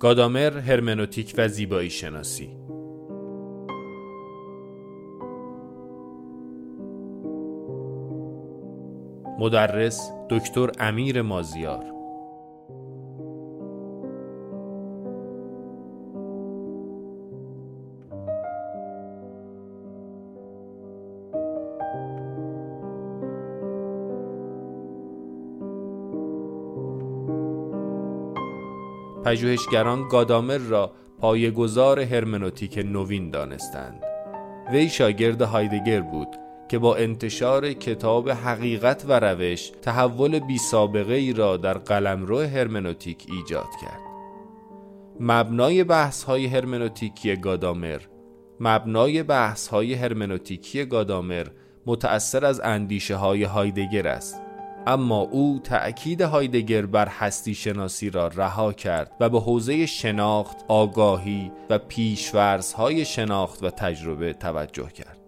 [0.00, 2.48] گادامر هرمنوتیک و زیبایی شناسی.
[9.38, 11.97] مدرس دکتر امیر مازیار.
[29.28, 34.02] پژوهشگران گادامر را پایه‌گذار هرمنوتیک نوین دانستند.
[34.72, 36.28] وی شاگرد هایدگر بود
[36.68, 43.26] که با انتشار کتاب حقیقت و روش تحول بی سابقه ای را در قلمرو هرمنوتیک
[43.28, 44.00] ایجاد کرد.
[45.20, 48.00] مبنای بحث های هرمنوتیکی گادامر
[48.60, 51.46] مبنای بحث های هرمنوتیکی گادامر
[51.86, 54.47] متأثر از اندیشه های هایدگر است.
[54.88, 61.52] اما او تأکید هایدگر بر هستی شناسی را رها کرد و به حوزه شناخت، آگاهی
[61.70, 61.78] و
[62.76, 65.18] های شناخت و تجربه توجه کرد.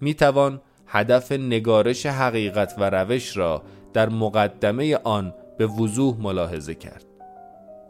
[0.00, 7.04] می توان هدف نگارش حقیقت و روش را در مقدمه آن به وضوح ملاحظه کرد.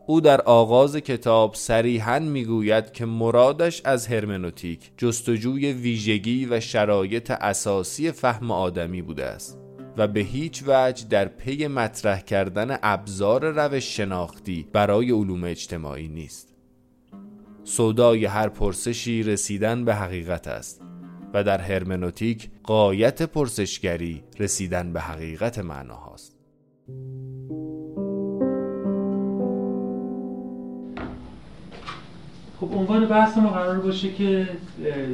[0.06, 8.10] او در آغاز کتاب صریحا می‌گوید که مرادش از هرمنوتیک جستجوی ویژگی و شرایط اساسی
[8.12, 9.67] فهم آدمی بوده است
[9.98, 16.54] و به هیچ وجه در پی مطرح کردن ابزار روش شناختی برای علوم اجتماعی نیست.
[17.64, 20.82] سودای هر پرسشی رسیدن به حقیقت است
[21.34, 26.36] و در هرمنوتیک قایت پرسشگری رسیدن به حقیقت معناهاست
[32.60, 34.48] خب عنوان بحث ما قرار باشه که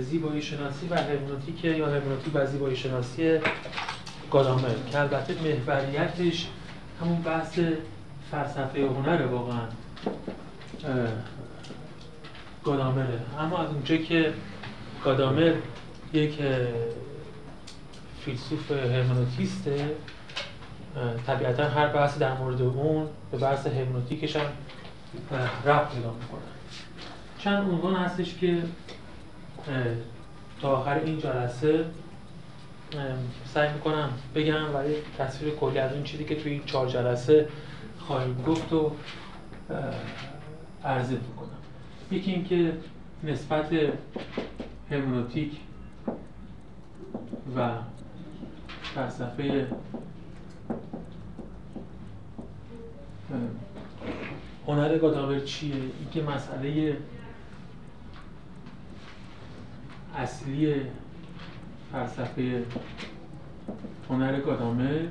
[0.00, 3.38] زیبایی شناسی و هرمنوتیک یا هرمنوتیک و زیبایی شناسی
[4.34, 6.46] گادامر که البته محوریتش
[7.00, 7.58] همون بحث
[8.30, 9.60] فلسفه هنره واقعا
[12.64, 14.32] گادامره اما از اونجا که
[15.04, 15.54] گادامر
[16.12, 16.38] یک
[18.24, 19.96] فیلسوف هرمنوتیسته
[21.26, 24.46] طبیعتا هر بحث در مورد اون به بحث هرمنوتیکش هم
[25.64, 26.40] رفت پیدا می‌کنه.
[27.38, 28.62] چند عنوان هستش که
[30.60, 31.84] تا آخر این جلسه
[33.54, 37.48] سعی می‌کنم بگم ولی تصویر کلی از اون چیزی که توی این چهار جلسه
[37.98, 38.92] خواهیم گفت و
[40.84, 41.48] عرضه می‌کنم
[42.10, 42.72] یکی اینکه
[43.24, 43.70] نسبت
[44.90, 45.52] هرمنوتیک
[47.56, 47.70] و
[48.94, 49.66] فلسفه
[54.66, 56.96] هنر گاداور چیه؟ اینکه مسئله
[60.16, 60.74] اصلی
[61.94, 62.66] فلسفه
[64.10, 65.10] هنر گادامه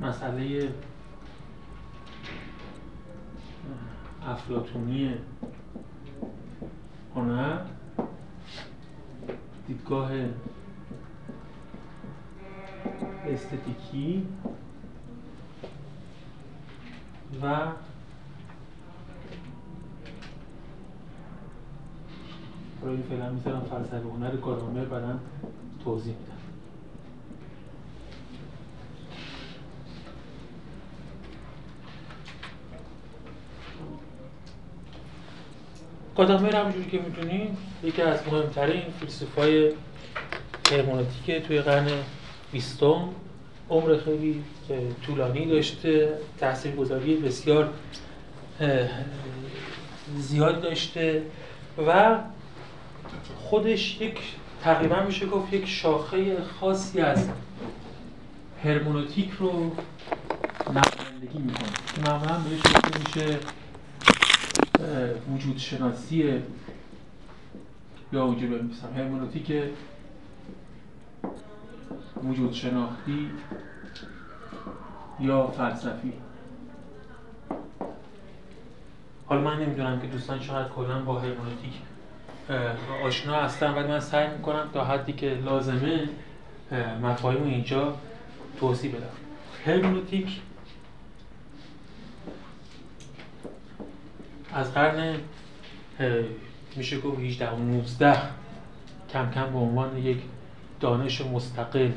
[0.00, 0.74] مسئله
[4.26, 5.14] افلاتونی
[7.16, 7.58] هنر.
[9.66, 10.10] دیدگاه
[13.26, 14.26] استتیکی.
[17.42, 17.66] و
[22.82, 25.18] برای فعلا می‌ذارم فلسفه هنر گادامر بعدا
[25.84, 26.30] توضیح میدم.
[36.16, 39.72] گادامر همونجوری که می‌دونیم یکی از مهمترین فیلسوفای
[40.70, 41.88] هرمونتیک توی قرن
[42.52, 43.08] بیستم
[43.70, 44.42] عمر خیلی
[45.06, 47.70] طولانی داشته تاثیرگذاری بسیار
[50.16, 51.22] زیاد داشته
[51.86, 52.18] و
[53.36, 54.18] خودش یک
[54.62, 57.28] تقریبا میشه گفت یک شاخه خاصی از
[58.64, 59.50] هرمونوتیک رو
[60.66, 61.68] نمایندگی می‌کنه.
[62.06, 62.60] معمولا بهش
[63.06, 63.38] میشه
[65.34, 66.42] وجود شناسی
[68.12, 69.52] یا وجود هرمونوتیک
[72.24, 73.30] وجود شناختی
[75.20, 76.12] یا فلسفی؟
[79.26, 81.72] حالا من نمی‌دونم که دوستان شاید کلا با هرمونوتیک
[83.04, 86.08] آشنا هستن ولی من سعی می‌کنم تا حدی که لازمه
[87.02, 87.94] مفاهیم اینجا
[88.60, 89.06] توضیح بدم.
[89.66, 90.40] هرمونوتیک
[94.54, 95.14] از قرن
[96.76, 98.18] میشه گفت 18 و 19
[99.12, 100.18] کم کم به عنوان یک
[100.80, 101.92] دانش مستقل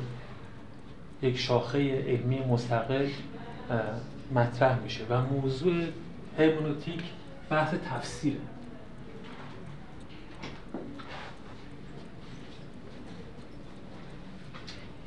[1.22, 3.10] یک شاخه علمی مستقل
[4.36, 5.84] مطرح میشه و موضوع
[6.40, 7.02] هرمونوتیک
[7.50, 8.40] بحث تفسیره.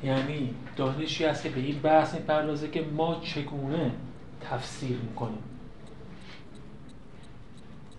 [0.03, 3.91] یعنی دانشی هست که به این بحث می‌پردازه که ما چگونه
[4.41, 5.43] تفسیر می‌کنیم.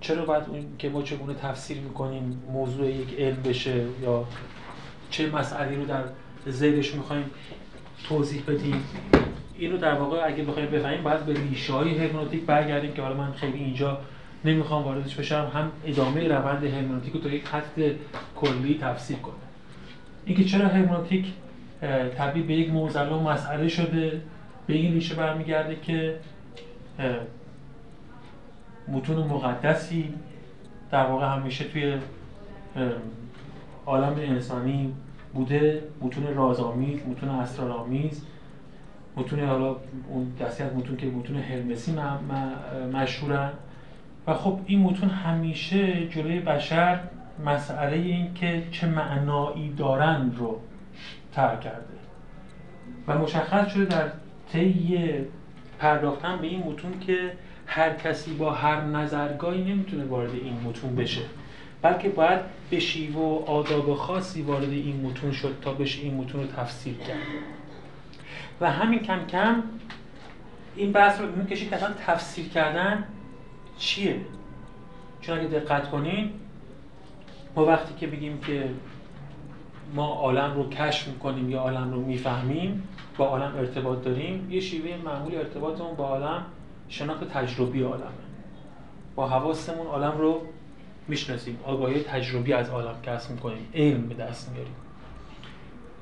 [0.00, 4.24] چرا باید اون که ما چگونه تفسیر می‌کنیم موضوع یک علم بشه یا
[5.10, 6.02] چه مسئله رو در
[6.46, 7.24] زیرش می‌خوایم
[8.08, 8.82] توضیح بدیم.
[9.58, 13.32] اینو در واقع اگه بخوایم بفهمیم باید به ریشه های هرمنوتیک برگردیم که حالا من
[13.32, 13.98] خیلی اینجا
[14.44, 15.50] نمی‌خوام واردش بشم.
[15.54, 17.80] هم ادامه روند هرمنوتیک رو تا یک خط
[18.36, 19.34] کلی تفسیر کنه
[20.24, 21.26] اینکه چرا هرمنوتیک
[22.18, 24.22] تبدیل به یک موزل و مسئله شده
[24.66, 26.16] به این ریشه برمیگرده که
[28.88, 30.14] متون مقدسی
[30.90, 31.96] در واقع همیشه توی
[33.88, 34.92] عالم انسانی
[35.34, 38.24] بوده متون رازآمیز متون اسرارآمیز
[39.16, 39.76] متون حالا
[40.08, 41.94] اون دستی از متون که متون هرمسی
[42.92, 43.52] مشهورن.
[44.26, 47.00] و خب این متون همیشه جلوی بشر
[47.46, 50.60] مسئله این که چه معنایی دارن رو
[51.32, 51.98] تر کرده.
[53.08, 54.08] و مشخص شده در
[54.52, 54.98] طی
[55.78, 57.32] پرداختن به این متون که
[57.66, 61.22] هر کسی با هر نظرگاهی نمی‌تونه وارد این متون بشه.
[61.82, 62.40] بلکه باید
[62.70, 66.94] به شیوه و آداب خاصی وارد این متون شد تا بشه این متون رو تفسیر
[66.94, 67.18] کرد.
[68.60, 69.62] و همین کم کم
[70.76, 73.04] این بحث رو می‌کشید که اصلا تفسیر کردن
[73.78, 74.20] چیه؟
[75.20, 76.30] چون اگه دقت کنین
[77.56, 78.70] ما وقتی که بگیم که
[79.94, 84.96] ما عالم رو کشف می‌کنیم یا عالم رو می‌فهمیم با عالم ارتباط داریم یه شیوه
[85.04, 86.46] معمولی ارتباطمون با عالم
[86.88, 88.04] شناخت تجربی عالمه.
[89.14, 90.42] با حواسمون عالم رو
[91.08, 91.60] می‌شناسیم.
[91.64, 93.68] آگاهی تجربی از عالم کسب می‌کنیم.
[93.74, 94.74] علم به دست میاریم.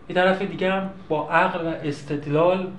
[0.08, 2.72] یه طرف دیگه هم با عقل و استدلال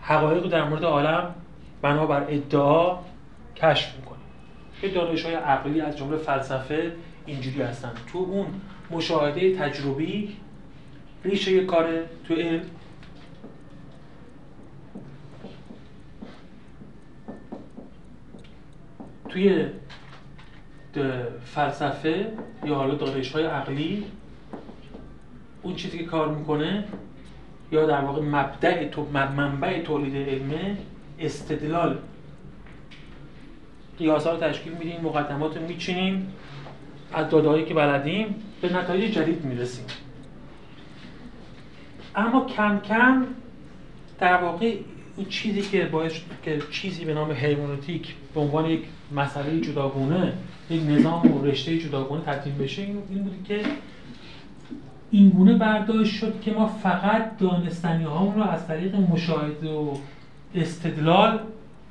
[0.00, 1.34] حقایق در مورد عالم
[1.82, 2.98] بنابر ادعا
[3.56, 4.24] کشف می‌کنیم.
[4.82, 6.92] یه دانش های عقلی از جمله فلسفه
[7.26, 7.92] اینجوری هستن.
[8.12, 8.46] تو اون
[8.90, 10.36] مشاهده تجربی
[11.24, 11.86] ریشه کار
[12.28, 12.62] تو علم.
[19.28, 19.66] توی
[21.44, 22.32] فلسفه
[22.64, 24.04] یا حالا دانش های عقلی
[25.62, 26.84] اون چیزی که کار می‌کنه
[27.72, 30.76] یا در واقع مبدع تو منبع تولید علمه
[31.18, 31.98] استدلال.
[33.98, 36.32] قیاسا رو تشکیل میدیم مقدمات رو میچینیم
[37.12, 39.84] از دادهایی که بلدیم به نتایج جدید می‌رسیم.
[42.16, 43.26] اما کم کم
[44.18, 44.76] در واقع
[45.16, 46.12] این چیزی که باعث
[46.42, 50.32] که چیزی به نام هرمونوتیک به عنوان یک مسئله جداگونه
[50.70, 53.60] یک نظام و رشته جداگونه تبدیل بشه این بودی که
[55.10, 59.96] این گونه برداشت شد که ما فقط دانستنی هامون رو از طریق مشاهده و
[60.54, 61.38] استدلال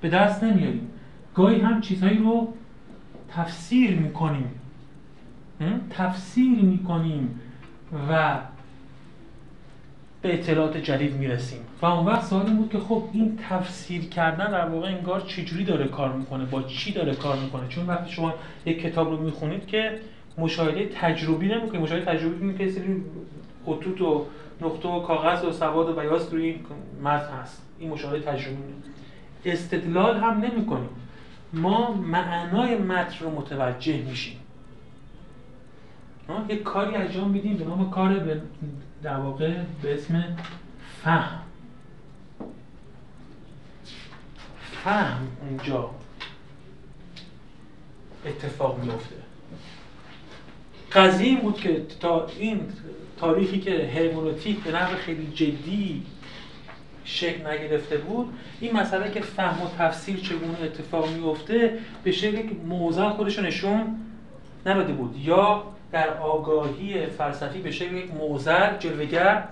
[0.02, 0.88] به دست نمیاریم.
[1.36, 2.54] گاهی هم چیزهایی رو
[3.30, 4.50] تفسیر می‌کنیم.
[5.90, 7.40] تفسیر می‌کنیم
[8.10, 8.40] و
[10.24, 11.60] به اطلاعات جدید می‌رسیم.
[11.82, 15.88] و اون وقت سوال بود که خب این تفسیر کردن در واقع انگار چجوری داره
[15.88, 18.34] کار می‌کنه؟ با چی داره کار می‌کنه؟ چون وقتی شما
[18.66, 20.00] یک کتاب رو می‌خونید که
[20.38, 23.02] مشاهده تجربی نمی‌کنید مشاهده تجربی می‌کنید که سری
[23.66, 24.26] خطوط و
[24.62, 26.60] نقطه و کاغذ و سواد و بیاس روی این
[27.04, 27.62] متن هست.
[27.80, 28.58] این مشاهده تجربی
[29.46, 30.90] استدلال هم نمی‌کنیم
[31.54, 34.38] ما معنای متن رو متوجه میشیم.
[36.50, 38.42] یک کاری انجام میدیم به نام کار به
[39.04, 40.38] در واقع به اسم
[41.04, 41.40] فهم.
[44.84, 45.90] فهم اونجا
[48.26, 49.16] اتفاق میفته
[50.92, 52.62] قضیه این بود که تا این
[53.18, 56.04] تاریخی که هرمونوتیک به نحو خیلی جدی
[57.06, 63.10] شکل نگرفته بود این مسئله که فهم و تفسیر چگونه اتفاق میفته به شکل موضع
[63.10, 64.00] خودش نشون
[64.66, 65.16] نداده بود.
[65.18, 69.48] یا در آگاهی فلسفی به شکل یک موزر جلوگر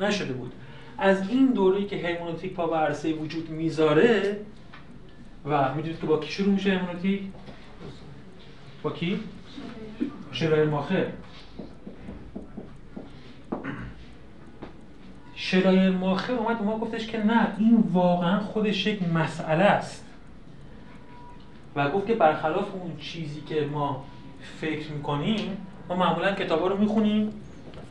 [0.00, 0.52] نشده بود.
[0.98, 4.40] از این دوره که هرمونوتیک پا به عرصه وجود می‌ذاره
[5.44, 7.22] و می‌دونید که با کی شروع میشه هرمونوتیک؟
[8.82, 9.20] با کی؟
[10.32, 11.06] شرایر ماخر.
[15.34, 20.04] شرایر ماخر اومد ما گفتش که نه این واقعا خودش یک مسئله است.
[21.76, 24.04] و گفت که برخلاف اون چیزی که ما
[24.60, 25.56] فکر می‌کنیم
[25.88, 27.32] ما معمولا کتابا رو می‌خونیم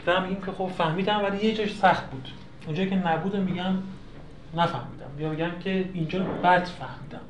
[0.08, 2.28] و میگیم که خب فهمیدم ولی یه جاش سخت بود.
[2.66, 3.74] اونجا که نبوده میگم
[4.56, 5.20] نفهمیدم.
[5.20, 7.22] یا میگم که اینجا بد فهمیدم.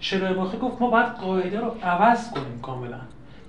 [0.00, 3.00] شرای باخی گفت ما باید قاعده رو عوض کنیم کاملا.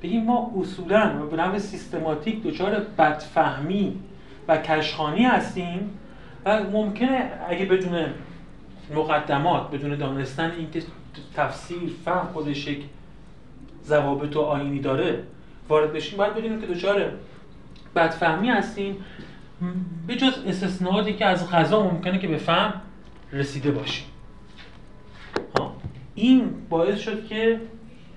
[0.04, 4.00] بگیم ما اصولا و به نوع سیستماتیک دچار بدفهمی
[4.48, 5.90] و کشخانی هستیم
[6.46, 8.06] و ممکنه اگه بدون
[8.96, 10.84] مقدمات بدون دانستن اینکه
[11.36, 12.86] تفسیر فهم خودش یک
[13.86, 15.24] ضوابط و آینی داره
[15.69, 17.12] وارد بشیم باید بدونیم که دچار
[17.95, 18.95] بدفهمی هستیم.
[20.07, 22.81] به جز استثناءاتی که از غذا ممکنه که به فهم
[23.34, 24.05] رسیده باشیم.
[26.15, 27.60] این باعث شد که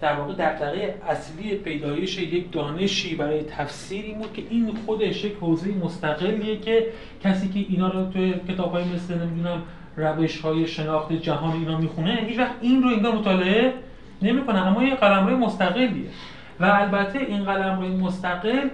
[0.01, 5.35] در واقع دقدقه اصلی پیدایش یک دانشی برای تفسیر این بود که این خودش یک
[5.41, 6.87] حوزه مستقلیه که
[7.25, 9.63] کسی که اینا رو توی کتاب های مثل نمی‌دونم
[9.97, 13.73] روش های شناخت جهان اینا می‌خونه هیچ وقت این رو انگار مطالعه
[14.23, 16.09] نمی‌کنه اما یه قلمرو مستقلیه.
[16.61, 18.69] و البته این قلمرو مستقل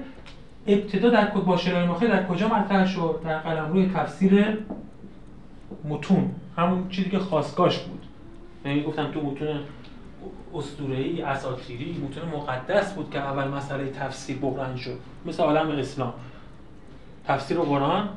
[0.67, 4.59] ابتدا در با شرای در کجا مطرح شد؟ در قلمرو تفسیر
[5.85, 8.03] متون همون چیزی که خواستگاش بود.
[8.65, 9.61] یعنی گفتم تو متون
[10.55, 14.99] اسطوره‌ای اساطیری متون مقدس بود که اول مسئله تفسیر بحران شد.
[15.27, 16.13] مثل عالم اسلام.
[17.27, 18.09] تفسیر قرآن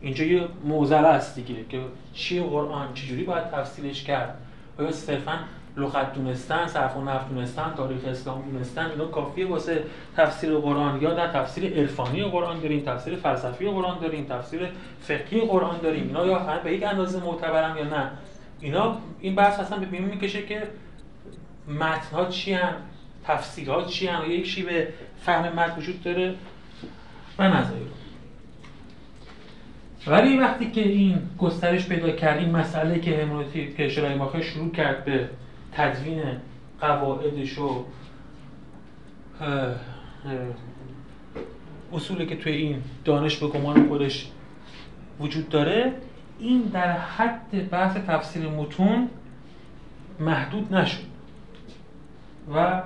[0.00, 1.80] اینجا یه موزله است دیگه که
[2.14, 4.38] چی قرآن چجوری باید تفسیرش کرد؟
[4.78, 5.38] آیا صرفا
[5.78, 9.84] لغت دونستن صرف و نفت دونستن تاریخ اسلام دونستن اینا کافیه واسه
[10.16, 14.68] تفسیر قرآن یا در تفسیر عرفانی قرآن داریم تفسیر فلسفی قرآن داریم تفسیر
[15.00, 16.06] فقهی قرآن داریم.
[16.06, 18.10] اینا یا به یک اندازه معتبرن یا نه.
[18.60, 20.62] اینا این بحث اصلا به بیرون می‌کشه که
[21.68, 22.74] متن ها چی هم
[23.24, 24.86] تفسیرها چی هم یک شیوه
[25.20, 26.34] فهم متن وجود داره
[27.38, 27.86] و نظری
[30.06, 35.28] ولی وقتی که این گسترش پیدا کرد مسئله که همونتی که ماخه شروع کرد به
[35.72, 36.22] تدوین
[36.80, 37.84] قواعدش و
[41.92, 44.30] اصولی که توی این دانش به گمان خودش
[45.20, 45.92] وجود داره
[46.38, 49.08] این در حد بحث تفسیر متون
[50.20, 51.02] محدود نشد.
[52.54, 52.82] و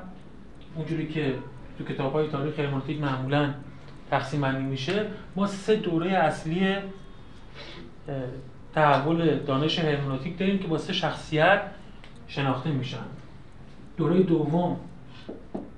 [0.76, 1.34] اونجوری که
[1.78, 3.54] تو کتاب های تاریخ هرمونتیک معمولا
[4.10, 6.76] تقسیم بندی میشه ما سه دوره اصلی
[8.74, 11.60] تحول دانش هرمونوتیک داریم که با سه شخصیت
[12.34, 13.04] شناخته میشن.
[13.96, 14.76] دوره دوم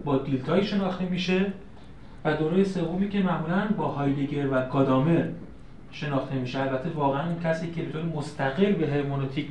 [0.04, 1.52] با دیلتای شناخته میشه
[2.24, 5.28] و دوره سومی که معمولا با هایدگر و گادامر
[5.92, 6.60] شناخته میشه.
[6.60, 9.46] البته واقعا کسی که به مستقل به هرمونوتیک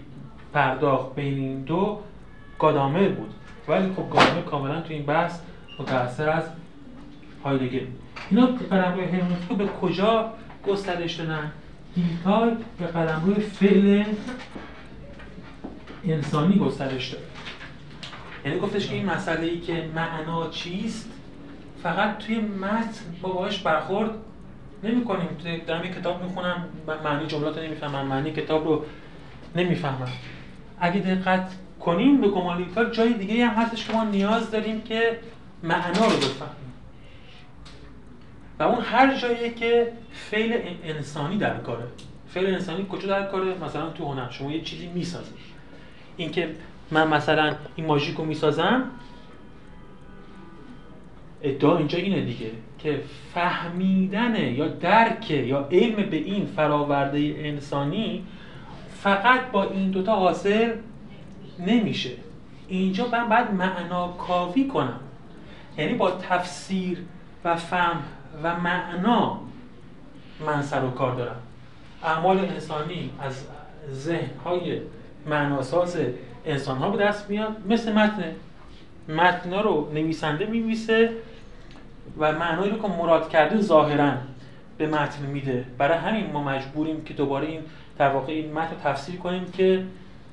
[0.54, 2.00] پرداخت بین این دو
[2.60, 3.34] گادامر بود.
[3.68, 5.40] ولی خب گادامر کاملا تو این بحث
[5.80, 6.44] متأثر از
[7.44, 7.86] هایدگر.
[8.30, 10.34] اینا قلمرو هرمونوتیک به کجا
[10.68, 11.52] گسترش دادن؟
[11.96, 14.04] دیتای به قلمرو فعل
[16.06, 17.22] انسانی گسترش داد
[18.46, 21.10] یعنی گفتش که این مسئله ای که معنا چیست
[21.84, 24.10] فقط توی متن با باش برخورد
[24.84, 25.28] نمی کنیم
[25.68, 26.66] دارم یک کتاب می‌خونم
[27.04, 28.86] معنی جملات رو نمی‌فهمم معنی کتاب رو
[29.56, 30.08] نمی‌فهمم.
[30.80, 35.20] اگه دقت کنیم به گمالیتار جای دیگه هم هستش که ما نیاز داریم که
[35.64, 36.74] معنا رو بفهمیم.
[38.60, 41.86] و اون هر جایی که فعل انسانی در کاره.
[42.34, 44.30] فعل انسانی کجا در کاره؟ مثلا تو هنر.
[44.30, 45.53] شما یه چیزی می‌سازید
[46.18, 46.56] اینکه
[46.92, 48.84] من مثلا این ماژیک رو می‌سازم
[51.42, 53.02] ادعا اینجا اینه دیگه که
[53.34, 58.24] فهمیدن یا درک یا علم به این فراورده انسانی
[59.02, 60.74] فقط با این دوتا حاصل
[61.60, 62.12] نمیشه.
[62.68, 65.00] اینجا من باید معنا کافی کنم.
[65.78, 66.98] یعنی با تفسیر
[67.44, 68.04] و فهم
[68.44, 69.40] و معنا
[70.46, 71.40] من سر و کار دارم.
[72.04, 73.46] اعمال انسانی از
[73.92, 74.82] ذهن های
[75.28, 75.98] معناساز
[76.46, 78.24] انسان ها به دست میاد مثل متن.
[79.10, 81.10] متن رو نویسنده میویسه
[82.18, 84.12] و معنایی رو که مراد کرده ظاهرا
[84.78, 85.66] به متن میده.
[85.78, 87.62] برای همین ما مجبوریم که دوباره این
[87.98, 89.84] در واقع این متن تفسیر کنیم که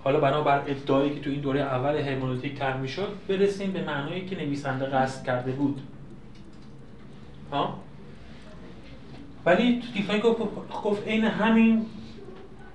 [0.04, 4.36] حالا بنابر ادعایی که تو این دوره اول هرمونوتیک تر می‌شد برسیم به معنایی که
[4.36, 5.80] نویسنده قصد کرده بود.
[7.52, 7.78] ها؟
[9.46, 10.20] ولی تو دیفای
[10.84, 11.86] گفت عین همین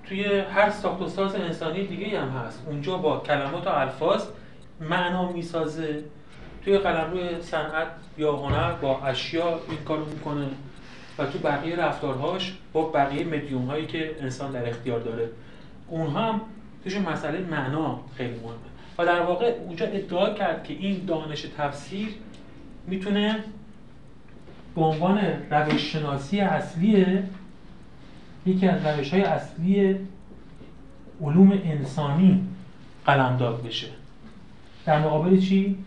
[0.10, 2.64] توی هر ساخت و ساز انسانی دیگه هم هست.
[2.68, 4.24] اونجا با کلمات و الفاظ
[4.82, 6.04] معنا می‌سازه.
[6.64, 10.48] توی قلمرو صنعت یا هنر با اشیا این کارو می‌کنه
[11.18, 15.30] و تو بقیه رفتارهاش با بقیه مدیوم هایی که انسان در اختیار داره.
[15.88, 16.42] اونها هم
[16.84, 18.56] توش مسئله معنا خیلی مهمه.
[18.98, 22.08] و در واقع اونجا ادعا کرد که این دانش تفسیر
[22.88, 23.44] می‌تونه
[24.76, 25.20] به عنوان
[25.52, 27.06] روش شناسی اصلی
[28.46, 29.96] یکی از روش های اصلی
[31.22, 32.48] علوم انسانی
[33.06, 33.88] قلمداد بشه.
[34.86, 35.78] در مقابل چی؟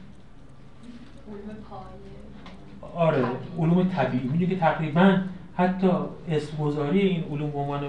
[2.95, 3.25] آره
[3.59, 4.25] علوم طبیعی.
[4.25, 5.19] می‌دونی که تقریبا
[5.57, 5.91] حتی
[6.31, 7.81] اسمگذاری این علوم به عنوان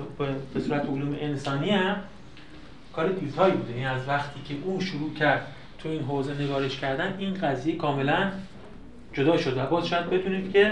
[0.53, 1.95] به صورت علوم انسانی هم
[2.93, 3.71] کار دیلتایی بوده.
[3.71, 5.47] یعنی از وقتی که اون شروع کرد
[5.77, 8.31] تو این حوزه نگارش کردن این قضیه کاملا
[9.13, 9.57] جدا شد.
[9.57, 10.71] و باز شاید بدونید که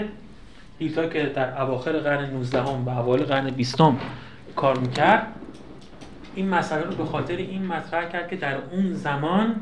[0.78, 3.76] دیلتا که در اواخر قرن 19 هم و اوایل قرن 20
[4.56, 5.26] کار می‌کرد
[6.34, 9.60] این مسئله رو به خاطر این مطرح کرد که در اون زمان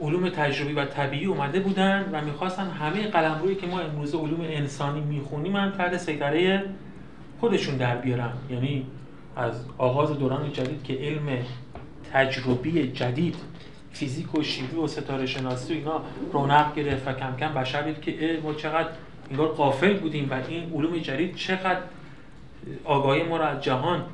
[0.00, 5.00] علوم تجربی و طبیعی اومده بودن و می‌خواستن همه قلمرویی که ما امروز علوم انسانی
[5.00, 6.64] می‌خونیم هم تحت سیطره
[7.40, 8.32] خودشون در بیارن.
[8.50, 8.86] یعنی
[9.36, 11.38] از آغاز دوران جدید که علم
[12.12, 13.36] تجربی جدید
[13.94, 18.00] فیزیک و شیمی و ستاره شناسی و اینا رونق گرفت و کم کم بشر دید
[18.00, 18.88] که ما چقدر
[19.30, 21.80] انگار قافل بودیم و این علوم جدید چقدر
[22.84, 24.04] آگاهی ما رو از جهان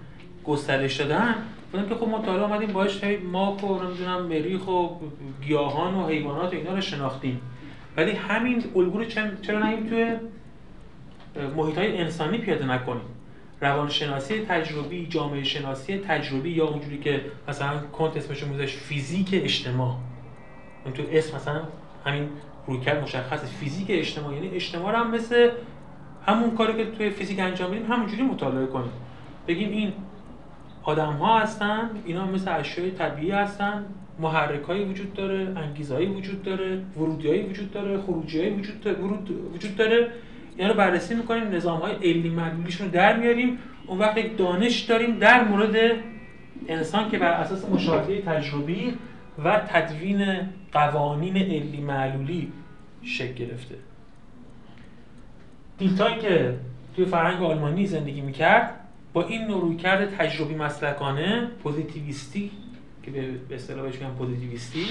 [0.45, 1.35] گسترش دادن.
[1.73, 4.89] بودن که خب ما تا آمدیم باش ما و نمی‌دونم مریخ و
[5.47, 7.41] گیاهان و حیوانات و اینا رو شناختیم.
[7.97, 9.05] ولی همین الگو
[9.43, 10.17] چرا نهیم توی
[11.57, 13.03] محیط های انسانی پیاده نکنیم؟
[13.61, 19.97] روانشناسی تجربی جامعه شناسی تجربی یا اونجوری که مثلا کنت اسمش موزش فیزیک اجتماع.
[20.85, 21.63] اون تو اسم مثلا
[22.07, 22.29] همین
[22.67, 25.51] رویکرد مشخص فیزیک اجتماع یعنی اجتماع رو هم مثل
[26.27, 28.93] همون کاری که توی فیزیک انجام میدیم همونجوری مطالعه کنیم.
[29.49, 29.93] بگیم این
[30.83, 33.85] آدم ها هستن اینا مثل اشیاء طبیعی هستن
[34.19, 38.99] محرکایی وجود داره انگیزهایی وجود داره ورودیایی وجود داره خروجیایی وجود داره
[39.55, 40.13] وجود داره.
[40.57, 43.59] اینا رو بررسی می‌کنیم نظام های علی معلولیشون رو در میاریم.
[43.87, 45.77] اون وقت یک دانش داریم در مورد
[46.69, 48.95] انسان که بر اساس مشاهده تجربی
[49.45, 52.53] و تدوین قوانین علی معلولی
[53.03, 53.75] شکل گرفته.
[55.79, 56.55] دیلتای که
[56.97, 58.81] توی فرهنگ آلمانی زندگی می‌کرد
[59.13, 62.51] با این نوع رویکرد تجربی مسلکانه پوزیتیویستی
[63.03, 64.87] که به اصطلاح بهش میگن پوزیتیویستی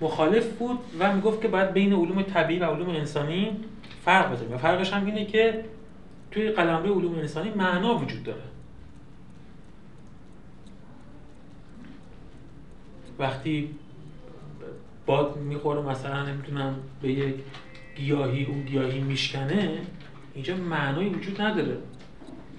[0.00, 3.50] مخالف بود و می‌گفت که باید بین علوم طبیعی و علوم انسانی
[4.04, 4.54] فرق بذاریم.
[4.54, 5.64] و فرقش هم اینه که
[6.30, 8.42] توی قلمرو علوم انسانی معنا وجود داره.
[13.18, 13.70] وقتی
[15.06, 17.34] باد می‌خوره مثلا نمی‌تونم به یک
[17.96, 19.78] گیاهی اون گیاهی میشکنه
[20.34, 21.78] اینجا معنایی وجود نداره.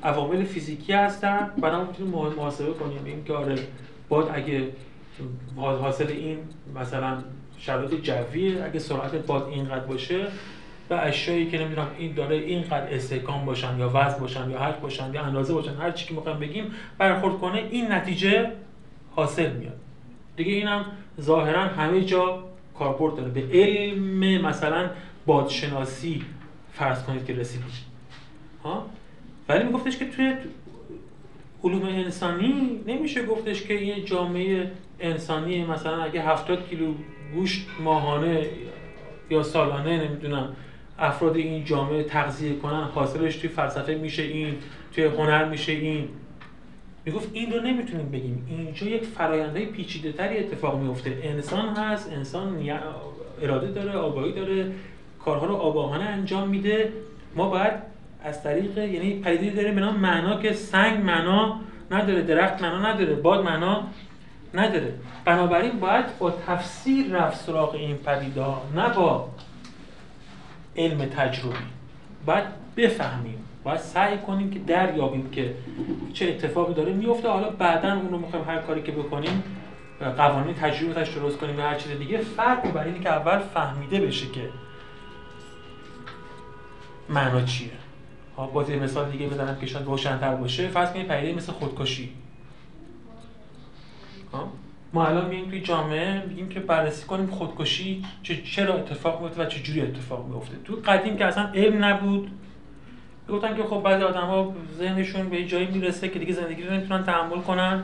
[0.04, 3.06] عوامل فیزیکی هستن بعد می‌تونیم محاسبه کنیم.
[3.06, 3.56] این که آره
[4.10, 4.68] باد اگه
[5.56, 6.38] حاصل این
[6.76, 7.24] مثلا
[7.58, 10.28] شرایط جویه اگه سرعت باد اینقدر باشه
[10.90, 15.14] و اشیایی که نمی‌دونم این داره اینقدر استحکام باشن یا وزن باشن یا حرف باشن
[15.14, 18.52] یا اندازه باشن هر چی که می‌خوایم بگیم برخورد کنه این نتیجه
[19.16, 19.80] حاصل میاد.
[20.36, 20.86] دیگه اینم
[21.22, 22.44] ظاهرا همه جا
[22.80, 23.30] کاربرد داره.
[23.30, 24.90] به علم مثلا
[25.26, 26.22] بادشناسی
[26.74, 27.66] فرض کنید که رسیدید
[28.64, 28.86] ها؟
[29.50, 30.34] ولی میگفتش که توی
[31.64, 36.94] علوم انسانی نمیشه گفتش که یه جامعه انسانی مثلا اگه 70 کیلو
[37.36, 38.46] گوشت ماهانه
[39.30, 40.56] یا سالانه نمی‌دونم
[41.00, 44.56] افراد این جامعه تغذیه کنن حاصلش توی فلسفه میشه این
[44.94, 46.08] توی هنر میشه این.
[47.06, 48.48] می‌گفت این رو نمی‌تونیم بگیم.
[48.50, 51.20] اینجا یک فرایندهای پیچیده تری اتفاق میفته.
[51.24, 52.70] انسان هست انسان
[53.42, 54.72] اراده داره آگاهی داره
[55.26, 56.94] کارها رو آگاهانه انجام میده.
[57.36, 57.74] ما باید
[58.24, 61.60] از طریق یعنی پدیده داره به نام معنا که سنگ معنا
[61.92, 63.84] نداره درخت معنا نداره باد معنا
[64.54, 64.94] نداره.
[65.26, 69.30] بنابراین باید با تفسیر رفت سراغ این پدیده نه با
[70.78, 71.56] علم تجربی.
[72.26, 72.44] باید
[72.78, 75.56] بفهمیم باید سعی کنیم که دریابیم که
[76.14, 77.30] چه اتفاقی داره میفته.
[77.30, 79.44] حالا بعدا اون رو می‌خوایم هر کاری که بکنیم
[80.18, 84.26] قوانین تجربه درست کنیم یا هر چیز دیگه فرق بر اینه که اول فهمیده بشه
[84.28, 84.50] که
[87.10, 87.70] معنا چیه.
[88.38, 90.68] ها باز یه مثال دیگه بزنم که شاید روشن‌تر باشه.
[90.68, 92.14] فرض کنید پدیده مثل خودکشی.
[94.96, 99.60] ما الان میگیم توی جامعه میگیم که بررسی کنیم خودکشی چرا اتفاق میفته و چه
[99.60, 102.32] جوری اتفاق میفته تو قدیم که اصلا علم نبود
[103.30, 107.40] گفتن که خب بعضی آدما ذهنشون به جایی می‌رسه که دیگه زندگی رو نمی‌تونن تحمل
[107.40, 107.84] کنن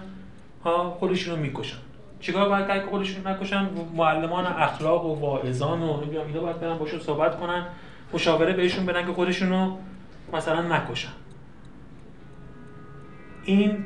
[0.63, 1.77] ها خودشون رو می‌کشن.
[2.19, 6.77] چیکار باید کرد که خودشون نکشن؟ معلمان اخلاق و واعظان و نمی‌دونم اینا باید برن
[6.77, 7.65] باشون صحبت کنن
[8.13, 9.77] مشاوره بهشون بدن که خودشون رو
[10.33, 11.11] مثلا نکشن.
[13.45, 13.83] این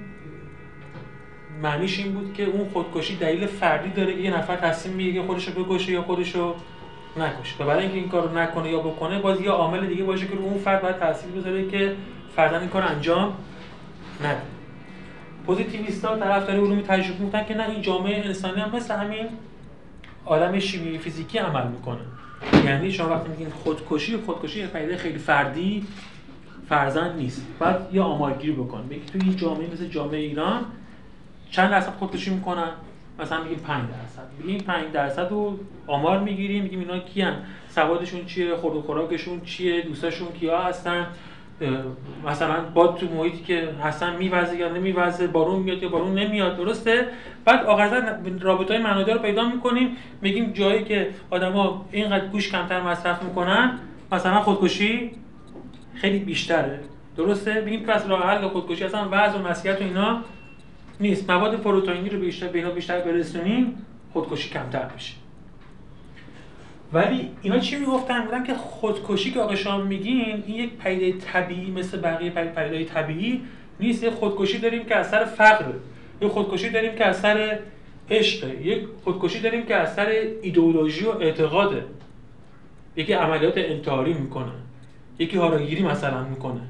[1.62, 5.63] معنیش این بود که اون خودکشی دلیل فردی داره که یه نفر تصمیم می‌گیره خودشو
[5.63, 6.56] بکشه یا خودشو
[7.18, 7.63] نکشه.
[7.63, 10.44] و برای اینکه این کارو نکنه یا بکنه باز یه عامل دیگه باشه که رو
[10.44, 11.96] اون فرد باید تاثیر بذاره که
[12.36, 13.34] فردا این کار انجام
[14.24, 14.41] نده.
[15.46, 19.28] پوزیتیویستا طرفدار علوم تجربی میگن که نه این جامعه انسانی هم مثل همین
[20.26, 22.02] عالم شیمی فیزیکی عمل می‌کنه.
[22.65, 25.88] یعنی شما وقتی میگین خودکشی خودکشی یه خیلی فردی
[26.70, 27.48] فرزند نیست.
[27.60, 28.88] بعد یه آمارگیری بکن.
[28.89, 30.65] بگی تو این جامعه مثل جامعه ایران
[31.52, 32.70] چند درصد خودکشی می‌کنن؟
[33.20, 34.44] مثلا میگیم 5 درصد.
[34.44, 37.34] بگیم 5 درصد رو آمار می‌گیریم میگیم اینا کیان؟
[37.70, 41.08] سوادشون چیه؟ خورد و خوراکشون چیه؟ دوستاشون کیا هستن؟
[42.26, 47.08] مثلا باد تو محیطی که هستن میوزه یا نمیوزه؟ بارون میاد یا بارون نمیاد؟ درسته؟
[47.46, 48.02] بعد آخرا
[48.42, 53.80] رابطه های منادی رو پیدا می‌کنیم میگیم جایی که آدما اینقدر گوش کمتر مصرف می‌کنن
[54.12, 55.12] مثلا خودکشی
[55.96, 56.80] خیلی بیشتره.
[57.18, 60.22] درسته؟ بگیم پس راه حل خودکشی اصلا وضع و نصیحت و اینا
[61.00, 61.30] نیست.
[61.30, 65.14] مواد پروتئینی رو بیشتر به اینا بیشتر برسونیم خودکشی کمتر بشه
[66.94, 71.72] ولی اینا چی می‌گفتن؟ می‌گفتن که خودکشی که آقا شما میگین این یک پدیده طبیعی
[71.72, 73.42] مثل بقیه پدیده طبیعی
[73.80, 74.04] نیست.
[74.04, 75.66] یه خودکشی داریم که اثر فقر
[76.22, 77.60] یه خودکشی داریم که اثر
[78.10, 80.08] عشق یک خودکشی داریم که اثر
[80.42, 81.86] ایدئولوژی و اعتقاده.
[82.96, 84.52] یکی عملیات انتحاری می‌کنه.
[85.20, 86.62] یکی هاراگیری مثلا می‌کنه.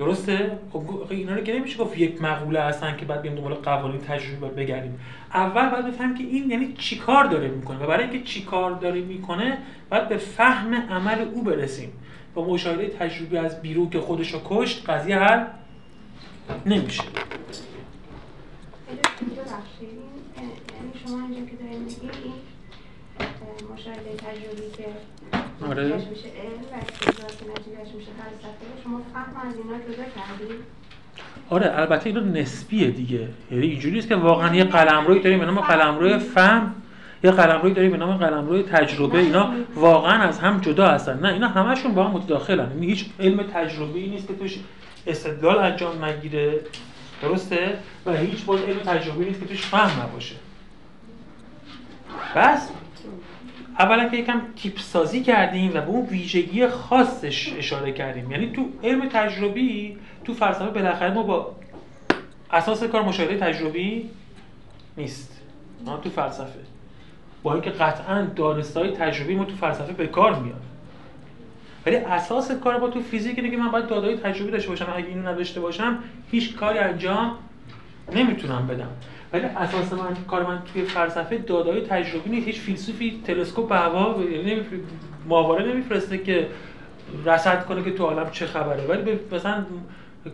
[0.00, 4.00] درسته؟ خب اینا رو که نمیشه گفت یک مقوله هستن که بعد بیام دنبال قوانین
[4.00, 5.00] تجربه بگردیم.
[5.34, 9.58] اول باید بفهمیم که این یعنی چیکار داره می‌کنه و برای اینکه چیکار داره می‌کنه
[9.90, 11.92] باید به فهم عمل او برسیم.
[12.34, 15.44] با مشاهده تجربی از بیرون که خودش رو کشت قضیه حل
[16.66, 17.02] نمیشه.
[20.36, 22.32] یعنی شما اینجا که داریم این
[23.74, 24.86] مشاهده تجربی که
[25.68, 25.84] آره.
[25.84, 25.96] میشه.
[25.96, 27.58] علم و استدلال
[27.96, 28.10] میشه.
[28.18, 30.80] فلسفه شما فهم از اینا جدا کردید
[31.50, 33.28] آره البته اینا نسبیه دیگه.
[33.50, 36.74] یعنی اینجوری نیست که واقعا یه قلمروی داریم به نام قلمروی فهم.
[37.24, 39.18] یه قلمروی داریم به نام قلمروی تجربه.
[39.18, 41.18] اینا واقعا از هم جدا هستن.
[41.18, 42.70] نه اینا همشون با هم متداخلن.
[42.70, 44.58] یعنی هیچ علم تجربی نیست که توش
[45.06, 46.60] استدلال انجام نگیره.
[47.22, 50.34] درسته؟ و هیچ باز علم تجربی نیست که توش فهم نباشه.
[52.36, 52.68] بس.
[53.78, 58.30] اولا که یکم تیپ سازی کردیم و به اون ویژگی خاصش اشاره کردیم.
[58.30, 61.56] یعنی تو علم تجربی تو فلسفه بالاخره ما با
[62.50, 64.10] اساس کار مشاهده تجربی
[64.96, 65.40] نیست.
[66.02, 66.60] تو فلسفه.
[67.42, 70.62] با اینکه قطعا دانستهای تجربی ما تو فلسفه به کار میاد.
[71.86, 74.92] ولی اساس کار با تو فیزیک اینه که من باید دادای تجربی داشته باشم.
[74.96, 75.98] اگه اینو نداشته باشم
[76.30, 77.36] هیچ کاری انجام
[78.14, 78.90] نمی‌تونم بدم.
[79.32, 82.46] ولی اساس من کار من توی فلسفه دادای تجربی نیست.
[82.46, 84.16] هیچ فیلسوفی تلسکوپ به هوا
[85.28, 86.48] ماهواره نمیفرسته که
[87.24, 88.86] رصد کنه که تو عالم چه خبره.
[88.86, 89.64] ولی مثلا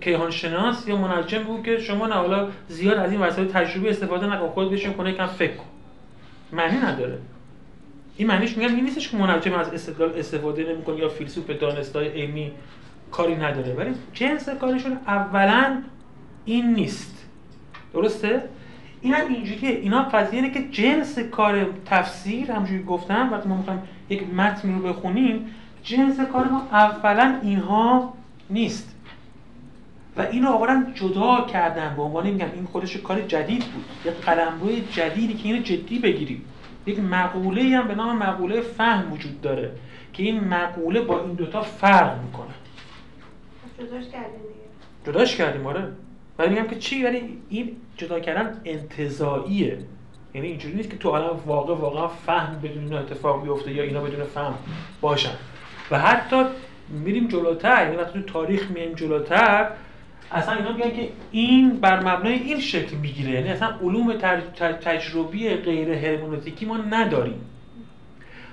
[0.01, 4.27] کیهان شناس یا منجم بود که شما نه حالا زیاد از این وسایل تجربی استفاده
[4.27, 5.65] نکن خود بشین کنه یکم فکر کن.
[6.53, 7.19] معنی نداره.
[8.17, 12.53] این معنیش میگم این نیستش که منجم از استدلال استفاده نمی‌کنه یا فیلسوف دانستای علمی
[13.11, 13.75] کاری نداره.
[13.75, 15.83] ولی جنس کارشون اولا
[16.45, 17.27] این نیست.
[17.95, 18.43] درسته؟
[19.07, 19.71] این هم اینجوریه.
[19.71, 24.89] اینا قضیه اینه که جنس کار تفسیر همجوری گفتم وقتی ما می‌خوایم یک متن رو
[24.89, 28.15] بخونیم جنس کار ما اولا اینها
[28.51, 28.95] نیست.
[30.17, 33.85] و اینو آوردن جدا کردن به عنوان میگم این خودش کار جدید بود.
[34.05, 36.45] یک قلمروی جدیدی که اینو جدی بگیریم.
[36.87, 39.71] یک مقوله هم به نام مقوله فهم وجود داره
[40.13, 42.55] که این مقوله با این دوتا فرق می‌کنه.
[43.79, 44.41] جداش کردیم
[45.07, 45.93] جداش کردیم آره.
[46.39, 49.79] ولی میگم که چی؟ ولی این جدا کردن انتزاعیه
[50.35, 54.25] یعنی اینجوری نیست که تو عالم واقع واقعا فهم بدون اتفاق بیفته یا اینا بدون
[54.25, 54.55] فهم
[55.01, 55.33] باشن.
[55.91, 56.45] و حتی
[56.89, 59.71] میریم جلوتر یعنی وقتی تو تاریخ میایم جلوتر
[60.33, 63.31] اصلا اینا میگن که این بر مبنای این شکل می‌گیره.
[63.31, 64.13] یعنی اصلا علوم
[64.81, 67.41] تجربی غیر هرمونوتیکی ما نداریم.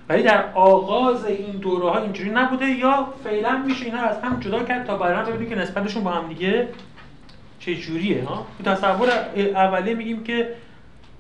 [0.09, 4.63] ولی در آغاز این دوره ها اینجوری نبوده یا فعلا میشه اینا از هم جدا
[4.63, 6.67] کرد تا بعدا ببینیم که نسبتشون با هم دیگه
[7.65, 10.55] چه جوریه ها تصور اولیه میگیم که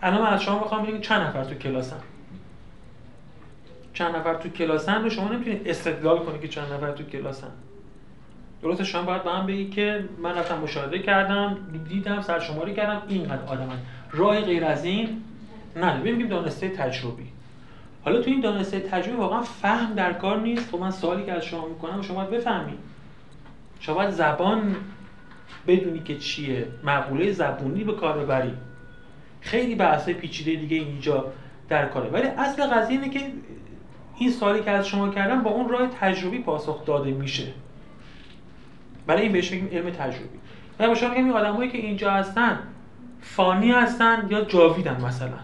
[0.01, 1.99] الان من از شما می‌خوام بگم چند نفر تو کلاسن.
[3.93, 7.51] چند نفر تو کلاسن رو شما نمی‌تونید استدلال کنید که چند نفر تو کلاسن.
[8.61, 11.57] درست شما باید به هم بگی که من رفتم مشاهده کردم
[11.89, 13.77] دیدم سرشماری کردم اینقدر آدمن
[14.11, 15.23] راه غیر از این
[15.75, 17.27] نه ببینیم دانسته تجربی.
[18.05, 20.71] حالا تو این دانسته تجربی واقعا فهم در کار نیست.
[20.71, 22.79] خب من سوالی که از شما می‌کنم شما باید بفهمید.
[23.79, 24.75] شما باید زبان
[25.67, 26.67] بدونی که چیه.
[26.83, 28.53] مقوله زبونی به کار ببری.
[29.41, 31.25] خیلی بحث پیچیده دیگه اینجا
[31.69, 32.09] در کاره.
[32.09, 33.19] ولی اصل قضیه اینه که
[34.17, 37.47] این سوالی که از شما کردم با اون راه تجربی پاسخ داده میشه.
[39.07, 40.39] برای این بهش میگیم علم تجربی.
[40.79, 42.59] و با شما میگم این آدمایی که اینجا هستن
[43.21, 45.37] فانی هستن یا جاویدن مثلا.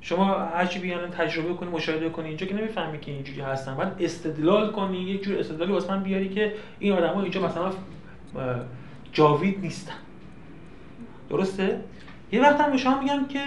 [0.00, 3.74] شما هرچی بیان تجربه کنی مشاهده کنی اینجا که نمی‌فهمی که اینجوری هستن.
[3.74, 7.72] بعد استدلال کنی یک جور استدلالی واسه من بیاری که این آدما اینجا مثلا
[9.12, 9.94] جاوید نیستن
[11.30, 11.80] درسته؟
[12.32, 13.40] یه وقت هم به شما میگم که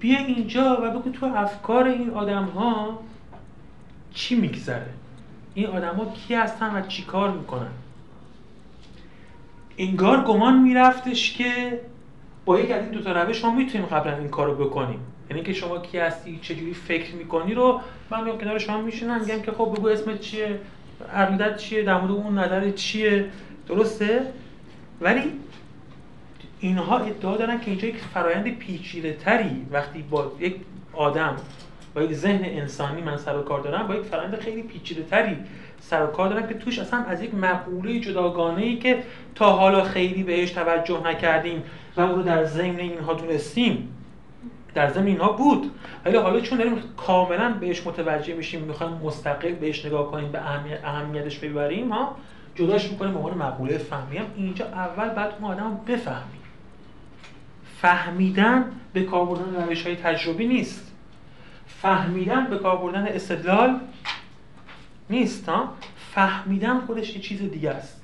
[0.00, 2.98] بیا اینجا و بگو تو افکار این آدم ها
[4.14, 4.90] چی میگذره؟
[5.54, 7.70] این آدما کی هستن و چی کار می‌کنن؟
[9.78, 11.80] انگار گمان میرفتش که
[12.44, 15.00] با یک از این دو تا روش ما می‌تونیم قبلا این کارو بکنیم.
[15.30, 19.40] یعنی که شما کی هستی چجوری فکر می‌کنی رو من میام کنار شما میشینم میگم
[19.42, 20.60] که خب بگو اسمت چیه
[21.14, 23.30] عقیدت چیه در مورد اون نظر چیه؟
[23.70, 24.22] درسته؟
[25.00, 25.32] ولی
[26.60, 30.56] اینها ادعا دارن که اینجا یک فرایند پیچیده تری وقتی با یک
[30.92, 31.36] آدم
[31.94, 35.36] با یک ذهن انسانی من سر و کار دارم با یک فرآیند خیلی پیچیده تری
[35.80, 39.02] سر و کار دارم که توش اصلا از یک مقوله جداگانه ای که
[39.34, 41.62] تا حالا خیلی بهش توجه نکردیم
[41.96, 43.96] و اون رو در ضمن اینها دونستیم
[44.74, 45.70] در ضمن اینها بود.
[46.04, 50.40] ولی حالا چون داریم کاملا بهش متوجه میشیم می‌خوایم مستقل بهش نگاه کنیم به
[50.84, 52.16] اهمیتش ببریم ها
[52.60, 54.16] جداش می‌کنیم به عنوان مقوله فهمی.
[54.16, 56.40] هم اینجا اول بعد ما آدم بفهمیم
[57.80, 60.92] فهمیدن به کار بردن روش های تجربی نیست.
[61.66, 63.80] فهمیدن به کار بردن استدلال
[65.10, 65.74] نیست ها؟
[66.14, 68.02] فهمیدن خودش یه چیز دیگه است.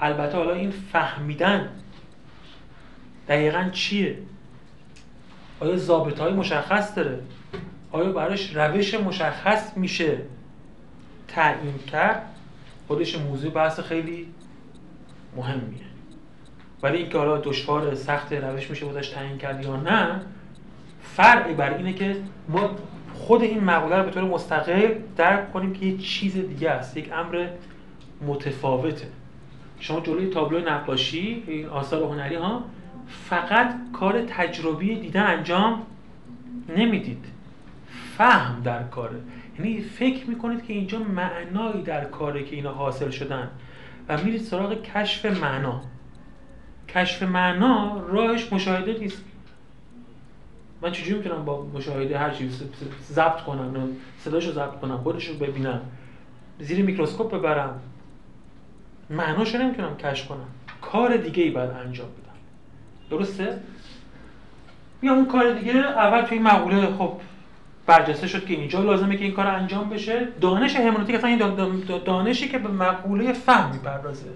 [0.00, 1.68] البته حالا این فهمیدن
[3.28, 4.18] دقیقا چیه؟
[5.60, 7.20] آیا ضابط های مشخص داره؟
[7.92, 10.18] آیا براش روش مشخص میشه
[11.28, 12.33] تعیین کرد
[12.88, 14.26] خودش موضوع بحث خیلی
[15.36, 15.84] مهمیه.
[16.82, 20.20] ولی اینکه حالا دشوار سخت روش میشه بودش تعیین کرد یا نه
[21.02, 22.16] فرقی بر اینه که
[22.48, 22.70] ما
[23.14, 27.12] خود این مقوله رو به طور مستقل درک کنیم که یه چیز دیگه است یک
[27.12, 27.48] امر
[28.26, 29.08] متفاوته.
[29.80, 32.64] شما جلوی تابلو نقاشی این آثار هنری ها
[33.28, 35.82] فقط کار تجربی دیدن انجام
[36.76, 37.24] نمی‌دید.
[38.16, 39.20] فهم در کاره.
[39.58, 43.50] یعنی فکر می‌کنید که اینجا معنایی در کاره که اینا حاصل شدن
[44.08, 45.80] و میرید سراغ کشف معنا.
[46.88, 49.24] کشف معنا راهش مشاهده نیست.
[50.82, 52.62] من چجوری می‌تونم با مشاهده هر چیز
[53.12, 53.88] ضبط کنم؟
[54.18, 55.80] صداشو ضبط کنم خودشو ببینم
[56.58, 57.80] زیر میکروسکوپ ببرم.
[59.10, 60.46] معناشو نمی‌تونم کشف کنم.
[60.80, 62.38] کار دیگه ای باید انجام بدم.
[63.10, 63.60] درسته؟
[65.02, 67.20] یا اون کار دیگه اول توی مقوله خب
[67.86, 70.28] برجسته شد که اینجا لازمه که این کار انجام بشه.
[70.40, 71.38] دانش همونوتیک اصلا این
[72.04, 74.26] دانشی که به مقوله فهم می‌پردازه.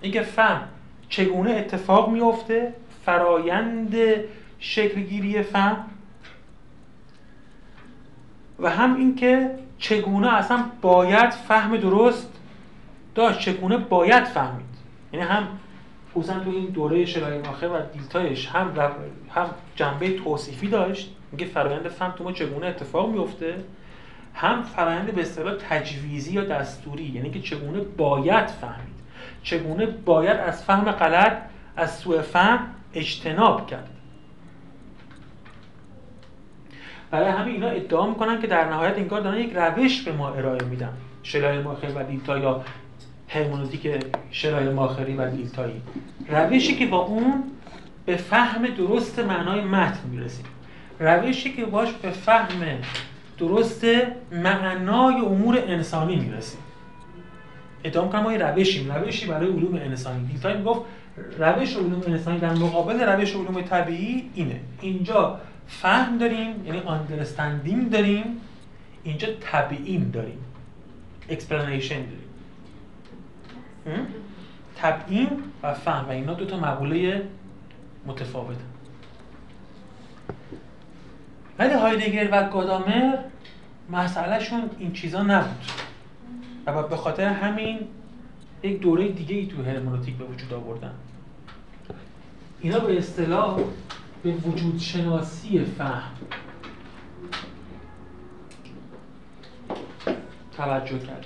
[0.00, 0.68] اینکه فهم
[1.08, 2.74] چگونه اتفاق میفته
[3.06, 3.96] فرایند
[4.58, 5.84] شکلگیری فهم
[8.58, 12.32] و هم اینکه چگونه اصلا باید فهم درست
[13.14, 14.66] داشت چگونه باید فهمید.
[15.12, 15.48] یعنی هم
[16.14, 18.72] خصوصا تو این دوره شلای ماخر و دیلتایش هم
[19.34, 21.16] هم جنبه توصیفی داشت.
[21.32, 23.54] میگه فرایند فهم تو ما چگونه اتفاق میفته؟
[24.34, 29.02] هم فرایند به اصطلاح تجویزی یا دستوری یعنی که چگونه باید فهمید.
[29.42, 31.36] چگونه باید از فهم غلط
[31.76, 33.88] از سوء فهم اجتناب کرد.
[37.10, 40.30] برای همین اینا ادعا می‌کنن که در نهایت این کار دارن یک روش به ما
[40.34, 40.92] ارائه میدن.
[41.22, 42.64] شلای ماخر و دیلتا یا
[43.28, 45.82] هرمونوتیک شلای ماخری و دیلتایی.
[46.28, 47.44] روشی که با اون
[48.06, 50.46] به فهم درست معنای متن می‌رسیم.
[51.02, 52.78] روشی که باش به فهم
[53.38, 53.84] درست
[54.32, 56.60] معنای امور انسانی می‌رسیم
[57.84, 58.92] ادعا کنم ما روشیم.
[58.92, 60.26] روشی برای علوم انسانی.
[60.26, 60.80] دیلتایی می‌گفت
[61.38, 64.60] روش علوم انسانی در مقابل روش علوم طبیعی اینه.
[64.80, 68.24] اینجا فهم داریم یعنی understanding داریم
[69.04, 70.38] اینجا تبیین داریم.
[71.30, 72.28] Explanation داریم.
[74.76, 75.28] تبیین
[75.62, 76.08] و فهم.
[76.08, 77.22] و اینا دو تا مقوله
[78.06, 78.71] متفاوته.
[81.62, 83.18] ولی هایدگر و گادامر
[83.90, 85.64] مسئلهشون این چیزا نبود.
[86.66, 87.78] و به خاطر همین
[88.62, 90.92] یک دوره دیگه ای تو هرمنوتیک به وجود آوردن.
[92.60, 93.60] اینا به اصطلاح
[94.22, 96.12] به وجود شناسی فهم.
[100.56, 101.24] توجه کردن.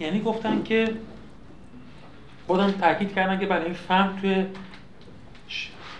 [0.00, 0.94] یعنی گفتن که
[2.46, 4.46] خودم تاکید کردن که برای فهم توی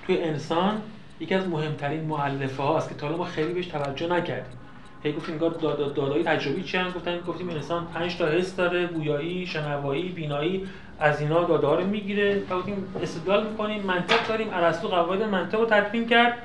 [0.07, 0.83] توی انسان
[1.21, 4.59] یکی از مهمترین معلفه هاست که تا ما خیلی بهش توجه نکردیم.
[5.03, 9.47] هی گفتیم انگار دادای تجربی چی هم گفتن؟ گفتیم انسان 5 تا حس داره بویایی
[9.47, 10.67] شنوایی بینایی
[11.01, 15.67] از اینا داده رو می‌گیره و گفتیم استدلال می‌کنیم منطق داریم ارسطو قواعد منطق رو
[15.67, 16.39] تدوین کرد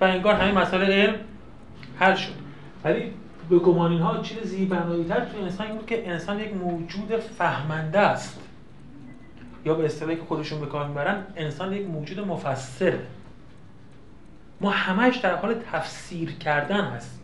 [0.00, 1.14] و انگار همین مسئله علم
[1.98, 2.32] حل شد.
[2.84, 3.12] ولی
[3.50, 7.98] به گمان اینها چیز زیبنایی تر تو انسان این بود که انسان یک موجود فهمنده
[7.98, 8.40] است.
[9.68, 13.00] یا به اصطلاحی که خودشون به کار می‌برن انسان یک موجود مفسره
[14.60, 17.20] ما همش در حال تفسیر کردن هستیم.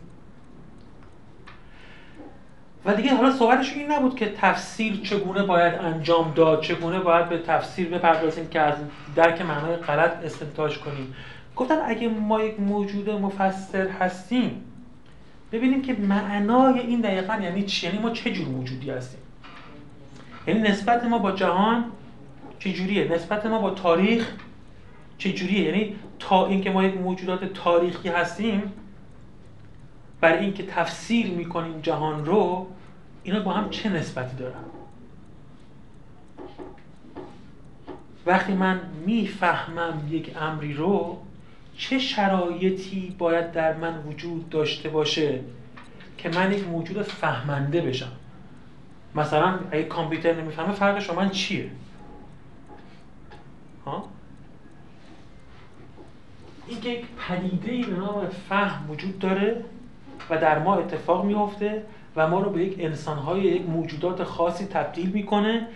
[2.85, 7.37] و دیگه حالا صحبتش این نبود که تفسیر چگونه باید انجام داد چگونه باید به
[7.37, 8.75] تفسیر بپردازیم که از
[9.15, 11.15] درک معنای غلط استنتاج کنیم.
[11.55, 14.63] گفتن اگه ما یک موجود مفسر هستیم
[15.51, 19.19] ببینیم که معنای این دقیقا یعنی چی؟ یعنی ما چه جور موجودی هستیم؟
[20.47, 21.85] یعنی نسبت ما با جهان
[22.59, 24.31] چجوریه؟ نسبت ما با تاریخ
[25.17, 28.73] چجوریه؟ یعنی تا اینکه ما یک موجودات تاریخی هستیم
[30.21, 32.67] برای اینکه تفسیر می‌کنیم جهان رو
[33.23, 34.63] اینا با هم چه نسبتی دارن؟
[38.25, 41.17] وقتی من می‌فهمم یک امری رو
[41.77, 45.39] چه شرایطی باید در من وجود داشته باشه
[46.17, 48.11] که من یک موجود فهمنده بشم؟
[49.15, 51.69] مثلا اگه کامپیوتر نمی‌فهمه فرق شما چیه؟
[53.85, 54.09] ها؟
[56.67, 59.65] این که یک پدیده ای به نام فهم وجود داره
[60.29, 61.83] و در ما اتفاق میفته
[62.15, 65.67] و ما رو به یک انسانهای یک موجودات خاصی تبدیل می‌کنه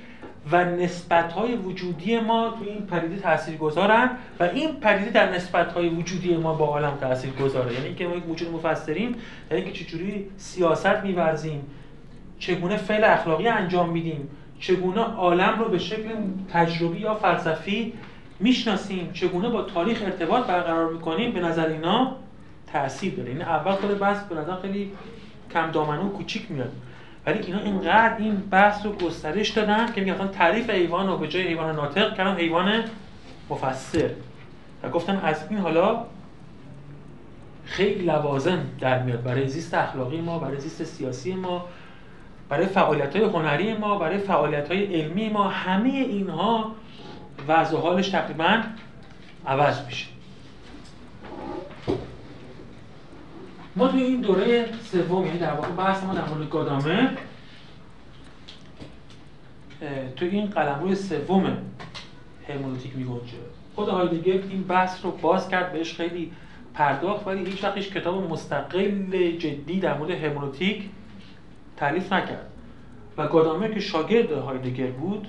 [0.51, 5.71] و نسبت های وجودی ما توی این پدیده تاثیر گذارن و این پدیده در نسبت
[5.71, 9.15] های وجودی ما با عالم تاثیر گذاره یعنی که ما یک موجود مفسریم
[9.51, 11.61] یعنی که چجوری سیاست میورزیم
[12.39, 16.09] چگونه فعل اخلاقی انجام میدیم چگونه عالم رو به شکل
[16.53, 17.93] تجربی یا فلسفی
[18.39, 22.15] می‌شناسیم؟ چگونه با تاریخ ارتباط برقرار می‌کنیم؟ به نظر اینا
[22.73, 23.29] تاثیر داره.
[23.29, 24.91] این اول خود بحث به نظر خیلی
[25.53, 26.71] کم دامنه و کوچیک میاد.
[27.25, 31.47] ولی اینا اینقدر این بحث رو گسترش دادن که میگن تعریف حیوان رو به جای
[31.47, 32.83] حیوان ناطق کردن حیوان
[33.49, 34.09] مفسر.
[34.83, 36.05] و گفتن از این حالا
[37.65, 39.23] خیلی لوازم در میاد.
[39.23, 41.65] برای زیست اخلاقی ما برای زیست سیاسی ما
[42.49, 46.75] برای فعالیت های هنری ما برای فعالیت های علمی ما همه اینها
[47.47, 48.63] وضع حالش تقریبا
[49.47, 50.07] عوض میشه.
[53.75, 57.09] ما توی این دوره سوم یعنی در واقع بحث ما در مورد گادامه
[60.15, 61.57] توی این قلمرو سوم
[62.47, 63.37] هرمونوتیک میگنجه
[63.75, 66.31] خود هایدگر این بحث رو باز کرد بهش خیلی
[66.73, 70.89] پرداخت ولی هیچ وقتش کتاب مستقل جدی در مورد هرمونوتیک
[71.79, 72.49] تعریف نکرد.
[73.17, 75.27] و گادامه که شاگرد هایدگر بود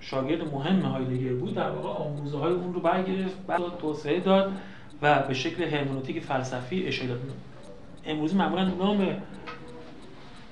[0.00, 4.52] شاگرد مهم هایدگر بود در واقع آموزه های اون رو برگرفت بعد توسعه داد
[5.02, 7.20] و به شکل هرمونوتیک فلسفی اشاره داد.
[8.06, 9.16] امروز معمولا نام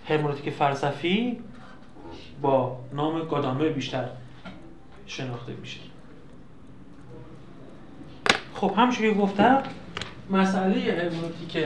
[0.08, 1.38] هرمونوتیک فلسفی
[2.42, 4.08] با نام گادامر بیشتر
[5.06, 5.80] شناخته میشه.
[8.54, 9.62] خب همچون که گفتم
[10.30, 11.64] مسئله هرمونوتیک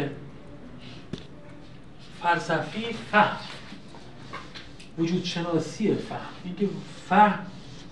[2.23, 3.54] فلسفی فهم.
[4.99, 6.19] وجود شناسی فهم.
[6.45, 6.69] اینکه
[7.09, 7.39] فهم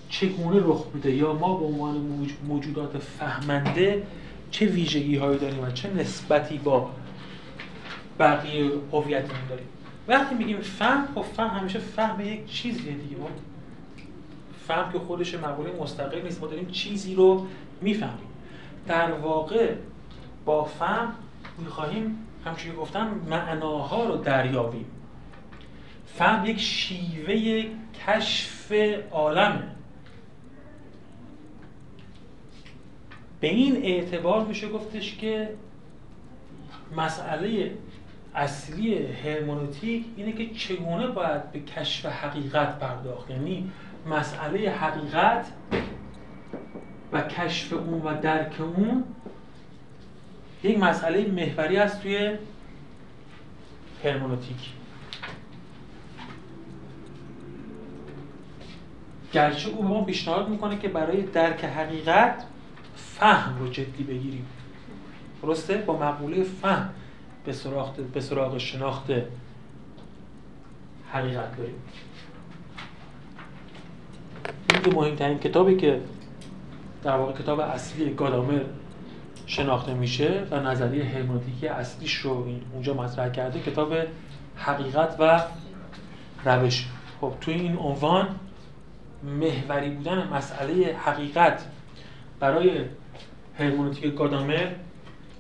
[0.08, 2.06] چگونه رخ میده یا ما به عنوان
[2.48, 4.06] موجودات فهمنده
[4.50, 6.90] چه ویژگی هایی داریم و چه نسبتی با
[8.18, 9.66] بقیه هویتمون داریم.
[10.08, 13.16] وقتی میگیم فهم خب فهم همیشه فهم یک چیزیه دیگه.
[13.16, 13.28] ما
[14.68, 16.40] فهم که خودش مقوله مستقل نیست.
[16.40, 17.46] ما داریم چیزی رو
[17.80, 18.28] می‌فهمیم.
[18.88, 19.74] در واقع
[20.44, 21.14] با فهم
[21.58, 24.84] می‌خواهیم همچنین گفتم معناها رو دریابیم.
[26.14, 27.64] فهم یک شیوه
[28.06, 28.72] کشف
[29.10, 29.62] عالمه
[33.40, 35.48] به این اعتبار میشه گفتش که
[36.96, 37.72] مسئله
[38.34, 43.30] اصلی هرمونوتیک اینه که چگونه باید به کشف حقیقت پرداخت.
[43.30, 43.70] یعنی
[44.06, 45.46] مسئله حقیقت
[47.12, 49.04] و کشف اون و درک اون
[50.62, 52.36] یک مسئله محوری است توی
[54.04, 54.81] هرمونوتیک.
[59.32, 62.44] گرچه او به ما پیشنهاد می‌کنه که برای درک حقیقت
[62.96, 64.46] فهم رو جدی بگیریم.
[65.42, 66.88] درسته؟ با مقوله فهم
[67.44, 69.10] به سراغ به سراغ شناخت
[71.12, 71.74] حقیقت داریم.
[74.72, 76.00] این دو مهمترین کتابی که
[77.04, 78.60] در واقع کتاب اصلی گادامر
[79.46, 83.94] شناخته میشه و نظریه هرمونوتیکی اصلیش رو اونجا مطرح کرده کتاب
[84.56, 85.42] حقیقت و
[86.44, 86.88] روش.
[87.20, 88.28] خب توی این عنوان
[89.22, 91.64] محوری بودن مسئله حقیقت
[92.40, 92.84] برای
[93.58, 94.70] هرمونوتیک گادامر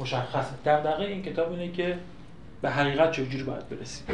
[0.00, 0.54] مشخصه.
[0.64, 1.98] در دقیقه این کتاب اینه که
[2.62, 4.06] به حقیقت چجوری باید برسیم.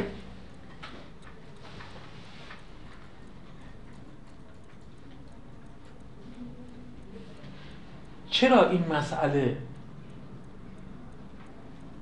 [8.29, 9.57] چرا این مسئله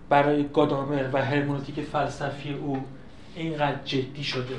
[0.10, 2.86] برای گادامر و هرمونوتیک فلسفی او
[3.36, 4.56] اینقدر جدی شده؟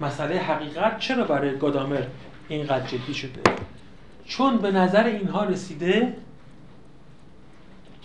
[0.00, 2.02] مسئله حقیقت چرا برای گادامر
[2.48, 3.40] اینقدر جدی شده؟
[4.24, 6.16] چون به نظر اینها رسیده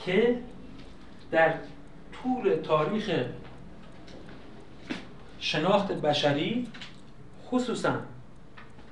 [0.05, 0.39] که
[1.31, 1.53] در
[2.23, 3.11] طول تاریخ
[5.39, 6.67] شناخت بشری
[7.45, 7.93] خصوصا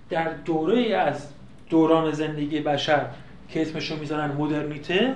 [0.09, 1.27] در دوره از
[1.69, 3.05] دوران زندگی بشر
[3.49, 5.15] که اسمشو می‌ذارن مدرنیته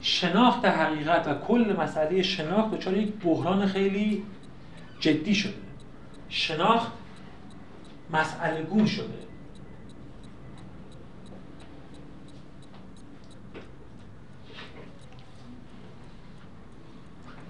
[0.00, 4.22] شناخت حقیقت و کل مسئله شناخت دچار یک بحران خیلی
[5.00, 5.65] جدی شده.
[6.28, 6.92] شناخت
[8.12, 9.26] مسئله گون شده.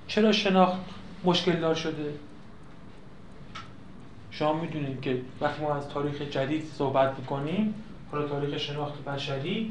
[0.06, 0.80] چرا شناخت
[1.24, 2.14] مشکل دار شده؟
[4.30, 7.74] شما می‌دونید که وقتی ما از تاریخ جدید صحبت می‌کنیم
[8.12, 9.70] حالا تاریخ شناخت بشری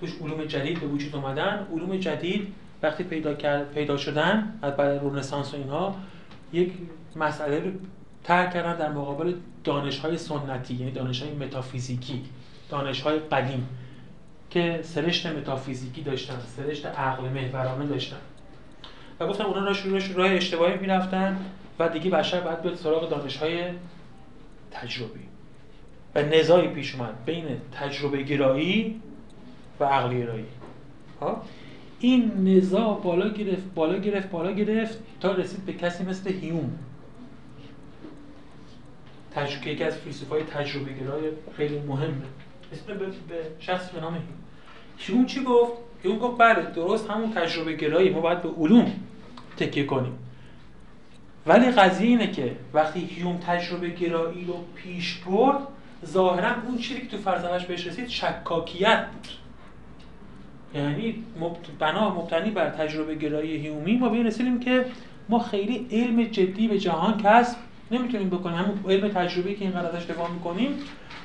[0.00, 1.66] توش علوم جدید به وجود اومدن.
[1.72, 5.96] علوم جدید وقتی پیدا کرد پیدا شدن از بعد رنسانس و اینها
[6.52, 6.72] یک
[7.16, 7.70] مسئله رو
[8.26, 12.22] ترک کردن در مقابل دانش های سنتی یعنی دانش های متافیزیکی
[12.70, 13.68] دانش های قدیم
[14.50, 18.16] که سرشت متافیزیکی داشتن سرشت عقل محورانه داشتن.
[19.20, 21.36] و گفتم اونا راه راه اشتباهی می‌رفتن
[21.78, 23.64] و دیگه بشر باید بیاد سراغ دانش های
[24.70, 25.20] تجربی.
[26.14, 29.00] و نزاعی پیش اومد بین تجربه گرایی
[29.80, 30.46] و عقل گرایی.
[31.20, 31.42] ها
[32.00, 36.78] این نزاع بالا گرفت بالا گرفت بالا گرفت تا رسید به کسی مثل هیوم.
[39.36, 42.14] تجربه یکی از فیلسوفای تجربه گرای خیلی مهمه.
[42.72, 44.18] اسم به, به شخص به نام
[44.98, 45.72] هیوم چی گفت؟
[46.02, 48.92] هیوم گفت بله درست همون تجربه گرایی ما باید به علوم
[49.56, 50.18] تکیه کنیم.
[51.46, 55.58] ولی قضیه اینه که وقتی هیوم تجربه گرایی رو پیش برد
[56.06, 59.28] ظاهرا اون چیزی که تو فلسفهش بهش رسید شکاکیت بود.
[60.74, 61.24] یعنی
[61.78, 64.86] بنا مبتنی بر تجربه گرایی هیومی ما به این رسیدیم که
[65.28, 67.56] ما خیلی علم جدی به جهان کسب
[67.90, 68.56] نمی‌تونیم بکنیم.
[68.56, 70.70] همون علم تجربی که این ازش دفاع می‌کنیم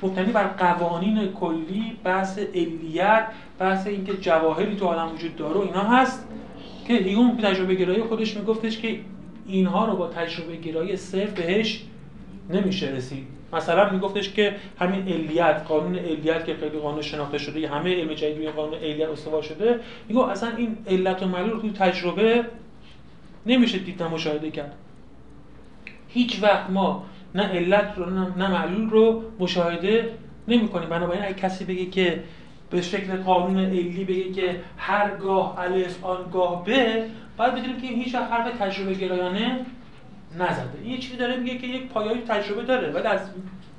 [0.02, 3.26] مبتنی بر قوانین کلی بحث علیت
[3.58, 6.28] بحث اینکه جواهری تو عالم وجود داره و اینا هست
[6.86, 8.98] که هیوم تجربه گرایی خودش میگفتش که
[9.46, 11.82] اینها رو با تجربه گرایی صرف بهش
[12.50, 13.26] نمیشه رسید.
[13.52, 18.36] مثلا میگفتش که همین علیت قانون علیت که خیلی قانون شناخته شده همه علم جدید
[18.36, 22.44] روی قانون علیت استوار شده میگه اصلا این علت و معلول تو تجربه
[23.46, 24.74] نمیشه دید مشاهده کرد.
[26.14, 30.14] هیچ وقت ما نه علت رو نه معلول رو مشاهده
[30.48, 32.22] نمی کنیم بنابراین اگه کسی بگه که
[32.70, 37.06] به شکل قانون علی بگه که هرگاه الف آنگاه به
[37.36, 39.66] باید بدونیم که هیچ حرف تجربه گرایانه
[40.38, 40.88] نزده.
[40.88, 43.20] یه چیزی داره میگه که یک پایه‌ای تجربه داره ولی از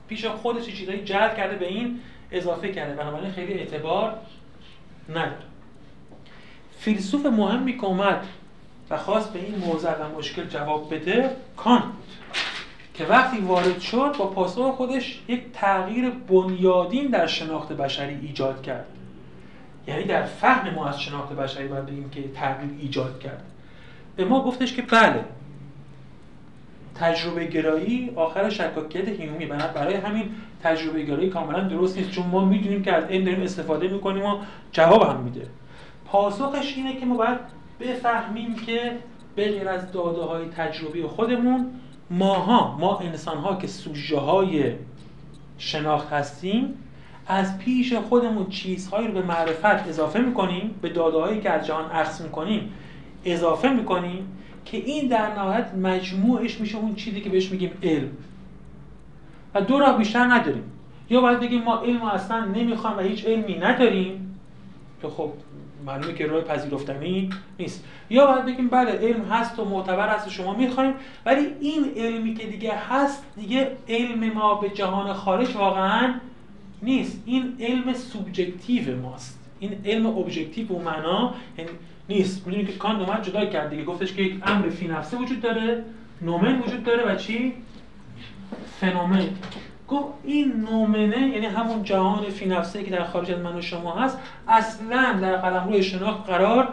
[0.08, 2.00] پیش خودش چیزایی جلب کرده به این
[2.32, 2.96] اضافه کرده.
[2.96, 4.14] بنابراین خیلی اعتبار
[5.10, 5.36] نداره.
[6.80, 8.24] فیلسوف مهمی که اومد
[8.90, 11.84] و خواست به این موضوع و مشکل جواب بده کانت
[12.94, 18.86] که وقتی وارد شد با پاسخ خودش یک تغییر بنیادین در شناخت بشری ایجاد کرد.
[19.88, 23.44] یعنی در فهم ما از شناخت بشری باید بگیم که تغییر ایجاد کرد.
[24.16, 25.26] به ما گفتش که بله
[26.96, 30.30] تجربه گرایی آخر شکاکیت هیومی برای همین
[30.64, 34.38] تجربه گرایی کاملا درست نیست چون ما می‌دونیم که از این داریم استفاده می‌کنیم و
[34.72, 35.48] جواب هم میده.
[36.06, 37.40] پاسخش اینه که ما باید
[37.80, 38.98] بفهمیم که
[39.36, 41.72] به غیر از داده های تجربی خودمون
[42.10, 44.74] ماها ما انسان ها که سوژه های
[45.58, 46.74] شناخت هستیم
[47.28, 51.92] از پیش خودمون چیزهایی رو به معرفت اضافه می‌کنیم به داده هایی که از جهان
[51.92, 52.74] عکس می‌کنیم
[53.26, 54.28] اضافه می‌کنیم
[54.66, 58.10] که این در نهایت مجموعش میشه اون چیزی که بهش میگیم علم.
[59.56, 60.64] و دو راه بیشتر نداریم.
[61.10, 64.40] یا باید بگیم ما علم اصلا نمی‌خوایم و هیچ علمی نداریم
[65.02, 65.32] که خب
[65.86, 67.30] معلومه که راه پذیرفتنی
[67.60, 67.84] نیست.
[68.10, 70.94] یا باید بگیم بله علم هست و معتبر هست شما می‌خوایم
[71.26, 76.14] ولی این علمی که دیگه هست دیگه علم ما به جهان خارج واقعا
[76.82, 77.24] نیست.
[77.26, 79.40] این علم subjective ماست.
[79.60, 81.72] این علم objective و معنا یعنی
[82.10, 82.48] نیست.
[82.48, 83.84] می‌دونید که کانت اومد جدا کرد دیگه.
[83.84, 85.84] گفتش که یک امر فی نفسه وجود داره
[86.22, 87.54] نومن وجود داره و چی؟
[88.80, 89.30] فنومن.
[89.94, 93.96] گفت این نومنه یعنی همون جهان فی نفسه که در خارج از من و شما
[93.96, 94.18] هست
[94.48, 96.68] اصلا در قلم روی شناخت قرار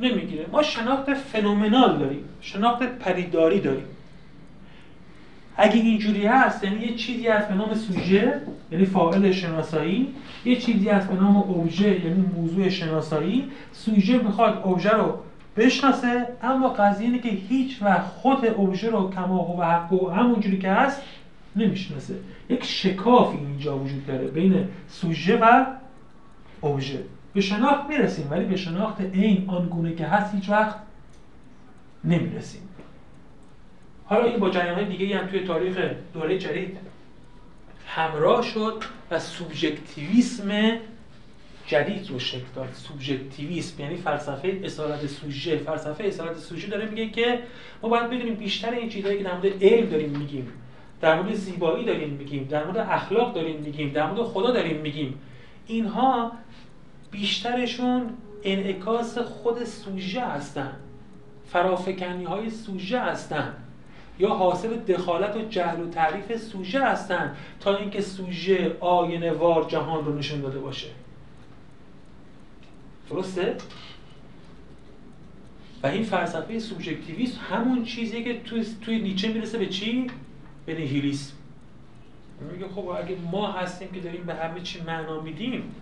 [0.00, 0.46] نمی‌گیره.
[0.52, 3.84] ما شناخت فنومنال داریم شناخت پریداری داریم.
[5.56, 8.40] اگه اینجوری هست یعنی یه چیزی هست به نام سوژه
[8.72, 10.14] یعنی فاعل شناسایی
[10.44, 13.50] یه چیزی هست به نام اوبژه یعنی موضوع شناسایی.
[13.72, 15.18] سوژه می‌خواد اوبژه رو
[15.56, 20.58] بشناسه اما قضیه اینه که هیچ وقت خود اوبژه رو کما و حق و همونجوری
[20.58, 21.02] که هست
[21.56, 22.14] نمی‌شناسه.
[22.48, 25.66] یک شکافی اینجا وجود داره بین سوژه و
[26.60, 27.04] اوبژه.
[27.34, 30.76] به شناخت می‌رسیم ولی به شناخت این آنگونه که هست هیچ وقت
[32.04, 32.62] نمی‌رسیم.
[34.04, 35.78] حالا این با جریان های دیگه هم توی تاریخ
[36.14, 36.78] دوره جدید
[37.86, 40.78] همراه شد و سوبژکتیویسم
[41.66, 42.68] جدید رو شکل داد.
[42.72, 45.56] سوبژکتیویسم یعنی فلسفه اصالت سوژه.
[45.56, 47.38] فلسفه اصالت سوژه داره میگه که
[47.82, 50.52] ما باید بدونیم بیشتر این چیزهایی که در مورد علم داریم میگیم
[51.00, 55.20] در مورد زیبایی داریم میگیم در مورد اخلاق داریم میگیم در مورد خدا داریم میگیم
[55.66, 56.32] اینها
[57.10, 58.10] بیشترشون
[58.44, 60.72] انعکاس خود سوژه هستن
[61.46, 63.54] فرافکنی های سوژه هستن
[64.18, 70.04] یا حاصل دخالت و جهل و تعریف سوژه هستن تا اینکه سوژه آینه وار جهان
[70.04, 70.88] رو نشون داده باشه
[73.10, 73.56] درسته؟
[75.82, 80.06] و این فلسفه سوبژکتیویسم همون چیزیه که توی, توی نیچه می‌رسه به چی؟
[80.66, 81.32] به نیهیلیسم
[82.52, 85.74] میگه خب اگه ما هستیم که داریم به همه چی معنا میدیم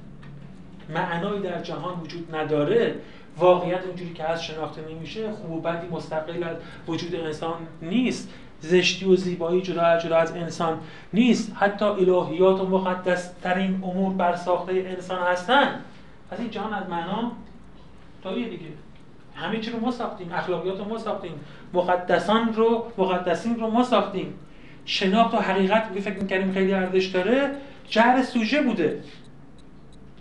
[0.95, 2.95] معنایی در جهان وجود نداره
[3.39, 6.57] واقعیت اونجوری که هست شناخته نمیشه خوب و بدی مستقل از
[6.89, 8.29] وجود انسان نیست.
[8.61, 10.81] زشتی و زیبایی جدا از جدا از انسان
[11.12, 11.53] نیست.
[11.55, 15.81] حتی الهیات و مقدس ترین امور بر ساخته انسان هستن.
[16.31, 17.33] از این جهان از معنا
[18.22, 18.66] تاییه دیگه.
[19.35, 21.33] همه چی رو ما ساختیم اخلاقیات رو ما ساختیم
[21.72, 24.35] مقدسان رو مقدسین رو ما ساختیم.
[24.89, 27.51] شناخت و حقیقت که فکر می‌کردیم خیلی ارزش داره.
[27.89, 29.03] جهر سوژه بوده.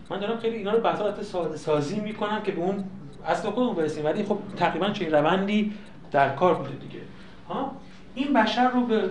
[0.10, 2.84] من دارم خیلی اینا رو بحثات ساده سازی می‌کنم که به اون
[3.28, 4.06] اصل خودمون برسیم.
[4.06, 5.74] ولی خب تقریبا چه روندی
[6.12, 7.00] در کار بوده دیگه.
[7.50, 7.72] ها؟
[8.16, 9.10] این بشر رو به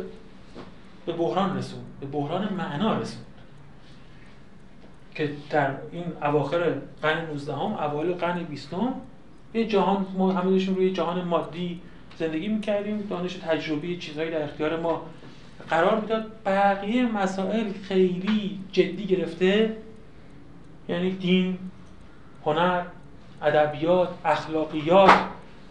[1.07, 3.23] به بحران رسون به بحران معنا رسون
[5.15, 8.69] که در این اواخر قرن 19 هم اوایل قرن 20
[9.55, 11.81] یه جهان ما همه روی جهان مادی
[12.19, 13.07] زندگی می‌کردیم.
[13.11, 15.03] دانش تجربی چیزهایی در اختیار ما
[15.71, 19.77] قرار می‌داد بقیه مسائل خیلی جدی گرفته
[20.89, 21.59] یعنی دین
[22.45, 22.83] هنر
[23.43, 25.11] ادبیات اخلاقیات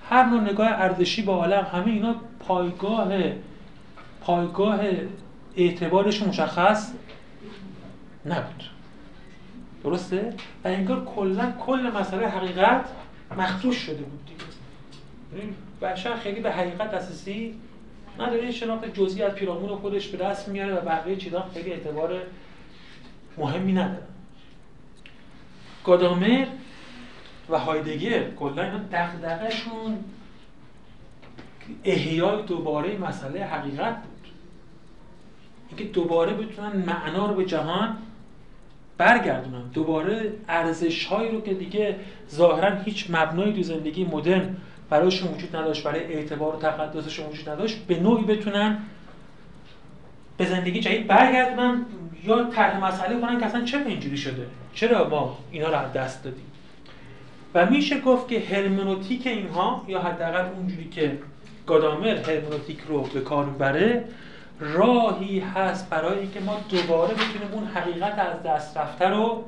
[0.09, 3.13] هر نوع نگاه ارزشی با عالم همه اینا پایگاه
[4.21, 4.79] پایگاه
[5.57, 6.91] اعتبارش مشخص
[8.25, 8.63] نبود
[9.83, 10.33] درسته؟
[10.63, 12.85] و انگار کلا کل مسئله حقیقت
[13.37, 17.55] مخدوش شده بود دیگه بشر خیلی به حقیقت اساسی
[18.19, 22.21] نداره شناخت جزئی از پیرامون خودش به دست میاره و بقیه چیزا خیلی اعتبار
[23.37, 24.03] مهمی نداره.
[25.83, 26.45] گادامر
[27.49, 29.97] و هایدگر کلا اینا دغدغه‌شون
[31.83, 34.31] احیای دوباره مسئله حقیقت بود.
[35.69, 37.97] اینکه دوباره بتونن معنا رو به جهان
[38.97, 39.67] برگردونن.
[39.73, 41.95] دوباره ارزش هایی رو که دیگه
[42.31, 44.57] ظاهرا هیچ مبنایی تو زندگی مدرن
[44.89, 48.77] برایشون وجود نداشت برای اعتبار و تقدسشون وجود نداشت به نوعی بتونن
[50.37, 51.85] به زندگی جدید برگردونن
[52.23, 56.23] یا طرح مسئله کنن که اصلا چه اینجوری شده؟ چرا ما اینا رو از دست
[56.23, 56.45] دادیم؟
[57.55, 61.17] و میشه گفت که هرمنوتیک اینها یا حداقل اونجوری که
[61.67, 64.03] گادامر هرمنوتیک رو به کار بره
[64.59, 69.43] راهی هست برای اینکه ما دوباره بتونیم اون حقیقت از دست رفته رو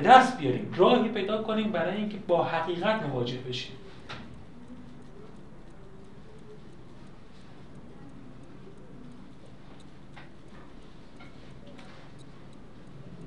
[0.00, 0.74] به دست بیاریم.
[0.76, 3.72] راهی پیدا کنیم برای اینکه با حقیقت مواجه بشیم.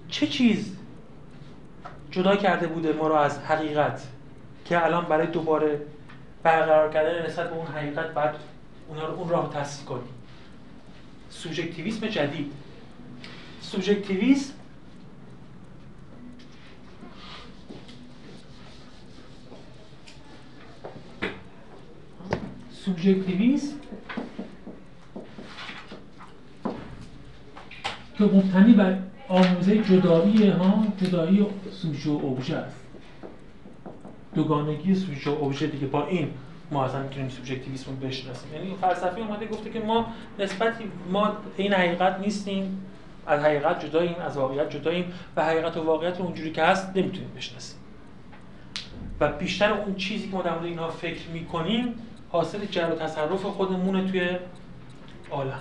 [0.09, 0.75] چه چیز
[2.11, 4.07] جدا کرده بوده ما رو از حقیقت
[4.65, 5.81] که الان برای دوباره
[6.43, 8.35] برقرار کردن نسبت به اون حقیقت بعد
[8.89, 10.13] اونا رو اون راه تصدیق کنیم؟
[11.29, 12.51] سوژکتیویسم جدید.
[13.61, 14.53] سوژکتیویسم
[22.85, 23.75] سوژکتیویسم
[28.17, 28.97] که مبتنی بر
[29.29, 32.75] آموزه جدایی ها جدایی سوژه و اوبژه است.
[34.35, 36.29] دوگانگی سوژه و اوبژه دیگه با این
[36.71, 38.53] ما اصلا می‌تونیم سوبژکتیویسم رو بشناسیم.
[38.53, 40.07] یعنی فلسفی اومده گفته که ما
[40.39, 42.85] نسبتی ما این حقیقت نیستیم
[43.27, 47.79] از حقیقت جداییم از واقعیت جداییم و حقیقت و واقعیت اونجوری که هست نمی‌تونیم بشناسیم.
[49.19, 51.95] و بیشتر اون چیزی که ما در مورد اینها فکر می‌کنیم
[52.33, 54.37] حاصل جر و تصرف خودمونه توی
[55.31, 55.59] عالم.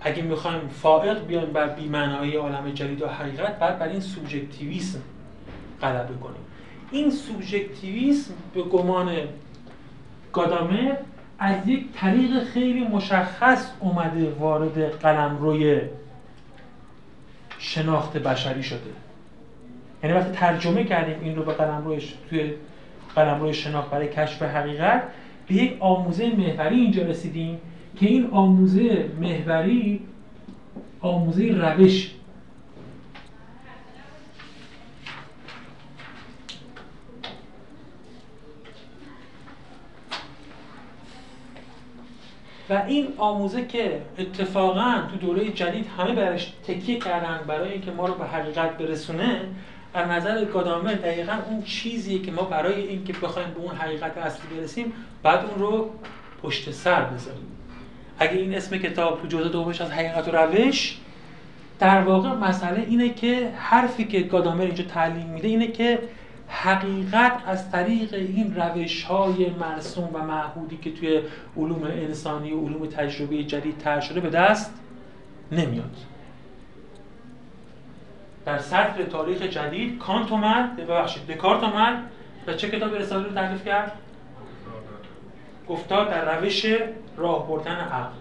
[0.00, 5.00] اگه می‌خوایم فائق بیایم بر بیمعنایی عالم جدید و حقیقت بعد بر این سوبژکتیویسم
[5.82, 6.44] غلبه کنیم.
[6.90, 9.16] این سوبژکتیویسم به گمان
[10.32, 10.96] گادامر
[11.38, 15.80] از یک طریق خیلی مشخص اومده وارد قلم روی
[17.58, 19.05] شناخت بشری شده.
[20.06, 22.50] یعنی وقتی ترجمه کردیم این رو به قلم روی توی
[23.14, 25.02] قلم روی شناخت برای کشف حقیقت
[25.48, 27.58] به یک آموزه محوری اینجا رسیدیم
[27.96, 30.00] که این آموزه محوری
[31.00, 32.12] آموزه روش.
[42.70, 48.06] و این آموزه که اتفاقا تو دوره جدید همه برش تکیه کردن برای اینکه ما
[48.06, 49.40] رو به حقیقت برسونه
[49.94, 54.56] از نظر گادامر دقیقا اون چیزیه که ما برای اینکه بخوایم به اون حقیقت اصلی
[54.56, 55.90] برسیم بعد اون رو
[56.42, 57.46] پشت سر بذاریم.
[58.18, 60.98] اگه این اسم کتاب تو جزء دومش از حقیقت و روش
[61.78, 65.98] در واقع مسئله اینه که حرفی که گادامر اینجا تعلیم میده اینه که
[66.48, 71.20] حقیقت از طریق این روش های مرسوم و معهودی که توی
[71.56, 74.74] علوم انسانی و علوم تجربی جدید تر شده به دست
[75.52, 75.96] نمیاد.
[78.46, 81.98] در سطر تاریخ جدید کانت اومد ببخشید دکارت اومد
[82.46, 83.92] و چه کتاب رساله رو تعریف کرد؟
[85.68, 86.66] گفتار در روش
[87.16, 88.16] راه بردن عقل.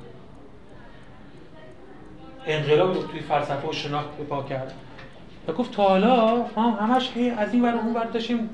[2.45, 4.73] انقلاب رو توی فلسفه و شناخت به پا کرد.
[5.47, 8.49] و گفت تا حالا ما همش از این ور اون ور داشتیم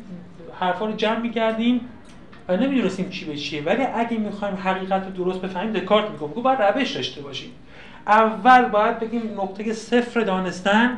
[0.60, 1.90] حرفا رو جمع می‌کردیم
[2.48, 3.64] و نمی‌دونستیم چی به چیه.
[3.64, 7.52] ولی اگه می‌خوایم حقیقت رو درست بفهمیم دکارت میگه بگو باید روش داشته باشیم.
[8.08, 10.98] اول باید بگیم نقطه صفر دانستن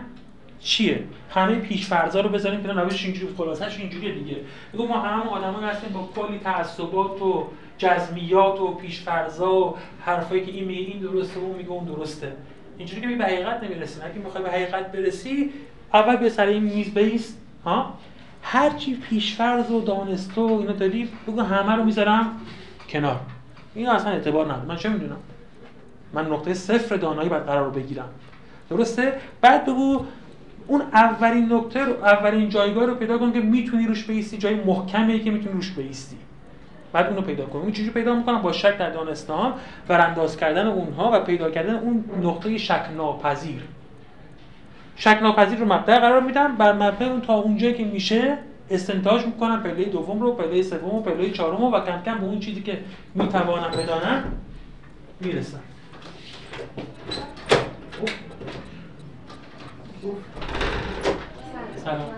[0.63, 4.35] چیه؟ همه پیش فرضا رو بذاریم که روش اینجوری خلاصش اینجوریه دیگه.
[4.73, 7.47] بگو ما همه آدمایی هستیم با کلی تعصبات و
[7.77, 12.31] جزمیات و پیش فرضا و حرفایی که این میگه این درسته اون میگه اون درسته.
[12.77, 15.51] اینجوری که به حقیقت نمی‌رسیم اگه می‌خوای به حقیقت برسی؟
[15.93, 17.93] اول به سر این میز بیست ها؟
[18.41, 22.41] هر چی پیشفرض و دانسته و اینا داری بگو همه رو می‌ذارم
[22.89, 23.19] کنار.
[23.75, 24.65] این اصلا اعتبار نداره.
[24.65, 25.17] من چه می‌دونم؟
[26.13, 28.09] من نقطه صفر دانایی باید قرار رو بگیرم.
[28.69, 30.05] درسته؟ بعد بگو
[30.67, 35.19] اون اولین نکته رو اولین جایگاه رو پیدا کن که می‌تونی روش بیستی جای محکمی
[35.19, 36.17] که می‌تونی روش بیستی
[36.93, 39.53] بعد اونو پیدا کنم اون چیزی پیدا می‌کنم با شک در دانستان
[39.89, 43.61] و انداز کردن اونها و پیدا کردن اون نقطه شک ناپذیر
[44.95, 46.55] شک ناپذیر رو مبدأ قرار میدم.
[46.55, 48.37] بر مبنای اون تا اونجایی که میشه
[48.69, 52.39] استنتاج می‌کنم پله دوم رو پله سوم و پله چهارم و کم کم به اون
[52.39, 52.79] چیزی که
[53.15, 54.23] می‌توانم بدانم
[55.19, 55.59] می‌رسم.
[61.75, 62.09] سلام.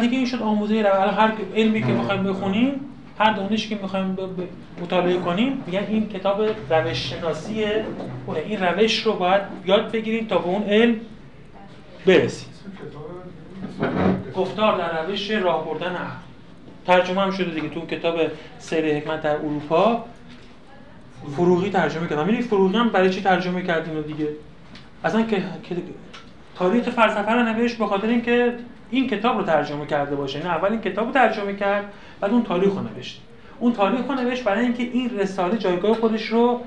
[0.00, 2.80] دیگه این شد آموزه رو هر علمی که می‌خوایم بخونیم
[3.18, 4.16] هر دانشی که می‌خوایم
[4.82, 7.64] مطالعه کنیم میگن این کتاب روش شناسی
[8.44, 11.00] این روش رو باید یاد بگیریم تا به اون علم
[12.06, 12.48] برسیم.
[14.36, 16.31] گفتار در روش راه بردن عقل.
[16.86, 18.20] ترجمه هم شده دیگه تو کتاب
[18.58, 20.04] سیر حکمت در اروپا.
[21.36, 22.26] فروغی ترجمه کردم.
[22.26, 24.28] می‌دونید فروغی هم برای چی ترجمه کردیم دیگه؟
[25.04, 25.42] اصلا که
[26.54, 28.54] تاریخ فلسفه رو نوشت به خاطر اینکه
[28.90, 30.38] این کتاب رو ترجمه کرده باشه.
[30.38, 31.84] نه اول این کتاب رو ترجمه کرد
[32.20, 33.20] بعد اون تاریخ رو نوشت.
[33.58, 36.60] اون تاریخ رو نوشت برای اینکه این رساله جایگاه خودش رو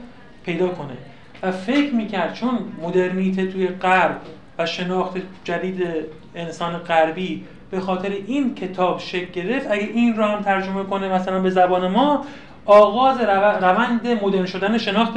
[0.46, 0.98] پیدا کنه.
[1.44, 4.22] و فکر می‌کرد چون مدرنیته توی غرب
[4.58, 5.88] و شناخت جدید
[6.36, 7.46] انسان غربی
[7.76, 11.88] به خاطر این کتاب شکل گرفت اگه این رو هم ترجمه کنه مثلا به زبان
[11.88, 12.26] ما
[12.66, 13.20] آغاز
[13.62, 15.14] روند مدرن شدن شناخت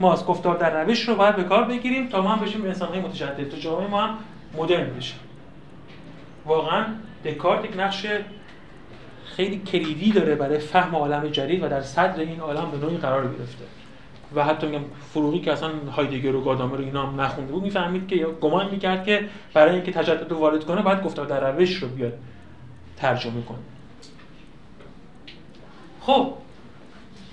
[0.00, 0.26] ماست.
[0.26, 3.48] گفتار در روش رو باید به کار بگیریم تا ما هم بشیم انسان‌های متجدد.
[3.48, 4.18] تو جامعه ما هم
[4.58, 5.18] مدرن بشیم.
[6.46, 6.84] واقعا
[7.24, 8.06] دکارت یک نقش
[9.24, 13.22] خیلی کلیدی داره برای فهم عالم جدید و در صدر این عالم به نوعی قرار
[13.22, 13.64] گرفته.
[14.34, 18.08] و حتی میگم فروغی که اصلا هایدگر و گادامر رو اینا هم نخونده بود می‌فهمید
[18.08, 21.88] که گمان می‌کرد که برای اینکه تجدد رو وارد کنه باید گفتار در روش رو
[21.88, 22.12] بیاد
[22.96, 23.58] ترجمه کنه.
[26.00, 26.34] خب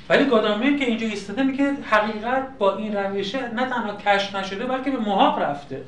[0.10, 4.92] ولی گادامر که اینجا ایستاده میگه حقیقت با این روشه نه تنها کشف نشده بلکه
[4.92, 5.84] به محاق رفته.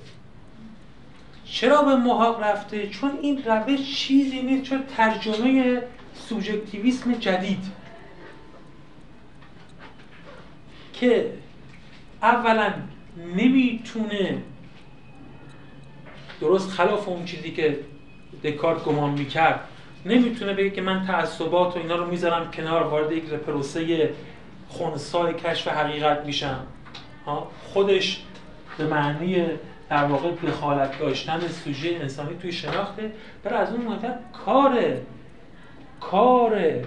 [1.46, 5.82] چرا به محاق رفته؟ چون این روش چیزی نیست چون ترجمه
[6.14, 7.79] سوژکتیویسم جدید.
[11.00, 11.34] که
[12.22, 12.74] اولا
[13.36, 14.44] نمی‌تونه
[16.42, 17.80] درست خلاف اون چیزی که
[18.44, 19.60] دکارت گمان می‌کرد
[20.06, 24.10] نمی‌تونه بگه که من تعصبات و اینا رو می‌ذارم کنار وارد یک پروسه
[24.68, 26.68] خونسای کشف حقیقت میشم.
[27.64, 28.24] خودش
[28.78, 29.46] به معنی
[29.90, 33.12] در واقع دخالت داشتن سوژه انسانی توی شناخته
[33.44, 34.80] برای از اون مهمتر کار
[36.00, 36.84] کار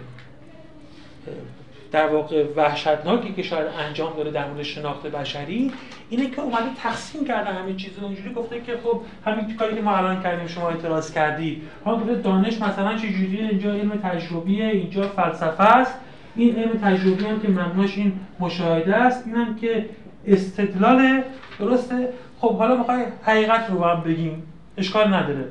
[1.93, 5.73] در واقع وحشتناکی که شاید انجام داره در مورد شناخت بشری
[6.11, 9.83] اینه که اومده تقسیم کرده همه چیز رو اونجوری گفته که خب همین کاری که
[9.83, 11.63] ما الان کردیم شما اعتراض کردی.
[11.85, 15.95] ها گفته دانش مثلا چه جوریه اینجا علم تجربیه اینجا فلسفه است.
[16.37, 19.89] این علم تجربی هم که مبناش این مشاهده است اینم که
[20.27, 21.23] استدلال
[21.59, 22.09] درسته.
[22.41, 24.43] خب حالا می‌خوای حقیقت رو هم بگیم.
[24.79, 25.49] اشکال نداره.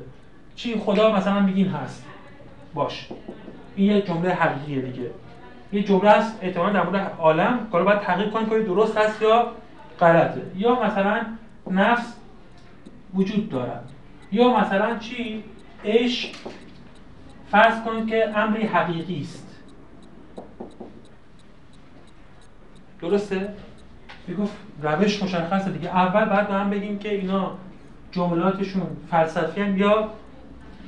[0.56, 2.04] چی؟ خدا مثلا میگین هست.
[2.74, 3.08] باش.
[3.76, 5.10] این یه جمله حقیقیه دیگه.
[5.72, 7.68] یه جمله است احتمالا در مورد عالم.
[7.72, 9.52] حالا باید تحقیق کنیم که درست هست یا
[10.00, 10.42] غلطه.
[10.56, 11.26] یا مثلا
[11.70, 12.16] نفس
[13.14, 13.88] وجود دارد.
[14.32, 15.44] یا مثلا چی؟
[15.84, 16.28] عشق
[17.50, 19.48] فرض کنید که امری حقیقی است.
[23.00, 23.54] درسته؟
[24.28, 25.88] می‌گفت روش مشخصه دیگه.
[25.88, 27.50] اول بعد به هم بگیم که اینا
[28.12, 30.08] جملاتشون فلسفی هم یا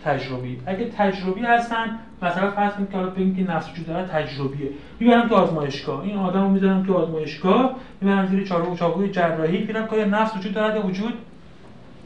[0.04, 0.60] تجربی.
[0.66, 4.68] اگه تجربی هستن مثلا فرض کنید که حالا بگیم که نفس وجود داره تجربیه.
[5.00, 6.00] می‌برم تو آزمایشگاه.
[6.00, 7.76] این آدمو می‌ذارم تو آزمایشگاه.
[8.00, 9.58] می‌برم زیر چارو چاقوی جراحی.
[9.58, 11.14] می‌بینم که نفس وجود داره یا وجود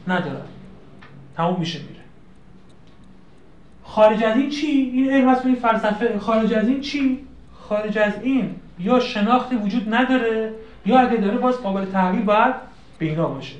[0.07, 0.41] نداره
[1.35, 1.99] تموم میشه میره.
[3.83, 6.19] خارج از این چی؟ این علم هست فلسفه.
[6.19, 7.19] خارج از این چی؟
[7.53, 8.55] خارج از این.
[8.79, 10.53] یا شناختی وجود نداره
[10.85, 12.55] یا اگه داره باز قابل تحویل باید
[12.99, 13.55] بینا باشه.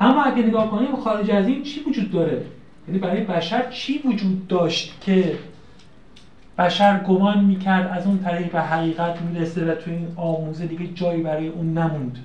[0.00, 2.42] اما اگه نگاه کنیم خارج از این چی وجود داره؟
[2.88, 5.38] یعنی برای بشر چی وجود داشت که
[6.58, 11.22] بشر گمان می‌کرد از اون طریق به حقیقت می‌رسه و تو این آموزه دیگه جایی
[11.22, 12.18] برای اون نموند.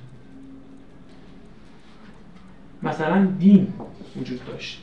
[2.83, 3.73] مثلا دین
[4.15, 4.81] وجود داشت.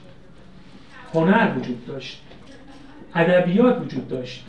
[1.14, 2.22] هنر وجود داشت.
[3.14, 4.44] ادبیات وجود داشت.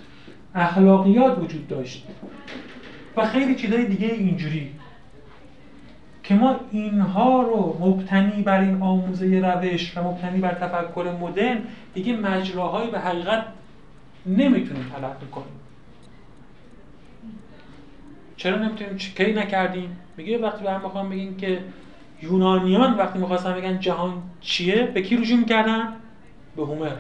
[0.56, 2.08] اخلاقیات وجود داشت.
[3.18, 4.72] و خیلی چیزهای دیگه اینجوری
[6.24, 11.58] که ما اینها رو مبتنی بر این آموزه روش و مبتنی بر تفکر مدرن
[11.94, 13.44] دیگه مجراهایی به حقیقت
[14.28, 15.60] نمی‌تونیم تلقی کنیم.
[18.38, 21.64] چرا نمی‌تونیم؟ کی نکردیم؟ میگه وقتی به هم بخوام بگیم که
[22.22, 25.94] یونانیان وقتی می‌خواستن بگن جهان چیه به کی رجوع می‌کردن؟
[26.56, 26.96] به هومر.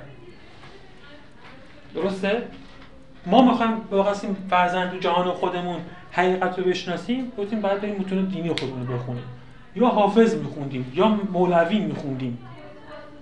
[1.96, 2.44] درسته؟
[3.26, 5.80] ما می‌خوایم بخواستیم فرزند تو جهان خودمون
[6.12, 9.24] حقیقت رو بشناسیم گفتیم باید بریم متون دینی خودمون رو بخونیم.
[9.76, 12.38] یا حافظ میخوندیم یا مولوی میخوندیم.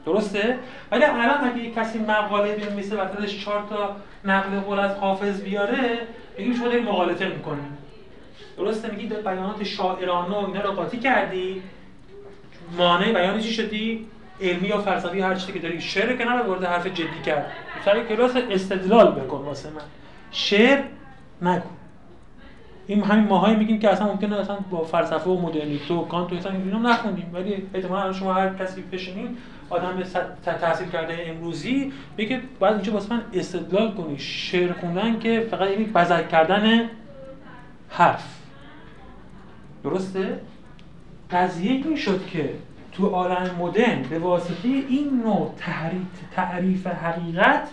[0.06, 0.58] درسته؟
[0.92, 3.96] ولی الان اگه کسی مقاله بنویسه و دلش چهار تا
[4.26, 6.00] نقل قول از حافظ بیاره
[6.38, 7.78] بگیم شما داری مقالطه می‌کنیم
[8.58, 11.62] درسته؟ میگی بیانات شاعرانه و اینا رو قاطی کردی؟
[12.78, 14.08] مانع بیان چی شدی؟
[14.42, 15.82] علمی یا فلسفی هر چیزی که داری.
[15.82, 17.52] شعر که نباید وارد حرف جدی کرد.
[17.86, 19.82] سر کلاس استدلال بکن واسه من.
[20.32, 20.80] شعر
[21.42, 21.70] نگو.
[22.88, 26.50] این همین ماهایی میگیم که اصلا ممکنه اصلا با فلسفه و مدرنیته و کانت و
[26.50, 29.38] اینا نخوندیم ولی احتمالاً شما هر کسی بشینین
[29.70, 30.04] آدم
[30.46, 34.20] تحصیل کرده امروزی بگه باید اینجا واسه من استدلال کنی.
[34.20, 36.90] شعر خوندن که فقط یعنی بزرگ کردن
[37.90, 38.40] حرف.
[39.84, 40.40] درسته؟
[41.32, 42.50] قضیه این شد که
[42.92, 45.54] تو عالم مدرن به واسطه این نوع
[46.36, 47.68] تعریف حقیقت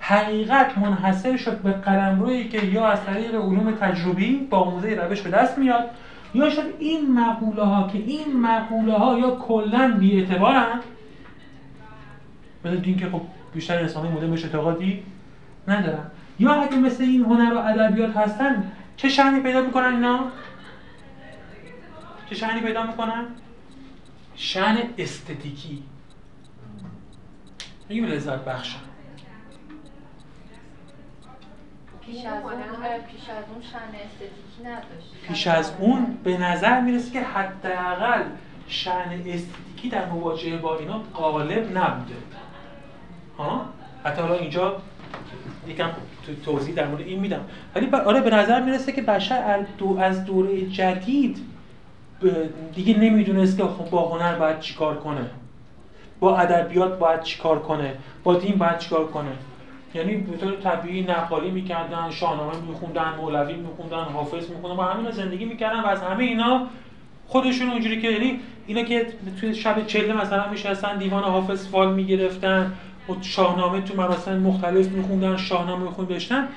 [0.00, 5.30] حقیقت منحصر شد به قلمرویی که یا از طریق علوم تجربی با آموزه روش به
[5.30, 5.90] دست میاد
[6.34, 10.26] یا شد این مقوله ها که این مقوله ها یا کلا بی
[12.64, 13.22] اعتبارن مثل دین که خب
[13.54, 15.02] بیشتر انسان مدرن بهش اعتقادی
[15.68, 16.10] ندارن.
[16.38, 20.24] یا اگه مثل این هنر و ادبیات هستن چه شعنی پیدا می‌کنن اینا؟
[22.30, 23.26] چه شعنی پیدا می‌کنن؟
[24.36, 25.82] شعن استتیکی.
[27.88, 28.78] این لذت بخشن.
[32.06, 32.52] پیش از اون
[33.10, 35.12] پیش از اون شن استتیکی نداشت.
[35.28, 38.22] پیش از اون به نظر می‌رسه که حداقل
[38.68, 42.14] شن استتیکی در مواجهه با اینا غالب نبوده.
[43.40, 43.64] ها؟
[44.04, 44.76] حتی حالا اینجا
[45.68, 45.90] یکم
[46.44, 47.40] توضیح در مورد این میدم.
[47.74, 49.62] ولی آره به نظر می‌رسه که بشر
[50.00, 51.38] از دوره جدید
[52.74, 55.26] دیگه نمی‌دونست که خب با هنر باید چیکار کنه.
[56.20, 57.94] با ادبیات باید چیکار کنه.
[58.24, 59.30] با دین باید چیکار کنه.
[59.94, 65.44] یعنی به طور طبیعی نقالی می‌کردن شاهنامه میخوندن مولوی میخوندن حافظ میخوندن با همین زندگی
[65.44, 66.66] می‌کردن و از همه اینا
[67.26, 69.06] خودشون اونجوری که یعنی اینا که
[69.40, 72.72] توی شب چله مثلا میشستن دیوان حافظ فال می‌گرفتن
[73.22, 76.48] شاهنامه تو مراسم مختلف میخوندن شاهنامه میخوندن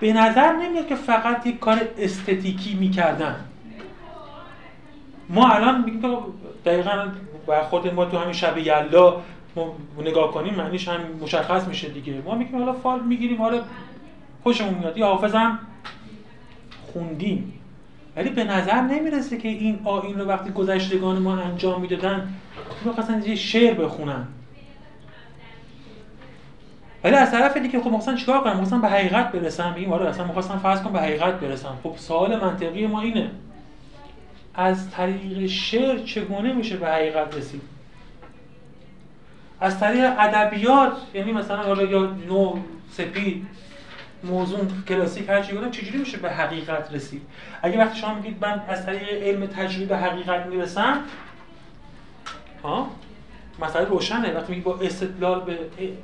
[0.00, 3.36] به نظر نمیاد که فقط یک کار استتیکی می‌کردن.
[5.28, 6.08] ما الان میگیم که
[6.64, 7.08] دقیقا
[7.70, 9.16] خود ما تو همین شب یلا
[9.98, 12.22] نگاه کنیم معنیش هم مشخص میشه دیگه.
[12.24, 13.60] ما میگیم حالا فال می‌گیریم حالا
[14.42, 14.96] خوشمون میاد.
[14.96, 15.58] یا حافظم
[16.92, 17.52] خوندیم.
[18.16, 22.28] ولی به نظر نمی‌رسه که این آین رو وقتی گذشتگان ما انجام می‌دادن
[22.84, 24.26] می‌خواستن یه شعر بخونن.
[27.08, 29.74] ولی از طرف دیگه خب مثلا چیکار کنم مثلا به حقیقت برسن.
[29.74, 31.68] بگیم آره اصلا می‌خواستم فرض کنم به حقیقت برسن.
[31.82, 33.30] خب سوال منطقی ما اینه.
[34.54, 37.62] از طریق شعر چگونه میشه به حقیقت رسید؟
[39.60, 42.58] از طریق ادبیات یعنی مثلا حالا یا نو
[42.90, 43.46] سپید
[44.24, 47.22] موضوع کلاسیک هر چی بودن چجوری میشه به حقیقت رسید؟
[47.62, 50.98] اگه وقتی شما میگید من از طریق علم تجربی به حقیقت می‌رسم
[52.62, 52.90] ها؟
[53.60, 54.34] مسئله روشنه.
[54.34, 55.58] وقتی میگید با استدلال به,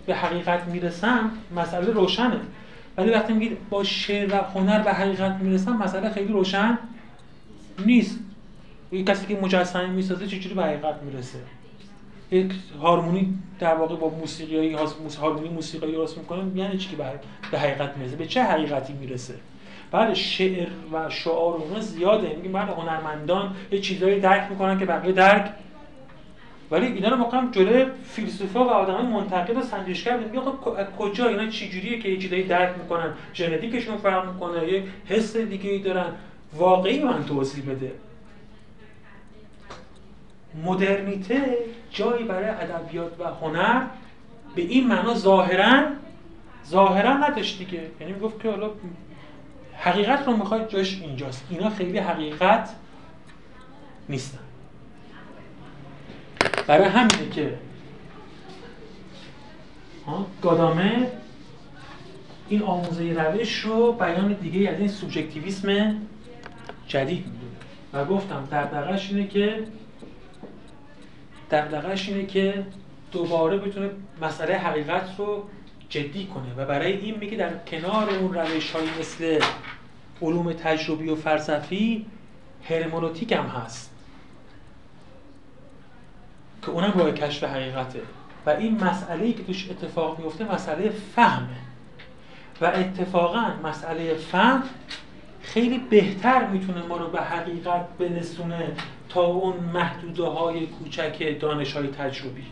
[0.07, 2.41] به حقیقت می‌رسم مسئله روشنه.
[2.97, 6.79] ولی وقتی میگید با شعر و هنر به حقیقت می‌رسم مسئله خیلی روشن
[7.87, 8.19] نیست.
[8.93, 11.39] یک کسی که مجسمه می‌سازه چجوری به حقیقت می‌رسه؟
[12.31, 12.53] یک
[12.83, 14.77] هارمونی در واقع با موسیقی
[15.21, 16.97] هارمونی موسیقی درست می‌کنه یعنی چی که
[17.51, 19.35] به حقیقت می‌رسه؟ به چه حقیقتی می‌رسه؟
[19.91, 22.35] بعد شعر و شعار اونها زیاده.
[22.37, 25.51] میگیم بعد هنرمندان یه چیزایی درک می‌کنن که بقیه درک
[26.71, 31.47] ولی اینا رو مقام جلوی فیلسوفا و آدمای منتقد و سنجشگر میگه خب کجا اینا
[31.47, 36.13] چی جوریه که یه چیزایی درک می‌کنن ژنتیکشون فرق می‌کنه یه حس دیگه ای دارن.
[36.53, 37.93] واقعی من توضیح بده.
[40.65, 41.57] مدرنیته
[41.91, 43.83] جایی برای ادبیات و هنر
[44.55, 45.83] به این معنا ظاهرا
[46.67, 47.83] ظاهرا نداشت دیگه.
[48.01, 48.71] یعنی می‌گفت که حالا
[49.77, 51.47] حقیقت رو می‌خواد جاش اینجاست.
[51.51, 52.75] اینا خیلی حقیقت
[54.09, 54.44] نیستن.
[56.67, 57.59] برای همینه که
[60.43, 61.11] گادامه
[62.49, 65.97] این آموزه روش رو بیان دیگه از این سوبژکتیویسم
[66.89, 67.55] جدید می‌دونه.
[67.93, 69.67] و گفتم دغدغش اینه که
[71.51, 72.67] دغدغش اینه که
[73.13, 73.91] دوباره بتونه
[74.23, 75.43] مسئله حقیقت رو
[75.89, 79.41] جدی کنه و برای این میگه در کنار اون روش های مثل
[80.23, 82.07] علوم تجربی و فلسفی
[82.63, 83.94] هرمونوتیک هم هست.
[86.65, 88.01] که اونم راه کشف حقیقته.
[88.47, 91.57] و این مسئله که توش اتفاق میفته مسئله فهمه.
[92.61, 94.63] و اتفاقا مسئله فهم
[95.43, 98.73] خیلی بهتر می‌تونه ما رو به حقیقت برسونه
[99.09, 102.45] تا اون محدوده های کوچک دانش های تجربی.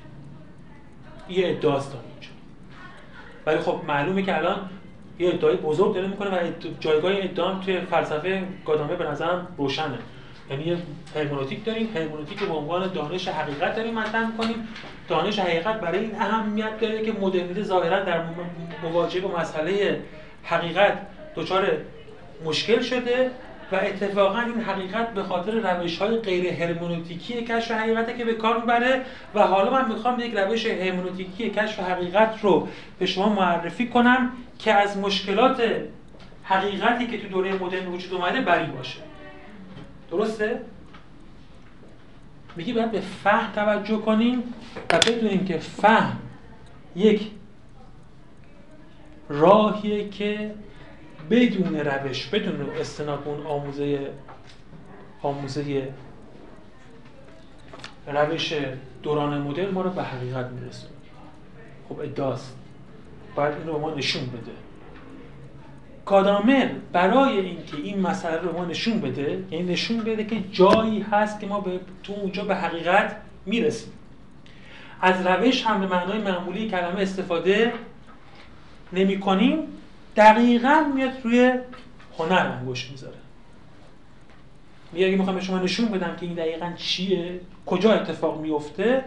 [1.29, 2.29] یه ادعاست اینجا.
[3.47, 4.71] ولی خب معلومه که الان
[5.19, 6.51] یه ادعای بزرگ داره می‌کنه و
[6.81, 9.99] جایگاه ادعام توی فلسفه گادامه به نظرم روشنه.
[10.53, 10.77] یعنی یه
[11.15, 14.69] هرمونوتیک داریم هرمونوتیک به عنوان دانش حقیقت داریم مطرح می‌کنیم.
[15.09, 18.21] دانش حقیقت برای این اهمیت داره که مدرنیته ظاهرا در
[18.83, 20.01] مواجهه با مسئله
[20.45, 20.99] حقیقت
[21.37, 21.69] دچار
[22.45, 23.31] مشکل شده
[23.73, 28.61] و اتفاقا این حقیقت به خاطر روش های غیر هرمونوتیکی کشف حقیقت که به کار
[28.61, 29.01] می‌بره
[29.35, 34.73] و حالا من می‌خوام یک روش هرمونوتیکی کشف حقیقت رو به شما معرفی کنم که
[34.73, 35.63] از مشکلات
[36.45, 38.99] حقیقتی که تو دوره مدرن وجود اومده بری باشه.
[40.13, 40.61] درسته؟
[42.57, 44.43] میگی باید به فهم توجه کنیم
[44.93, 46.19] و بدونیم که فهم
[46.97, 47.31] یک
[49.29, 50.55] راهیه که
[51.31, 54.11] بدون روش بدون استناد اون آموزه
[55.23, 55.89] آموزه
[58.07, 58.55] روش
[59.03, 60.93] دوران مدل ما رو به حقیقت میرسونه.
[61.89, 62.57] خب ادعاست.
[63.35, 64.53] باید این رو ما نشون بده.
[66.13, 71.41] کادامر برای اینکه این مسئله رو ما نشون بده یعنی نشون بده که جایی هست
[71.41, 73.93] که ما به تو اونجا به حقیقت می‌رسیم.
[75.01, 77.73] از روش هم به معنای معمولی کلمه استفاده
[78.93, 79.59] نمی کنیم
[80.17, 81.53] دقیقا میاد روی
[82.19, 83.19] هنر انگوش می‌ذاره.
[84.93, 89.05] میگه اگه می‌خوام به شما نشون بدم که این دقیقا چیه کجا اتفاق میفته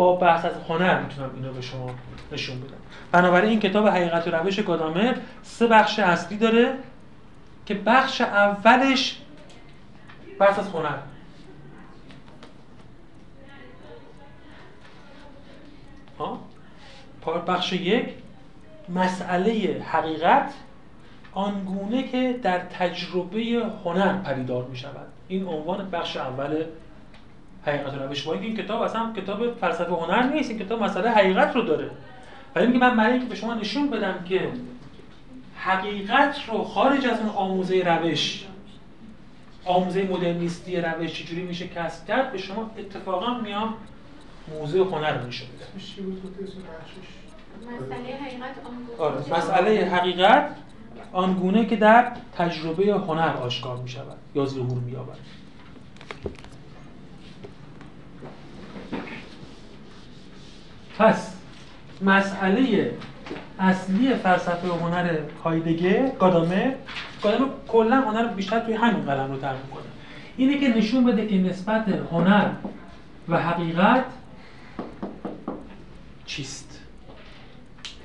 [0.00, 1.90] با بحث از هنر می‌تونم اینو به شما
[2.32, 2.76] نشون بدم.
[3.12, 6.74] بنابراین این کتاب حقیقت و روش گادامر سه بخش اصلی داره
[7.66, 9.20] که بخش اولش
[10.38, 10.96] بحث از هنر.
[17.46, 18.08] بخش یک
[18.88, 20.52] مسئله حقیقت
[21.32, 26.64] آنگونه که در تجربه هنر پریدار می شود این عنوان بخش اول
[27.66, 31.62] حقیقت روش با این کتاب اصلا کتاب فلسفه هنر نیست این کتاب مسئله حقیقت رو
[31.62, 31.90] داره.
[32.54, 34.48] ولی میگه من برای اینکه به شما نشون بدم که
[35.56, 38.46] حقیقت رو خارج از اون آموزه روش
[39.64, 43.74] آموزه مدرنیستی روش چجوری میشه کسب کرد به شما اتفاقا میام
[44.48, 45.66] موزه هنر رو نشون بدم.
[47.70, 48.54] مسئله حقیقت
[48.98, 49.38] آره.
[49.38, 50.56] مسئله حقیقت
[51.12, 55.16] آنگونه که در تجربه هنر آشکار می شود یا ظهور می یابد
[61.00, 61.34] پس
[62.02, 62.92] مسئله
[63.58, 66.74] اصلی فلسفه و هنر هایدگر گادامه
[67.22, 69.82] گادامه کلا هنر بیشتر توی همین قلم رو تر کنه
[70.36, 72.50] اینه که نشون بده که نسبت هنر
[73.28, 74.04] و حقیقت
[76.26, 76.80] چیست.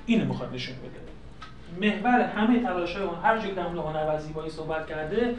[0.05, 1.05] اینو می‌خواد نشون بده.
[1.81, 5.35] محور همه تلاش های هر جایی در هنر و زیبایی صحبت کرده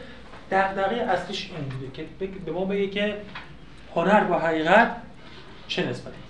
[0.50, 3.16] دغدغه اصلیش این بوده که به ما بگه که
[3.94, 4.96] هنر با حقیقت
[5.68, 6.25] چه نسبتی؟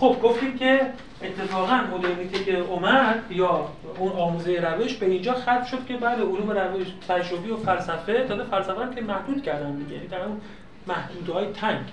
[0.00, 0.80] خب گفتیم که
[1.22, 3.68] اتفاقا مدرنیته که اومد یا
[3.98, 8.44] اون آموزه روش به اینجا ختم شد که بعد علوم روش تجربی و فلسفه تا
[8.44, 9.94] فلسفه که محدود کردن دیگه.
[9.94, 10.40] یعنی در اون
[10.86, 11.84] محدودهای تنگ.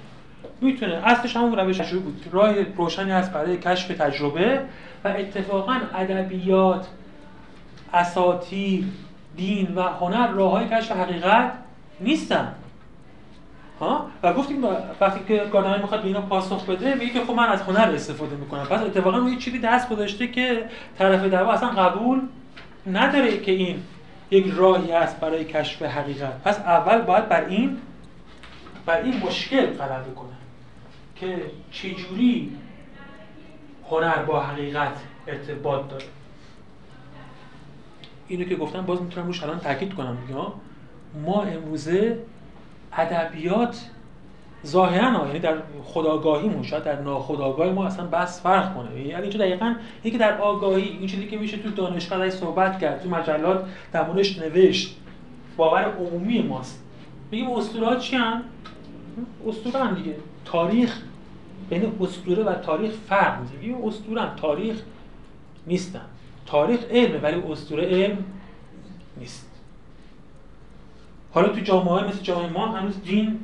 [0.62, 2.26] می‌تونه اصلش همون روش تجربی بود.
[2.32, 4.62] راه روشنی هست برای کشف تجربه
[5.04, 6.88] و اتفاقا ادبیات
[7.94, 8.84] اساطیر
[9.36, 11.52] دین و هنر راه های کشف حقیقت
[12.00, 12.56] نیستن.
[13.80, 14.64] ها؟ و گفتیم
[15.02, 18.36] وقتی که گاردنر می‌خواد به اینا پاسخ بده میگه که خب من از هنر استفاده
[18.36, 18.64] می‌کنم.
[18.64, 20.66] پس اتفاقا روی چیزی دست گذاشته که
[20.98, 22.22] طرف دعوا اصلا قبول
[22.92, 23.84] نداره که این
[24.32, 26.44] یک راهی است برای کشف حقیقت.
[26.44, 27.78] پس اول باید بر این
[28.86, 30.34] بر این مشکل غلبه کنه
[31.16, 32.58] که چجوری
[33.90, 34.94] هنر با حقیقت
[35.28, 36.06] ارتباط داره.
[38.28, 40.54] اینو که گفتم باز می‌تونم روش الان تاکید کنم یا
[41.26, 42.18] ما امروزه
[42.98, 43.90] ادبیات
[44.66, 49.02] ظاهرا یعنی در خداگاهیمون شاید در ناخداگاه ما اصلا بس فرق کنه.
[49.02, 53.10] یعنی اینجا دقیقا یکی در آگاهی این چیزی که میشه تو دانشگاه صحبت کرد تو
[53.10, 54.06] مجلات در
[54.40, 54.98] نوشت.
[55.58, 56.84] باور عمومی ماست.
[57.32, 58.44] میگیم اسطوره چی هم؟
[59.48, 60.16] اسطوره دیگه.
[60.46, 61.02] تاریخ
[61.70, 64.82] بین اسطوره و تاریخ فرق این اسطوره تاریخ
[65.68, 66.02] نیستن.
[66.46, 68.18] تاریخ علمه ولی اسطوره علم
[69.18, 69.53] نیست.
[71.34, 73.40] حالا تو جامعه مثل جامعه ما هنوز دین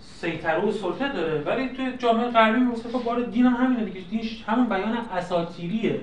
[0.00, 4.00] سیطره و سلطه داره ولی تو جامعه غربی مثل خب بار دین هم همینه دیگه.
[4.10, 6.00] دین همون بیان اساطیریه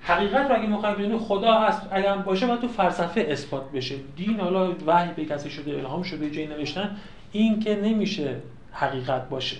[0.00, 3.94] حقیقت رو اگه می‌خوایم خدا هست اگر باشه باید تو فلسفه اثبات بشه.
[4.16, 6.96] دین حالا وحی به کسی شده الهام شده جایی نوشتن
[7.32, 8.36] این که نمیشه
[8.72, 9.56] حقیقت باشه.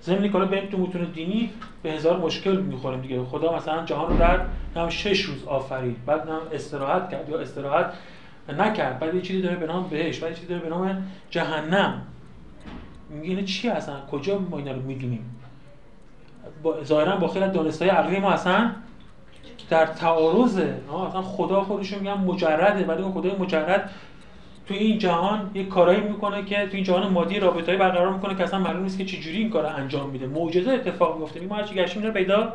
[0.00, 1.50] زمینی که بریم تو متون دینی
[1.82, 3.24] به هزار مشکل می‌خوریم دیگه.
[3.24, 4.40] خدا مثلا جهان رو در
[4.76, 6.04] نام شش روز آفرید.
[6.06, 7.94] بعد نام استراحت کرد یا استراحت
[8.52, 8.98] نکرد.
[8.98, 12.02] بعد یه چیزی داره به نام بهش بعد یه چیزی داره به نام جهنم.
[13.10, 15.40] میگه چی اصلا کجا ما اینا رو می‌دونیم؟
[16.62, 18.70] با ظاهرا با خیلی دانستای عقلی ما اصلا
[19.70, 20.74] در تعارضه
[21.08, 22.84] اصلا خدا خودشون میگن مجرده.
[22.84, 23.90] ولی اون خدای مجرد
[24.66, 28.44] تو این جهان یه کارایی می‌کنه که تو این جهان مادی رابطه‌ای برقرار می‌کنه که
[28.44, 30.26] اصلا معلوم نیست که چجوری این کار انجام میده.
[30.26, 32.52] معجزه اتفاق میفته ما هرچی گشتیم پیدا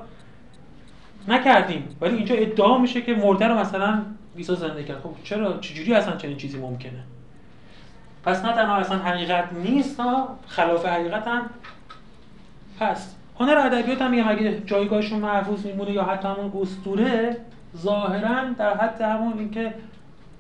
[1.28, 1.98] نکردیم.
[2.02, 4.02] ولی اینجا ادعا میشه که مرده رو مثلا
[4.40, 5.00] عیسی زنده کرد.
[5.02, 7.04] خب چرا؟ چجوری اصلا چنین چیزی ممکنه؟
[8.24, 10.02] پس نه تنها اصلا حقیقت نیست
[10.48, 11.50] خلاف حقیقت هم
[12.82, 13.16] هست.
[13.40, 17.38] هنر ادبیات هم میگم اگه جایگاهشون محفوظ میمونه یا حتی همون اسطوره
[17.78, 19.74] ظاهرا در حد همون اینکه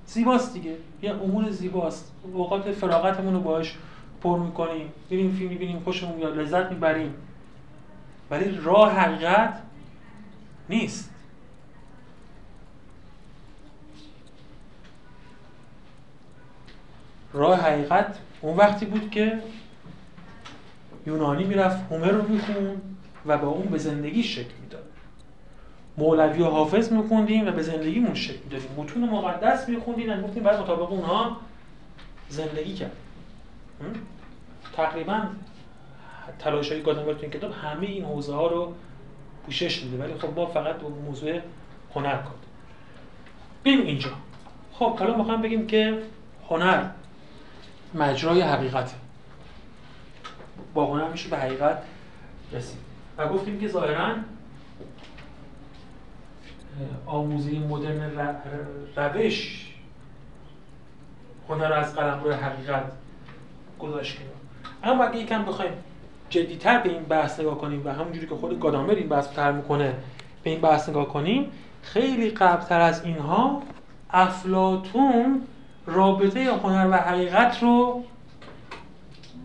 [0.05, 0.75] زیباست دیگه.
[1.01, 2.11] یه امور زیباست.
[2.33, 3.75] اوقات فراغتمون رو باش
[4.23, 4.93] پر می‌کنیم.
[5.09, 7.13] میریم فیلم می‌بینیم خوشمون میاد لذت می‌بریم.
[8.31, 9.53] ولی راه حقیقت
[10.69, 11.08] نیست.
[17.33, 19.39] راه حقیقت اون وقتی بود که
[21.07, 22.81] یونانی می‌رفت هومر رو میخون
[23.25, 24.83] و با اون به زندگی شکل می‌داد.
[25.97, 28.69] مولوی و حافظ میخوندیم و به زندگیمون شکل می‌دادیم.
[28.77, 31.37] متون مقدس میخوندیم و گفتیم بعد مطابق اونها
[32.29, 32.91] زندگی کرد.
[34.75, 35.21] تقریبا
[36.39, 38.73] تلاش های گادنبرگ تو این کتاب همه این حوزه ها رو
[39.45, 40.03] پوشش میده.
[40.03, 41.39] ولی خب ما فقط به موضوع
[41.95, 42.33] هنر کار
[43.63, 44.11] بیم اینجا.
[44.73, 46.01] خب حالا می‌خوام بگیم که
[46.49, 46.83] هنر
[47.93, 48.95] مجرای حقیقته.
[50.73, 51.77] با هنر میشه به حقیقت
[52.51, 52.79] رسید.
[53.17, 54.15] و گفتیم که ظاهرا
[57.05, 58.35] آموزه مدرن
[58.95, 59.65] روش
[61.49, 62.83] هنر رو از قلم روی حقیقت
[63.79, 64.17] گذاشت
[64.83, 65.71] اما اگه یکم بخوایم
[66.29, 69.93] جدیتر به این بحث نگاه کنیم و همونجوری که خود گادامر این بحث تر می‌کنه
[70.43, 71.51] به این بحث نگاه کنیم
[71.83, 73.61] خیلی قبلتر از اینها
[74.11, 75.41] افلاتون
[75.89, 78.03] رابطه هنر و حقیقت رو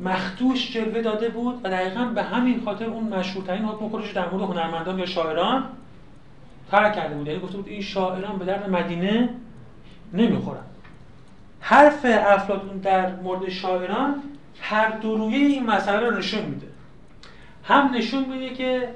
[0.01, 4.43] مخدوش جلوه داده بود و دقیقا به همین خاطر اون مشهورترین حکم خودش در مورد
[4.43, 5.65] هنرمندان یا شاعران
[6.71, 7.27] ترک کرده بود.
[7.27, 9.29] یعنی گفته بود این شاعران به درد مدینه
[10.13, 10.65] نمی‌خورن.
[11.61, 14.23] حرف افلاطون در مورد شاعران
[14.61, 16.67] هر دو رویه این مسئله رو نشون میده.
[17.65, 18.89] هم نشون میده که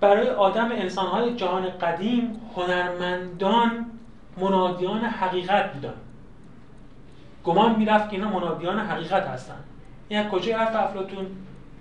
[0.00, 3.86] برای آدم انسانهای جهان قدیم هنرمندان
[4.40, 5.94] منادیان حقیقت بودن.
[7.48, 9.54] گمان می‌رفت که اینا منادیان حقیقت هستن.
[10.08, 11.26] این از کجای حرف افلاتون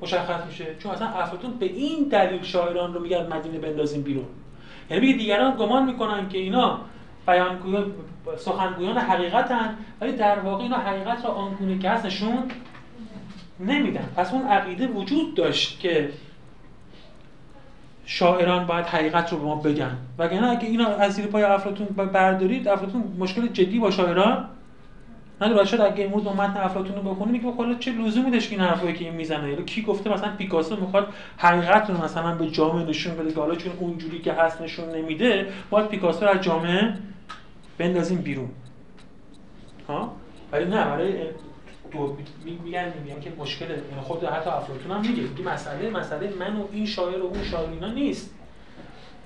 [0.02, 4.26] مشخص میشه؟ چون اصلا افلاتون به این دلیل شاعران رو میگن مدینه بندازیم بیرون.
[4.90, 6.80] یعنی میگه دیگران گمان می‌کنن که اینا
[7.28, 7.92] بیانگویان
[8.38, 12.44] سخنگویان حقیقتن ولی در واقع اینا حقیقت رو آنگونه که هست نشون
[13.60, 14.10] نمیدن.
[14.16, 16.10] پس اون عقیده وجود داشت که
[18.06, 19.98] شاعران باید حقیقت رو به ما بگن.
[20.18, 24.50] وگرنه اگه اینا از زیر پای افلاطون بردارید افلاطون مشکل جدی با شاعران
[25.42, 28.62] نداره شاید اگه امروز با متن افلاطون رو بخونی میگه خب چه لزومی داشت این
[28.62, 32.86] حرفایی که این می‌زنه؟ یا کی گفته مثلا پیکاسو می‌خواد حقیقت رو مثلا به جامعه
[32.86, 36.94] نشون بده که حالا چون اونجوری که هست نشون نمیده باید پیکاسو رو از جامعه
[37.78, 38.50] بندازیم بیرون.
[39.88, 40.12] ها؟
[40.52, 41.14] ولی نه برای
[41.92, 46.56] دو میگن میگن که مشکل یعنی خود حتی افلاطون هم میگه میگه مسئله مسئله من
[46.56, 48.34] و این شاعر و اون شاعر اینا نیست.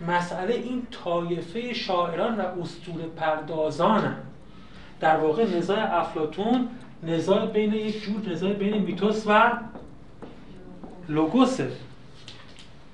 [0.07, 4.16] مسئله این طایفه شاعران و اسطوره پردازانن
[5.02, 6.70] در واقع نزاع افلاتون
[7.04, 9.52] نزاع بین یک جور نزاع بین میتوس و
[11.10, 11.72] لوگوسه.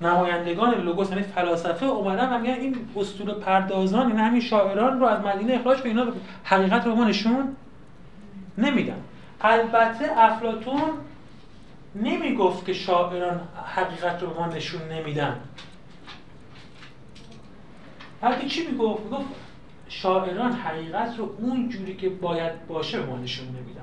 [0.00, 5.24] نمایندگان لوگوس یعنی فلاسفه اومدن و میگن این اسطوره پردازان این همین شاعران رو از
[5.24, 6.12] مدینه اخراج کنید اینا
[6.44, 7.56] حقیقت رو ما نشون
[8.58, 9.02] نمیدن.
[9.40, 10.82] البته افلاتون
[11.94, 13.40] نمی‌گفت که شاعران
[13.74, 15.36] حقیقت رو ما نشون نمیدن.
[18.20, 19.26] بلکه چی می‌گفت؟ می‌گفت
[19.88, 23.82] شاعران حقیقت رو اون جوری که باید باشه به ما نشون نمیدن.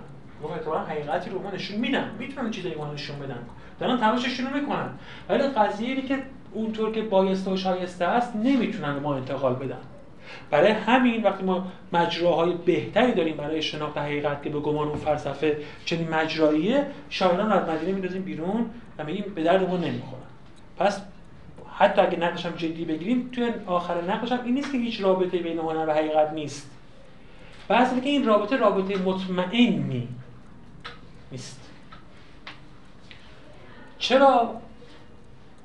[0.56, 2.12] اتفاقا حقیقتی رو ما نشون میدن.
[2.20, 3.40] می‌تونن چیزایی ما نشون بدن.
[3.80, 4.90] دارن تلاششون رو می‌کنن.
[5.30, 6.18] ولی قضیه اینه که
[6.54, 9.78] اونطور که بایسته و شایسته است نمی‌تونن ما انتقال بدن.
[10.52, 15.58] برای همین وقتی ما مجراهای بهتری داریم برای شناخت حقیقت که به گمان و فلسفه
[15.86, 18.66] چنین مجراییه شاعران از مدینه میندازیم بیرون
[18.98, 20.22] و میگیم به درد ما نمی‌خورن
[20.78, 21.02] پس
[21.78, 25.38] حتی اگه نقدش هم جدی بگیریم توی آخر نقدش هم این نیست که هیچ رابطه
[25.38, 26.70] بین هنر و حقیقت نیست.
[27.68, 30.08] بحث که این رابطه رابطه مطمئنی
[31.32, 31.60] نیست.
[34.00, 34.62] چرا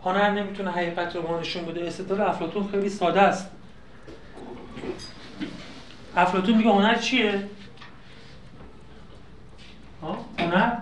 [0.04, 3.50] هنر نمی‌تونه حقیقت رو نشون بده؟ استدلال افلاطون خیلی ساده است.
[6.16, 7.48] افلاطون میگه هنر چیه؟
[10.38, 10.76] هنر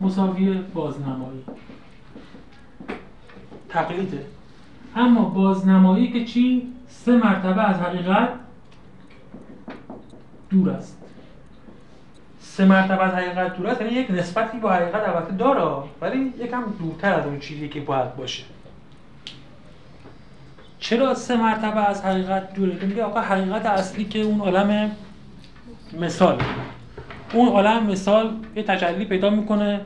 [0.00, 1.44] مساوی بازنمایی.
[3.72, 4.24] تقلیده.
[4.96, 8.28] اما بازنمایی که چی سه مرتبه از حقیقت
[10.50, 10.98] دور است.
[12.40, 16.62] سه مرتبه از حقیقت دور است یعنی یک نسبتی با حقیقت البته داره ولی یکم
[16.78, 18.42] دورتر از اون چیزی که باید باشه.
[20.78, 24.90] چرا سه مرتبه از حقیقت دوره؟ میگه آقا حقیقت اصلی که اون عالم
[26.00, 26.42] مثال.
[27.32, 29.80] اون عالم مثال یه تجلی پیدا می‌کنه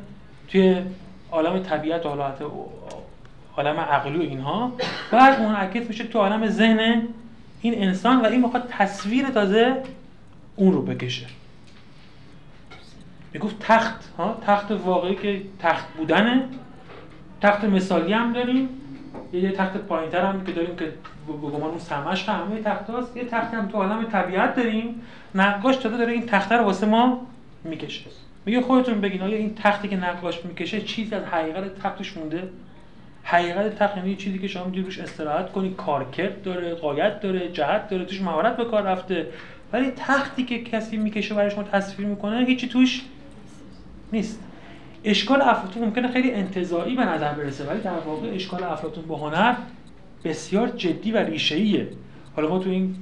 [0.48, 0.82] توی
[1.32, 2.42] عالم طبیعت و حالات
[3.56, 4.72] عالم عقلی و اینها.
[5.12, 7.08] بعد منعکس میشه تو عالم ذهن
[7.60, 9.82] این انسان و این می‌خواد تصویر تازه
[10.56, 11.26] اون رو بکشه.
[13.32, 16.44] می‌گفت تخت ها؟ تخت واقعی که تخت بودنه.
[17.40, 18.68] تخت مثالی هم داریم.
[19.32, 20.84] یه تخت پایینتر هم که داریم که
[21.26, 25.02] به گمان اون سمش همه تخت هاست یه تخت هم تو عالم طبیعت داریم.
[25.34, 27.26] نقاش داده داره این تخت رو واسه ما
[27.64, 28.10] می‌کشه.
[28.46, 32.48] میگه خودتون بگین آیا این تختی که نقاش می‌کشه چیزی از حقیقت تختش مونده؟
[33.28, 35.74] حقیقت تخت یعنی چیزی که شما می‌تونی روش استراحت کنی.
[35.74, 39.26] کارکرد داره قایت داره جهت داره توش مهارت به کار رفته.
[39.72, 43.02] ولی تختی که کسی می‌کشه برای شما تصویر می‌کنه هیچی توش
[44.12, 44.42] نیست.
[45.04, 49.54] اشکال افلاطون ممکنه خیلی انتزاعی به نظر برسه ولی در واقع اشکال افلاطون با هنر
[50.24, 51.88] بسیار جدی و ریشه‌ایه.
[52.36, 52.96] حالا ما تو این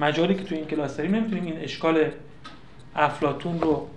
[0.00, 2.04] مجالی که تو این کلاس داریم نمی‌تونیم این اشکال
[2.96, 3.88] افلاتون رو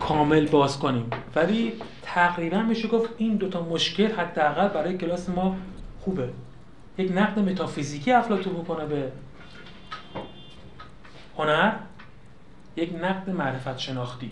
[0.00, 1.10] کامل باز کنیم.
[1.34, 1.72] ولی
[2.14, 5.56] تقریبا میشه گفت این دوتا مشکل حداقل برای کلاس ما
[6.00, 6.28] خوبه.
[6.98, 9.12] یک نقد متافیزیکی افلاتون بکنه به
[11.38, 11.72] هنر
[12.76, 14.30] یک نقد معرفت شناختی.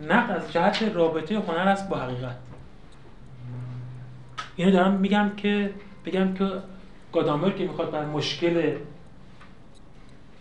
[0.00, 2.36] نقد از جهت رابطه هنر است با حقیقت.
[4.56, 6.50] اینو دارم میگم که بگم که
[7.12, 8.76] گادامر که می‌خواد بر مشکل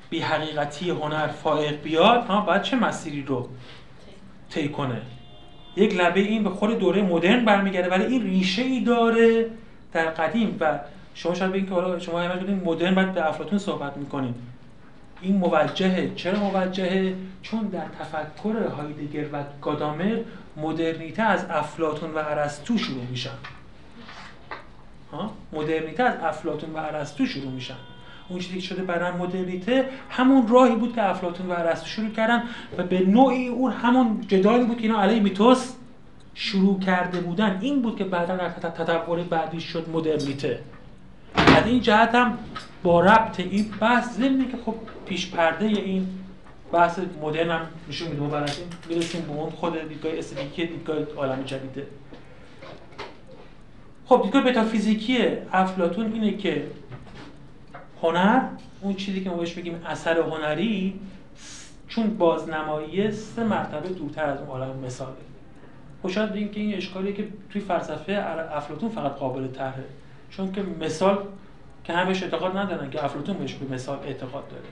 [0.10, 3.50] بی حقیقتی هنر فائق بیاد ها باید چه مسیری رو
[4.50, 5.02] طی کنه؟
[5.76, 9.50] یک لبه این به خود دوره مدرن برمیگرده ولی این ریشه ای داره
[9.94, 10.80] در قدیم و
[11.16, 14.34] شما شاید بگید که حالا شما همش بدین مدرن بعد به افلاطون صحبت می‌کنین
[15.22, 20.20] این موجهه چرا موجهه چون در تفکر هایدگر و گادامر
[20.58, 23.30] مدرنیته از افلاطون و ارسطو شروع میشن.
[25.54, 27.76] مدرنیته از افلاطون و ارسطو شروع میشن.
[28.40, 32.44] که شده برای مدرنیته همون راهی بود که افلاطون و ارسطو شروع کردن
[32.78, 35.74] و به نوعی اون همون جدالی بود که اینا علیه میتوس
[36.34, 37.60] شروع کرده بودن.
[37.62, 40.60] این بود که بعدا در تطور بعدی شد مدرنیته.
[41.36, 42.38] از این جهت هم
[42.84, 44.76] با ربط این بحث ضمن که خب
[45.06, 46.08] پیش پرده این
[46.72, 48.24] بحث مدرن هم نشون میده.
[48.24, 48.46] و
[48.90, 51.88] می‌رسیم به اون خود دیدگاه استدیکی دیدگاه عالم جدیده.
[54.06, 55.18] خب دیدگاه متافیزیکی
[55.54, 56.68] افلاتون اینه که
[58.04, 58.42] هنر
[58.82, 61.00] اون چیزی که ما بهش بگیم اثر هنری
[61.88, 65.12] چون بازنمایی سه مرتبه دورتر از اون عالم مثاله.
[66.04, 69.86] خب شاید که این اشکالی که توی فلسفه افلاتون فقط قابل طرحه.
[70.30, 71.18] چون که مثال
[71.84, 74.64] که همش اعتقاد ندارن که افلاتون بهش به مثال اعتقاد داره.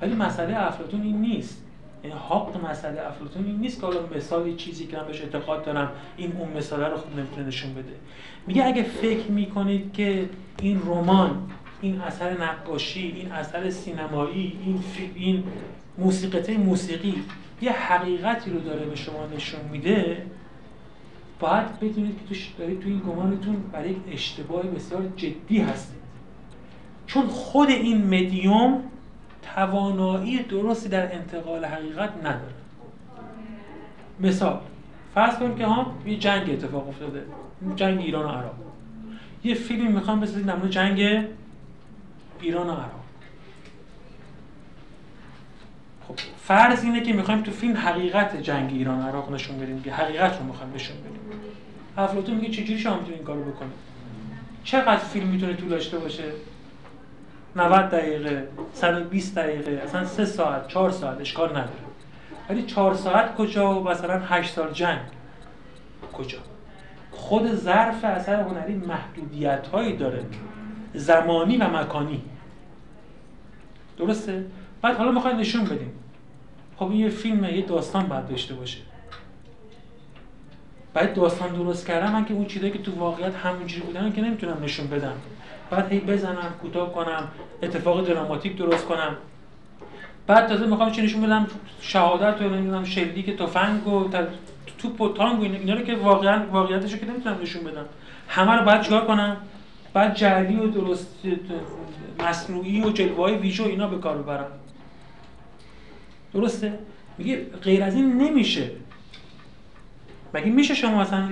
[0.00, 1.64] ولی مسئله افلاتون این نیست.
[2.04, 5.90] یعنی حق مسئله افلاطون این نیست که حالا مثالی چیزی که من بهش اعتقاد دارم
[6.16, 7.92] این اون مثاله رو خوب نمی‌تونه نشون بده.
[8.46, 10.28] میگه اگه فکر می‌کنید که
[10.60, 11.50] این رمان
[11.80, 14.84] این اثر نقاشی این اثر سینمایی این
[15.14, 15.44] این
[15.98, 17.22] موسیقی موسیقی
[17.62, 20.26] یه حقیقتی رو داره به شما نشون میده
[21.40, 26.00] باید بدونید که توش دارید تو این گمانتون برای یک اشتباه بسیار جدی هستید.
[27.06, 28.82] چون خود این مدیوم
[29.54, 32.54] توانایی درستی در انتقال حقیقت نداره.
[34.20, 34.60] مثال
[35.14, 37.22] فرض کنیم که ها یه جنگ اتفاق افتاده
[37.76, 38.54] جنگ ایران و عراق.
[39.44, 41.26] یه فیلمی می‌خوام بسازید نمونه جنگ
[42.40, 43.04] ایران و عراق.
[46.08, 49.92] خب فرض اینه که می‌خوایم تو فیلم حقیقت جنگ ایران و عراق نشون بدیم که
[49.92, 51.20] حقیقت رو می‌خوایم نشون بدیم.
[51.96, 53.72] افلاطون میگه چجوری شما می‌تونید این کارو بکنید؟
[54.64, 56.24] چقدر فیلم می‌تونه طول داشته باشه؟
[57.56, 61.70] 90 دقیقه 120 دقیقه اصلا 3 ساعت 4 ساعت اشکال نداره.
[62.50, 65.00] ولی 4 ساعت کجا و مثلا 8 سال جنگ؟
[66.12, 66.38] کجا؟
[67.10, 70.24] خود ظرف اثر هنری محدودیت هایی داره.
[70.94, 72.22] زمانی و مکانی.
[73.98, 74.44] درسته؟
[74.82, 75.92] بعد حالا می‌خوایم نشون بدیم.
[76.76, 78.78] خب یه فیلمه یه داستان باید داشته باشه.
[80.94, 84.56] بعد داستان درست کردم من که اون چیزایی که تو واقعیت همونجوری بودن که نمی‌تونم
[84.62, 85.14] نشون بدم.
[85.70, 87.28] بعد هی بزنم کوتاه کنم
[87.62, 89.16] اتفاق دراماتیک درست کنم.
[90.26, 91.46] بعد تازه می‌خوام چی نشون بدم؟
[91.80, 94.08] شهادت و نمی‌دونم شلیک تفنگ و
[94.78, 97.84] توپ و تانگ و اینا رو که واقعا واقعیتش که نمی‌تونم نشون بدم.
[98.28, 99.36] همه رو باید چیکار کنم؟
[99.92, 101.16] بعد جعلی و درست
[102.18, 104.46] مصنوعی و جلوه های ویژو اینا به کار ببرم
[106.34, 106.78] درسته؟
[107.18, 108.70] میگه غیر از این نمیشه.
[110.34, 111.28] مگه میشه شما مثلا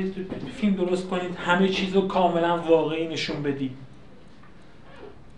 [0.56, 3.72] فیلم درست کنید همه چیز رو کاملا واقعی نشون بدید؟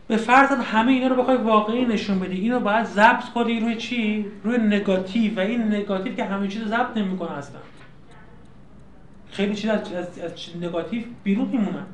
[0.09, 4.27] به فرض همه اینا رو بخوای واقعی نشون بدی اینو باید ضبط کنی روی چی؟
[4.45, 5.37] روی نگاتیو.
[5.37, 7.61] و این نگاتیو که همه چیز ضبط نمی‌کنه اصلا.
[9.31, 11.87] خیلی چیز از, از, از نگاتیو بیرون میمونن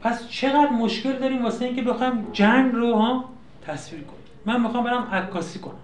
[0.00, 3.24] پس چقدر مشکل داریم واسه اینکه بخوایم جنگ رو ها
[3.66, 4.20] تصویر کنیم.
[4.46, 5.74] من می‌خوام برم عکاسی کنم.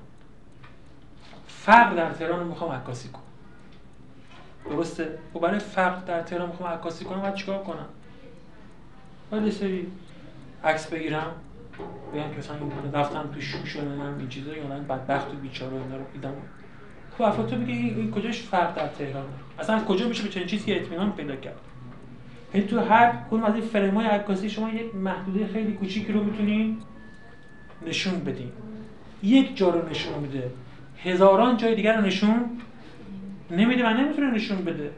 [1.47, 3.22] فقر در تهران رو می‌خوام عکاسی کنم.
[4.70, 7.86] درسته؟ و خب برای فقر در تهران می‌خوام عکاسی کنم باید چیکار کنم؟
[9.30, 9.86] باید سری
[10.64, 11.32] عکس بگیرم.
[12.14, 13.80] بگم که مثلا این رفتم تو شوش و
[14.18, 16.32] این چیزا یا بدبخت و بیچاره اینا رو دیدم.
[17.18, 19.24] خب افراد تو میگه این کجاش فرق در تهران؟
[19.59, 21.60] اصلا از کجا میشه به چنین چیزی اطمینان پیدا کرد؟
[22.53, 26.24] این تو هر کدوم از این فریم های عکاسی شما یک محدوده خیلی کوچیکی رو
[26.24, 26.77] می‌تونین
[27.87, 28.53] نشون بدین
[29.23, 30.51] یک جا رو نشون میده.
[31.05, 32.45] هزاران جای دیگر رو نشون
[33.51, 34.91] نمیده و نمی‌تونه نشون بده.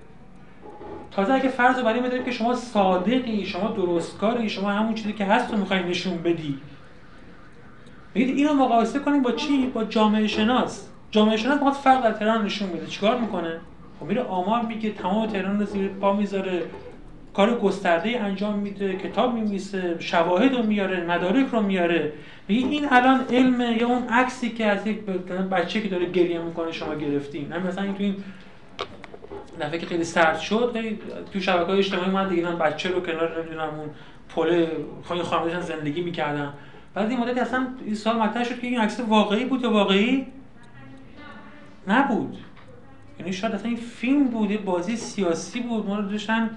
[1.11, 5.25] تازه اگه فرض رو برای بداریم که شما صادقی شما درستکاری شما همون چیزی که
[5.25, 6.59] هست رو می‌خوای نشون بدی.
[8.15, 10.89] بگید اینو مقایسه کنیم با چی؟ با جامعه شناس.
[11.11, 13.61] جامعه شناس می‌خواد فرق در تهران نشون میده چیکار می‌کنه؟
[14.01, 16.63] خب میره آمار میگه تمام تهران رو زیر پا می‌ذاره.
[17.35, 22.13] کار گسترده انجام میده کتاب میمیسه شواهد رو میاره مدارک رو میاره.
[22.49, 25.01] میگه این الان علم یا اون عکسی که از یک
[25.51, 27.49] بچه که داره گریه می‌کنه شما گرفتین.
[27.49, 28.17] نه مثلا این تو این
[29.61, 30.77] دفعه که خیلی سرد شد
[31.33, 33.91] تو شبکه های اجتماعی من دیگه بچه رو کنار نمی‌دونم اون
[34.29, 34.67] پل
[35.03, 36.53] خانوادهشان زندگی می‌کردن
[36.95, 40.27] بعد این مدت اصلا این سال مطرح شد که این عکس واقعی بود یا واقعی؟
[41.89, 42.37] نبود.
[43.21, 45.87] یعنی شاید اصلا این فیلم بود بازی سیاسی بود.
[45.87, 46.51] ما رو داشتن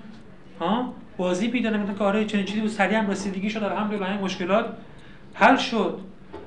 [0.60, 2.70] ها؟ بازی پیدا نمی‌دونم که آره چنین چیزی بود.
[2.70, 4.66] سریع هم رسیدگی شد الحمدلله این مشکلات
[5.34, 6.00] حل شد.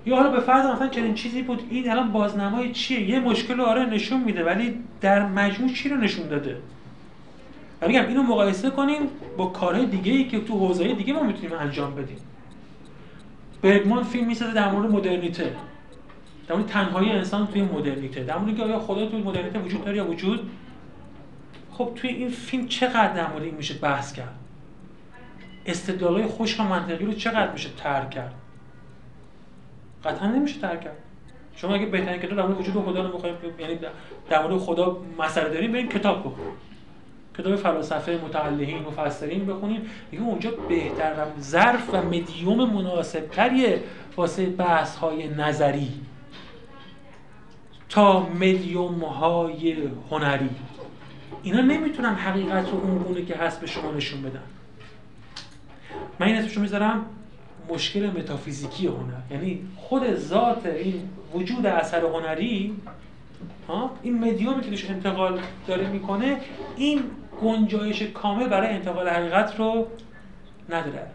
[0.07, 3.65] یا حالا به فرض مثلا چنین چیزی بود این الان بازنمای چیه؟ یه مشکل رو
[3.65, 6.57] آره نشون میده ولی در مجموع چی رو نشون داده؟
[7.83, 9.01] و میگم اینو مقایسه کنیم
[9.37, 12.17] با کارهای دیگه ای که تو حوزه دیگه ما می‌تونیم انجام بدیم.
[13.63, 15.53] برگمان فیلم می‌سازه در مورد مدرنیته.
[16.49, 18.25] در مورد تنهایی انسان توی مدرنیته.
[18.25, 20.51] در مورد که آیا خدا توی مدرنیته وجود داره یا وجود
[21.81, 24.35] خب توی این فیلم چقدر در مورد این میشه بحث کرد؟
[25.67, 28.35] استدلالای خشک و منطقی رو چقدر میشه ترک کرد؟
[30.05, 30.97] قطعا نمیشه ترک کرد.
[31.57, 33.79] شما اگه بهترین کتاب در مورد وجود خدا رو می‌خواید یعنی
[34.31, 36.53] در مورد خدا مسئله داریم بریم کتاب بخونید
[37.39, 43.83] کتاب فلاسفه متعلهین مفسرین بخونید دیگه اونجا بهتر ظرف و مدیوم مناسب تریه
[44.17, 45.91] واسه بحث های نظری.
[47.89, 50.51] تا مدیوم های هنری.
[51.43, 54.43] اینا نمی‌تونن حقیقت رو اون که هست به شما نشون بدن.
[56.19, 57.07] من این اسمشو می‌ذارم
[57.69, 59.21] مشکل متافیزیکی هنر.
[59.31, 62.77] یعنی خود ذات این وجود اثر هنری
[63.69, 66.41] ها این مدیومی که توش انتقال داره می‌کنه
[66.77, 67.03] این
[67.43, 69.87] گنجایش کامل برای انتقال حقیقت رو
[70.69, 71.07] نداره.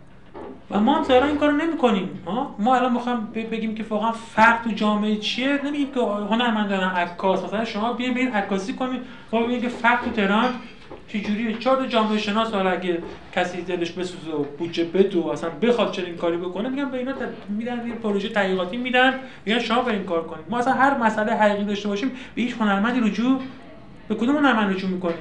[0.72, 2.10] و ما هم ظاهرا این کارو نمی‌کنیم.
[2.28, 7.44] ها ما الان می‌خوام بگیم که واقعا فرق تو جامعه چیه؟ نمیگیم که هنرمندان عکاس
[7.44, 9.02] مثلا شما بیاین برین عکاسی کنید
[9.32, 10.50] ما ببینید که فرق تو تهران
[11.08, 11.58] چجوریه.
[11.58, 13.04] چهار جامعه شناس حالا اگه
[13.36, 17.14] کسی دلش بسوزه و بودجه بده و اصلا بخواد چنین کاری بکنه میگن به اینا
[17.50, 19.14] میدن یه پروژه تحقیقاتی میدن.
[19.46, 23.00] میگن شما برین کار کنید ما اصلا هر مسئله حقیقی داشته باشیم به هیچ هنرمندی
[23.00, 23.42] رجوع
[24.08, 25.18] به کدوم هنرمند رجوع می‌کنیم؟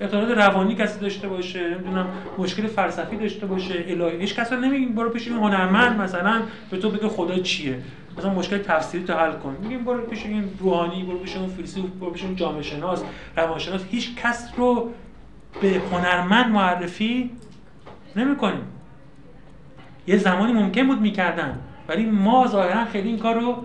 [0.00, 2.06] اعتراض روانی کسی داشته باشه نمی‌دونم
[2.38, 4.20] مشکل فلسفی داشته باشه الهی.
[4.20, 7.78] هیچ کس نمیگیم برو پیش این هنرمند مثلا به تو بگه خدا چیه.
[8.18, 9.56] مثلا مشکل تفسیری تو حل کن.
[9.62, 13.04] میگیم برو پیش این روحانی برو پیش اون فیلسوف برو پیش اون جامعه شناس
[13.36, 13.84] روانشناس.
[13.90, 14.90] هیچ کس رو
[15.60, 17.30] به هنرمند معرفی
[18.16, 18.62] نمی‌کنیم.
[20.06, 21.58] یه زمانی ممکن بود می‌کردن
[21.88, 23.64] ولی ما ظاهرا خیلی این کار رو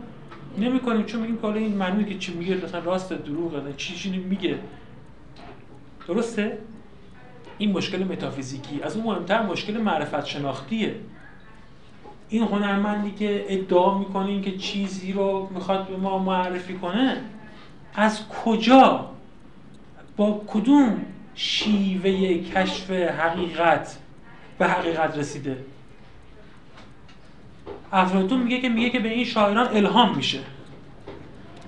[0.57, 1.03] نمی‌کنیم.
[1.03, 4.55] چون میگیم که این معنی که چی میگه؟ مثلا راست دروغه چی چی میگه؟
[6.07, 6.57] درسته؟
[7.57, 8.81] این مشکل متافیزیکی.
[8.83, 10.95] از اون مهمتر مشکل معرفت شناختیه.
[12.29, 17.17] این هنرمندی که ادعا می‌کنه که چیزی رو می‌خواد به ما معرفی کنه
[17.95, 19.09] از کجا؟
[20.17, 21.05] با کدوم
[21.35, 23.97] شیوه کشف حقیقت
[24.57, 25.57] به حقیقت رسیده؟
[27.91, 30.39] افلاطون میگه که میگه که به این شاعران الهام میشه.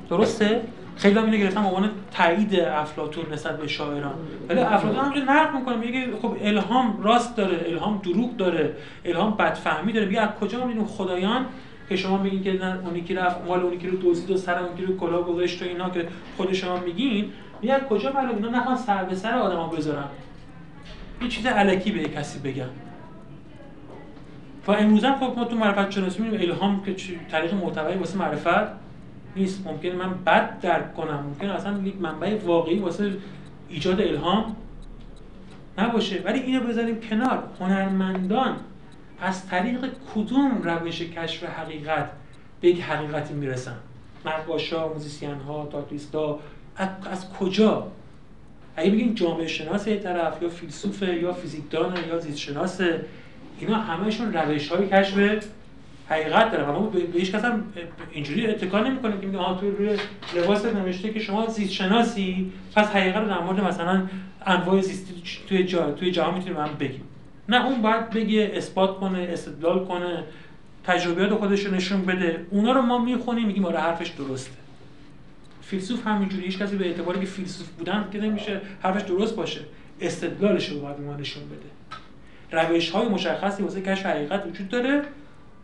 [0.09, 0.61] درسته؟
[0.97, 4.15] خیلی هم اینو گرفتم عنوان تایید افلاطون نسبت به شاعران.
[4.49, 8.73] ولی افلاطون همینجوری نقد می‌کنه میگه خب الهام راست داره الهام دروغ داره
[9.05, 10.05] الهام بدفهمی داره.
[10.05, 11.45] میگه از کجا می‌دونیم خدایان
[11.89, 14.59] که شما میگین که نه اونی که رفت مال اونی که رو دزدید و سر
[14.59, 16.07] اونی که رو کلاه گذاشت و اینا که
[16.37, 17.29] خود شما میگین.
[17.61, 20.07] میگه کجا معلوم اینا نخوان سر به سر آدما بذارن؟
[21.21, 22.69] یه چیز علکی به کسی بگم.
[24.67, 26.95] و امروز هم خب ما تو معرفت شناسی الهام که
[27.31, 28.84] طریق معتبری واسه معرفت
[29.35, 33.13] نیست ممکنه من بد درک کنم ممکن اصلا یک منبع واقعی واسه
[33.69, 34.55] ایجاد الهام
[35.77, 36.21] نباشه.
[36.25, 37.43] ولی اینو بذاریم کنار.
[37.59, 38.55] هنرمندان
[39.21, 39.85] از طریق
[40.15, 42.11] کدوم روش کشف حقیقت
[42.61, 43.75] به یک حقیقتی می‌رسن؟
[44.25, 46.39] نقاشا موزیسین ها تاکلیستا
[47.11, 47.91] از, کجا؟
[48.75, 53.05] اگه بگیم جامعه شناس یه طرف یا فیلسوفه یا فیزیکدانه یا زیست شناسه
[53.59, 55.17] اینا همشون روش های کشف
[56.09, 56.65] حقیقت داره.
[56.65, 57.63] ما به هیچ کس هم
[58.11, 59.97] اینجوری اتکا نمی‌کنه که میگه آها توی روی
[60.35, 64.07] لباس نوشته که شما زیست شناسی پس حقیقت رو در مورد مثلا
[64.45, 65.13] انواع زیستی
[65.49, 67.03] توی جا توی جهان می‌تونیم هم بگیم.
[67.49, 70.23] نه اون باید بگه اثبات کنه استدلال کنه
[70.83, 72.45] تجربیات خودش رو نشون بده.
[72.49, 74.51] اونا رو ما می‌خونیم میگیم آره حرفش درسته.
[75.61, 79.59] فیلسوف همینجوری هیچ کسی به اعتباری که فیلسوف بودن که نمیشه حرفش درست باشه
[80.01, 81.69] استدلالش رو باید ما نشون بده.
[82.63, 85.01] روش های مشخصی واسه کشف حقیقت وجود داره.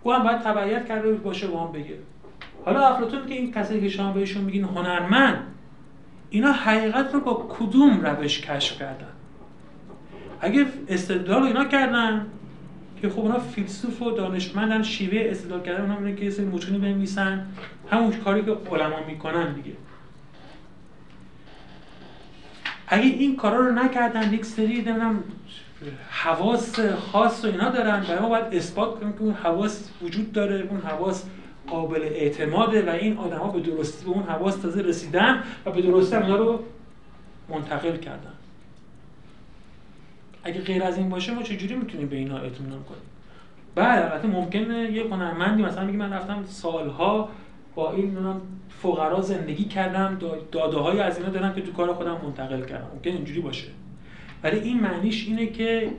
[0.03, 1.97] او هم باید تبعیت کرده باشه و هم بگه.
[2.65, 5.43] حالا افلاطون که این کسایی که شما بهشون میگین هنرمند
[6.29, 9.07] اینا حقیقت رو با کدوم روش کشف کردن؟
[10.41, 12.25] اگه استدلال اینا کردن
[13.01, 16.45] که خب اونا فیلسوف و دانشمندن شیوه استدلال کردن اونا میگن که یه سری
[16.77, 17.45] بنویسن
[17.91, 19.71] همون کاری که علما می‌کنن دیگه.
[22.87, 25.23] اگه این کارا رو نکردن یک سری نمی‌دونم
[26.09, 30.67] حواس خاص و اینا دارن برای ما باید اثبات کنیم که اون حواس وجود داره
[30.69, 31.25] اون حواس
[31.67, 36.15] قابل اعتماده و این آدما به درستی به اون حواس تازه رسیدن و به درستی
[36.15, 36.59] اونا رو
[37.49, 38.33] منتقل کردن.
[40.43, 43.01] اگه غیر از این باشه ما چجوری می‌تونیم به اینا اطمینان کنیم؟
[43.75, 47.29] بله البته ممکنه یه هنرمندی مثلا میگه من رفتم سالها
[47.75, 48.17] با این
[48.69, 50.17] فقرا زندگی کردم
[50.51, 52.87] داده های از اینا دارم که تو کار خودم منتقل کردم.
[52.93, 53.67] ممکن اینجوری باشه.
[54.43, 55.91] ولی این معنیش اینه که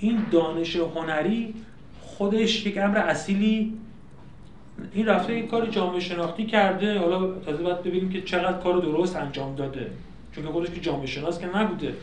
[0.00, 1.54] این دانش هنری
[2.00, 3.72] خودش یک امر اصیلی
[4.94, 6.98] این رفته یک کار جامعه شناختی کرده.
[6.98, 9.90] حالا تازه باید ببینیم که چقدر کار درست انجام داده.
[10.32, 11.94] چون که خودش که جامعه شناس که نبوده.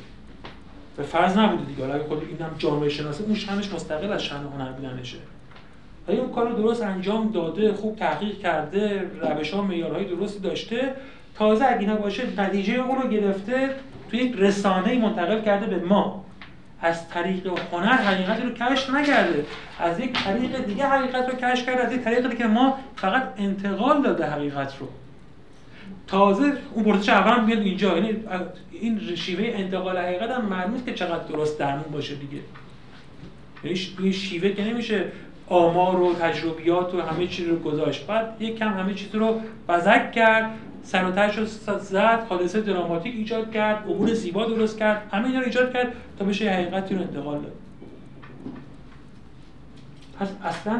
[0.98, 1.86] به فرض نبوده دیگه.
[1.86, 5.18] حالا خود اینم جامعه شناسه اون شنش مستقل از شن هنر بودنشه.
[6.08, 9.68] ولی اون کار درست انجام داده خوب تحقیق کرده روش ها
[10.18, 10.94] درستی داشته.
[11.36, 13.70] تازه اگه اینا باشه نتیجه اون رو گرفته.
[14.10, 16.26] توی یک رسانه منتقل کرده به ما.
[16.81, 19.45] از طریق هنر حقیقتی رو کشف نکرده.
[19.80, 21.81] از یک طریق دیگه حقیقت رو کشف کرده.
[21.84, 24.88] از یک طریق که ما فقط انتقال داده حقیقت رو.
[26.07, 27.98] تازه اون برتش اول میاد اینجا.
[27.98, 28.15] یعنی
[28.72, 32.41] این شیوه انتقال حقیقت هم معلومه که چقدر درست درمون باشه دیگه.
[33.64, 35.06] یعنی این شیوه که نمیشه
[35.48, 38.07] آمار و تجربیات و همه چیز رو گذاشت.
[38.07, 40.49] بعد یک کم همه چیز رو بزک کرد.
[40.91, 41.45] سر رو
[41.80, 46.26] زد حادثه دراماتیک ایجاد کرد عبور زیبا درست کرد همه اینا رو ایجاد کرد تا
[46.26, 47.52] بشه حقیقتی رو انتقال داد.
[50.20, 50.80] پس اصلا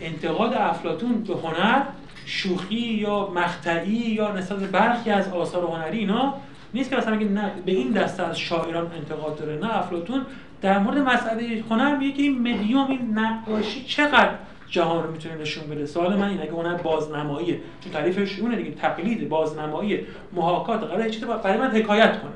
[0.00, 1.82] انتقاد افلاتون به هنر
[2.26, 6.34] شوخی یا مقطعی یا نسبت برخی از آثار هنری اینا
[6.74, 9.58] نیست که مثلا نه به این دسته از شاعران انتقاد داره.
[9.58, 10.26] نه افلاتون
[10.62, 14.34] در مورد مسئله هنر میگه که این مدیوم این نقاشی چقدر
[14.70, 15.86] جهان رو می‌تونه نشون بده.
[15.86, 17.60] سوال من اینه که هنر بازنماییه.
[17.80, 20.00] چون تعریفش اونه دیگه تقلید بازنمایی
[20.32, 20.84] محاکات.
[20.84, 22.32] قرار چیزی برای من حکایت کنه.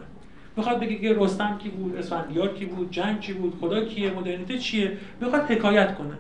[0.56, 4.58] می‌خواد بگه که رستم کی بود اسفندیار کی بود جنگ کی بود خدا کیه مدرنیته
[4.58, 6.14] چیه؟ می‌خواد حکایت کنه.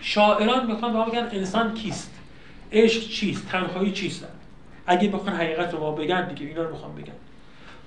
[0.00, 2.10] شاعران می‌خوان به بگن انسان کیست؟
[2.72, 4.26] عشق چیست؟ تنهایی چیست؟
[4.86, 7.12] اگه بخوان حقیقت رو ما بگن دیگه اینا رو می‌خوام بگن.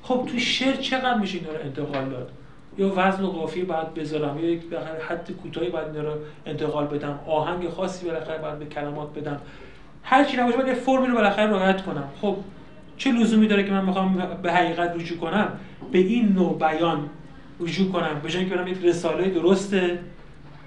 [0.03, 2.31] خب تو شعر چقدر میشه اینا رو انتقال داد؟
[2.77, 4.61] یا وزن و قافیه باید بذارم یا یک
[5.09, 9.41] حد کوتاهی باید اینا رو انتقال بدم آهنگ خاصی بالاخره باید به کلمات بدم.
[10.03, 12.09] هر چی نباشه باید یه فرمی رو بالاخره رعایت کنم.
[12.21, 12.35] خب
[12.97, 15.47] چه لزومی داره که من می‌خوام به حقیقت رجوع کنم؟
[15.91, 17.09] به این نوع بیان
[17.59, 19.75] رجوع کنم به که برم یک رساله درست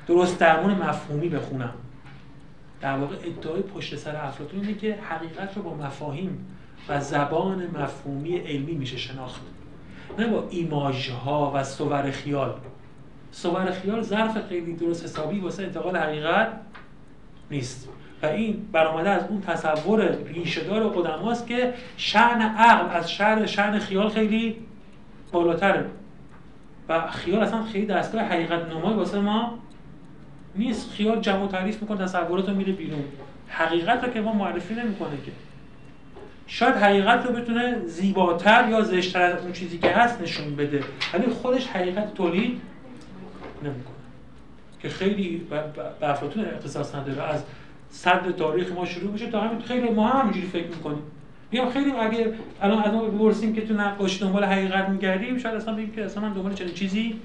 [0.06, 1.74] درست درمون مفهومی بخونم.
[2.80, 6.46] در واقع ادعای پشت سر افلاطون اینه که حقیقت رو با مفاهیم
[6.88, 9.40] و زبان مفهومی علمی میشه شناخت.
[10.18, 12.54] نه با ایماژ ها و صور خیال.
[13.32, 16.48] صور خیال ظرف خیلی درست حسابی واسه انتقال حقیقت
[17.50, 17.88] نیست.
[18.22, 24.08] و این برآمده از اون تصور ریشهدار قدماست که شعن عقل از شعن شعن خیال
[24.08, 24.56] خیلی
[25.32, 25.86] بالاتره.
[26.88, 29.58] و خیال اصلا خیلی دستگاه حقیقت نمای واسه ما
[30.54, 30.90] نیست.
[30.90, 33.04] خیال جمع و تعریف می‌کنه تصورات رو میره بیرون.
[33.48, 35.32] حقیقت رو که ما معرفی نمی‌کنه که.
[36.46, 40.84] شاید حقیقت رو بتونه زیباتر یا زشتتر از اون چیزی که هست نشون بده.
[41.14, 42.60] ولی خودش حقیقت تولید
[43.62, 43.94] نمی‌کنه.
[44.82, 45.46] که خیلی
[46.00, 47.22] به افلاطون اختصاص نداره.
[47.22, 47.42] از
[47.90, 49.62] صد تاریخ ما شروع میشه تا همین.
[49.62, 51.02] خیلی ما هم همینجوری فکر می‌کنیم.
[51.50, 52.32] میگم خیلی اگه
[52.62, 56.22] الان از ما بپرسیم که تو نقاشی دنبال حقیقت میگردیم شاید اصلا بگیم که اصلا
[56.22, 57.20] من دنبال چنین چیزی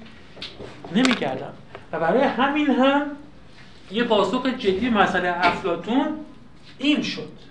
[0.94, 1.52] نمی‌کردم
[1.92, 3.02] و برای همین هم
[3.90, 6.06] یه پاسخ جدی مسئله افلاتون
[6.78, 7.41] این شد.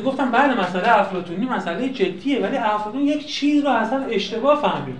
[0.00, 4.96] گفتم بله مسئله افلاتونی مسئله جدیه ولی افلاتون یک چیز رو اصلا اشتباه فهمید.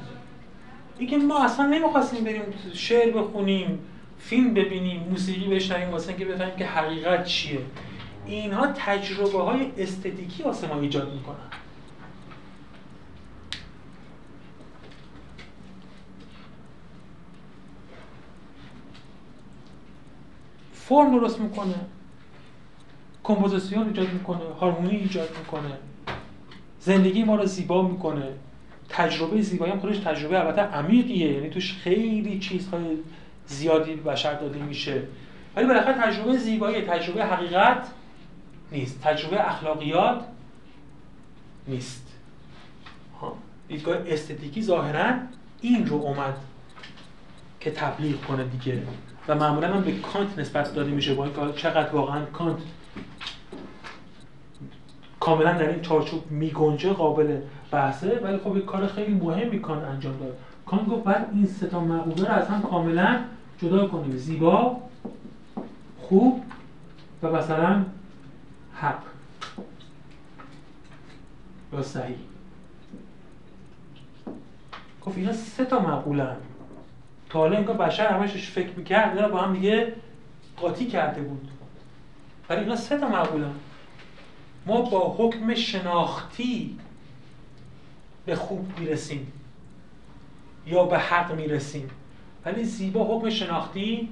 [0.99, 2.43] اینکه ما اصلا نمی‌خواستیم بریم
[2.75, 3.79] شعر بخونیم
[4.19, 7.61] فیلم ببینیم موسیقی بشنویم واسه اینکه بفهمیم که حقیقت چیه.
[8.27, 11.37] اینها تجربه های استتیکی واسه ما ایجاد می‌کنن.
[20.73, 21.75] فرم درست می‌کنه.
[23.25, 25.79] کمپوزیسیون ایجاد می‌کنه هارمونی ایجاد می‌کنه.
[26.81, 28.29] زندگی ما رو زیبا می‌کنه.
[28.89, 31.33] تجربه زیبایی هم خودش تجربه البته عمیقیه.
[31.33, 32.97] یعنی توش خیلی چیزهای
[33.47, 35.03] زیادی بشر داده میشه.
[35.57, 37.89] ولی بالاخره تجربه زیبایی تجربه حقیقت
[38.73, 39.01] نیست.
[39.03, 40.25] تجربه اخلاقیات
[41.69, 42.09] نیست.
[43.69, 45.13] دیدگاه استتیکی ظاهرا
[45.61, 46.37] این رو اومد
[47.61, 48.83] که تبلیغ کنه دیگه.
[49.29, 51.15] و معمولا هم به کانت نسبت داده میشه.
[51.15, 52.59] با اینکه چقدر واقعا کانت
[55.21, 57.41] کاملا در این چارچوب میگنجه قابل
[57.71, 60.37] بحثه ولی خب یک کار خیلی مهمی کانت انجام داد.
[60.67, 63.21] کانت گفت بعد این سه تا رو از هم کاملا
[63.59, 64.17] جدا کنیم.
[64.17, 64.77] زیبا
[65.99, 66.45] خوب
[67.23, 67.85] و مثلا
[68.75, 69.03] حق
[71.73, 72.17] یا صحیح.
[75.03, 76.37] گفت اینا سه تا معقولن
[77.31, 79.93] تا حالا اینکه بشر همشش فکر می‌کرد اینا با هم دیگه
[80.57, 81.49] قاطی کرده بود.
[82.53, 83.53] ولی اینا سه تا معقولن.
[84.67, 86.79] ما با حکم شناختی
[88.27, 89.33] به خوب می‌رسیم.
[90.67, 91.91] یا به حق می‌رسیم.
[92.45, 94.09] ولی زیبا حکم شناختی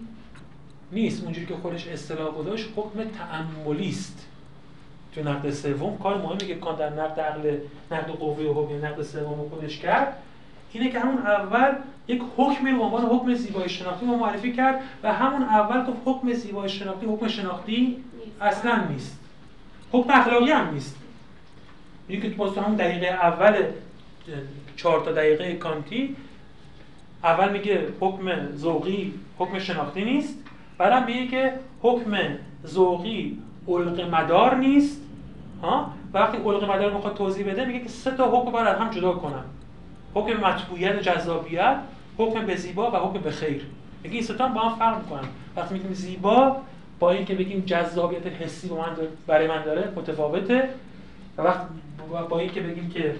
[0.92, 1.24] نیست.
[1.24, 4.26] اونجوری که خودش اصطلاح گذاشت حکم تعملی است.
[5.14, 7.56] تو نقد سوم کار مهمی که کان در نقد عقل
[7.90, 10.16] نقد قوه و حکم نقد سوم خودش کرد
[10.72, 11.74] اینه که همون اول
[12.08, 15.98] یک حکمی رو به عنوان حکم زیبایی شناختی ما معرفی کرد و همون اول گفت
[16.04, 18.04] حکم زیبایی شناختی حکم شناختی
[18.40, 19.18] اصلا نیست.
[19.92, 20.96] حکم اخلاقی هم نیست.
[22.08, 23.64] اینه که تو همون دقیقه اول
[24.76, 26.16] چهار تا دقیقه کانتی
[27.24, 30.38] اول میگه حکم ذوقی حکم شناختی نیست
[30.78, 31.52] بعدم میگه که
[31.82, 32.18] حکم
[32.66, 33.38] ذوقی
[33.68, 35.00] علق مدار نیست.
[35.62, 39.12] ها؟ وقتی علق مدار می‌خواد توضیح بده میگه که سه تا حکم باید هم جدا
[39.12, 39.44] کنم.
[40.14, 41.76] حکم مطبوعیت جذابیت
[42.18, 43.66] حکم به زیبا و حکم به خیر.
[44.02, 45.28] میگه این سه تا با هم فرق می‌کنن.
[45.56, 46.56] وقتی میگیم زیبا
[47.00, 48.96] با اینکه بگیم جذابیت حسی با من
[49.26, 50.68] برای من داره متفاوته.
[51.38, 51.66] و وقت
[52.28, 53.14] با اینکه بگیم که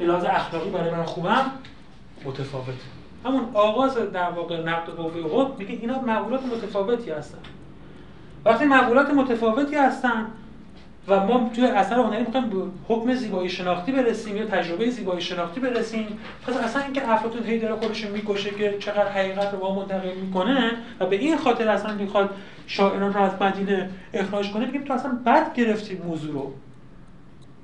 [0.00, 1.50] لحاظ اخلاقی برای من خوبم
[2.24, 2.72] متفاوته.
[3.24, 7.38] همون آغاز در واقع نقد قوه حکم میگه اینا معقولات متفاوتی هستن.
[8.44, 10.26] وقتی معقولات متفاوتی هستن
[11.08, 12.56] و ما توی اثر هنری می‌خوایم به
[12.88, 16.18] حکم زیبایی شناختی برسیم یا تجربه زیبایی شناختی برسیم.
[16.46, 20.72] پس اصلا اینکه افلاطون هی داره خودش می‌کشه که چقدر حقیقت رو با منتقل می‌کنه
[21.00, 22.30] و به این خاطر اصلا می‌خواد
[22.66, 26.52] شاعران رو از مدینه اخراج کنه بگیم تو اصلا بد گرفتی موضوع رو.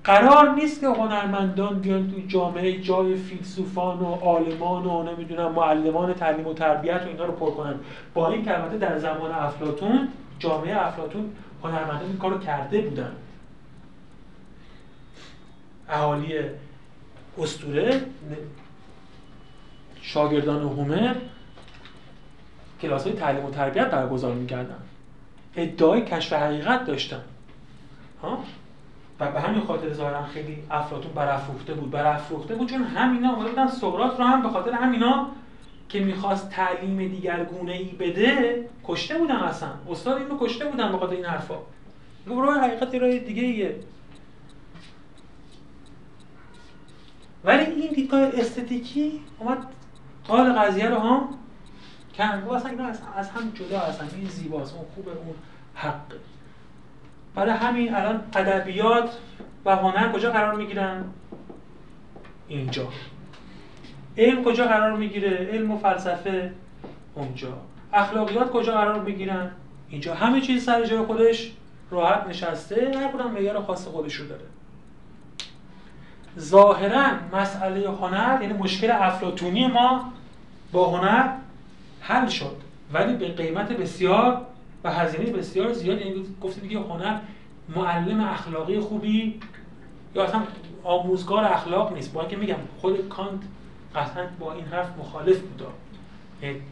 [0.04, 6.46] قرار نیست که هنرمندان بیان توی جامعه جای فیلسوفان و عالمان و نمی‌دونم معلمان تعلیم
[6.46, 7.74] و تربیت و اینا رو پر کنن.
[8.14, 10.08] با این البته در زمان افلاتون
[10.38, 11.30] جامعه افلاتون
[11.64, 13.12] هنرمندان این کارو کرده بودن.
[15.88, 16.34] اهالی
[17.38, 18.02] استوره
[20.02, 21.14] شاگردان هومر
[22.82, 24.78] کلاس های تعلیم و تربیت برگزار می‌کردن.
[25.56, 27.20] ادعای کشف حقیقت داشتن.
[28.22, 28.38] ها؟
[29.20, 31.90] و به همین خاطر ظاهرا خیلی افلاطون برافروخته بود.
[31.90, 35.26] برافروخته بود چون همینا اومده بودن سقراط رو هم به خاطر همینا
[35.88, 39.68] که می‌خواست تعلیم دیگرگونه ای بده کشته بودن اصلا.
[39.90, 41.54] استاد اینو کشته بودن به خاطر این حرفا.
[42.26, 43.76] راه حقیقت راه دیگه ایه
[47.48, 49.58] ولی این دیدگاه استتیکی اومد
[50.28, 51.28] قال قضیه رو هم
[52.16, 52.84] کن گفت اصلا اینا
[53.16, 55.34] از هم جدا اصلا این زیباست اون خوبه اون
[55.74, 56.16] حقه.
[57.34, 59.18] برای همین الان ادبیات
[59.64, 61.04] و هنر کجا قرار می‌گیرن؟
[62.48, 62.88] اینجا.
[64.18, 66.52] علم کجا قرار می‌گیره؟ علم و فلسفه
[67.14, 67.58] اونجا.
[67.92, 69.50] اخلاقیات کجا قرار می‌گیرن؟
[69.88, 70.14] اینجا.
[70.14, 71.52] همه چیز سر جای خودش
[71.90, 72.92] راحت نشسته.
[72.98, 74.44] هر کدوم معیار خاص خودش رو داره.
[76.38, 80.12] ظاهرا مسئله هنر یعنی مشکل افلاطونی ما
[80.72, 81.32] با هنر
[82.00, 82.56] حل شد.
[82.92, 84.40] ولی به قیمت بسیار
[84.84, 87.18] و هزینه بسیار زیاد یعنی گفتیم دیگه هنر
[87.76, 89.40] معلم اخلاقی خوبی
[90.14, 90.42] یا اصلا
[90.84, 92.12] آموزگار اخلاق نیست.
[92.12, 93.40] با اینکه میگم خود کانت
[93.94, 95.62] قطعا با این حرف مخالف بود.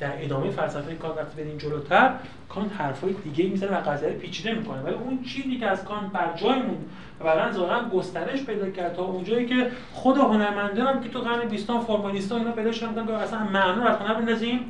[0.00, 2.14] در ادامه فلسفه کانت بریم جلوتر
[2.48, 4.82] کانت حرفای دیگه می‌زنه و قضیه پیچیده می‌کنه.
[4.82, 6.84] ولی اون چیزی که از کانت بر جای موند
[7.20, 11.48] و بعدا ظاهرا گسترش پیدا کرد تا اونجایی که خود هنرمندان هم که تو قرن
[11.48, 14.60] 20 فرمالیستا اینا پیدا شدن که اصلا معنا رو هنر بندازیم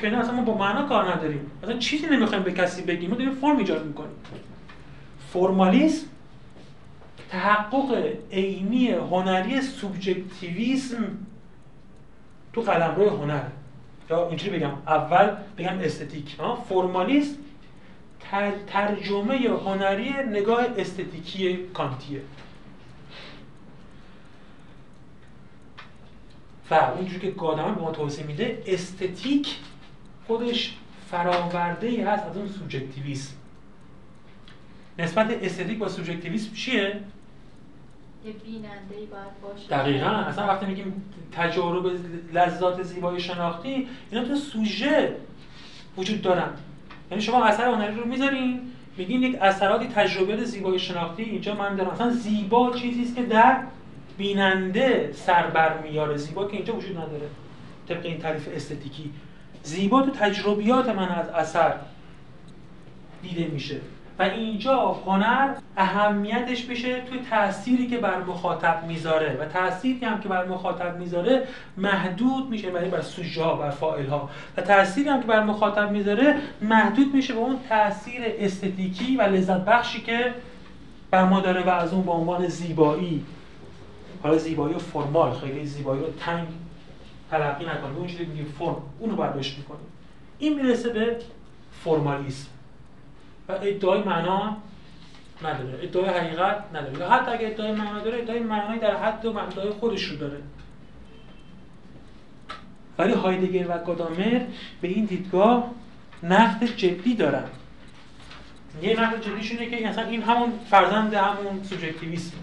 [0.00, 1.50] که نه اصلا ما با معنا کار نداریم.
[1.62, 3.10] اصلا چیزی نمی‌خوایم به کسی بگیم.
[3.10, 4.16] ما داریم فرم ایجاد می‌کنیم.
[5.32, 6.06] فرمالیسم
[7.30, 11.04] تحقق عینی هنری سوبژکتیویسم
[12.52, 13.42] تو قلمرو هنر
[14.10, 16.36] یا اینجوری بگم اول بگم استتیک.
[16.68, 17.36] فرمالیسم
[18.66, 22.20] ترجمه هنری نگاه استتیکی کانتیه.
[26.70, 29.56] و اونجوری که گادمان به ما توضیح میده استتیک
[30.26, 30.76] خودش
[31.10, 33.34] فراورده ای هست از اون سوبژکتیویسم
[34.98, 37.00] نسبت استتیک با سوبژکتیویسم چیه؟
[38.26, 38.32] یه
[39.06, 39.68] باید باشه.
[39.68, 40.06] دقیقا.
[40.06, 41.92] اصلا وقتی میگیم تجارب
[42.32, 45.16] لذات زیبایی شناختی اینا تو سوژه
[45.96, 46.48] وجود دارن.
[47.10, 48.60] یعنی شما اثر هنری رو می‌ذارین
[48.96, 51.90] میگین یک اثراتی تجربه زیبایی شناختی اینجا من دارم.
[51.90, 53.62] اصلا زیبا چیزی است که در
[54.18, 55.46] بیننده سر
[55.82, 56.16] میاره.
[56.16, 57.28] زیبا که اینجا وجود نداره.
[57.88, 59.10] طبق این تعریف استتیکی.
[59.62, 61.74] زیبا تو تجربیات من از اثر
[63.22, 63.80] دیده میشه.
[64.22, 69.36] و اینجا هنر اهمیتش میشه توی تأثیری که بر مخاطب می‌ذاره.
[69.40, 74.30] و تأثیری هم که بر مخاطب می‌ذاره محدود میشه برای بر سوژه بر فاعل ها
[74.56, 79.64] و تأثیری هم که بر مخاطب می‌ذاره محدود میشه به اون تاثیر استتیکی و لذت
[79.64, 80.34] بخشی که
[81.10, 83.24] بر ما داره و از اون به عنوان زیبایی.
[84.22, 86.46] حالا زیبایی فرمال خیلی زیبایی رو تنگ
[87.30, 87.96] تلقی نکنیم.
[87.96, 89.86] اون چیزی میگیم فرم اونو برداشت می‌کنیم.
[90.38, 91.16] این می‌رسه به
[91.84, 92.51] فرمالیسم.
[93.48, 94.56] و ادعای معنا
[95.44, 95.78] نداره.
[95.82, 97.08] ادعای حقیقت نداره.
[97.08, 100.38] حتی اگه ادعای معنا داره ادعای معنایی در حد و معنای خودش رو داره.
[102.98, 104.40] ولی هایدگر و گادامر
[104.80, 105.70] به این دیدگاه
[106.22, 107.44] نقد جدی دارن.
[108.82, 112.36] یه نقد جدیش اینه که اصلا این همون فرزند همون سوبژکتیویسم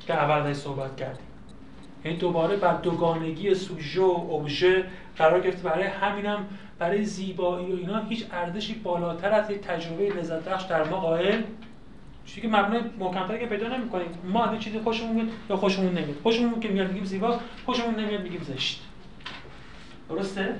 [0.00, 1.26] که اول صحبت کردیم.
[2.04, 4.84] یعنی دوباره بر دوگانگی سوژه و ابژه
[5.16, 5.68] قرار گرفته.
[5.68, 6.46] برای همینم
[6.78, 11.42] برای زیبایی و اینا هیچ ارزشی بالاتر از تجربه لذت بخش در ما قائل
[12.26, 14.06] چیزی که مبنای محکم‌تری که پیدا نمی‌کنیم.
[14.24, 18.22] ما یه چیزی خوشمون میاد یا خوشمون نمیاد؟ خوشمون که میاد میگیم زیبا خوشمون نمیاد
[18.22, 18.82] میگیم زشت.
[20.08, 20.54] درسته؟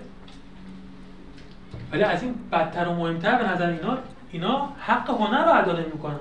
[1.93, 3.99] ولی از این بدتر و مهمتر به نظر اینا
[4.33, 6.21] اینا حق هنر رو ادا نمی‌کنن.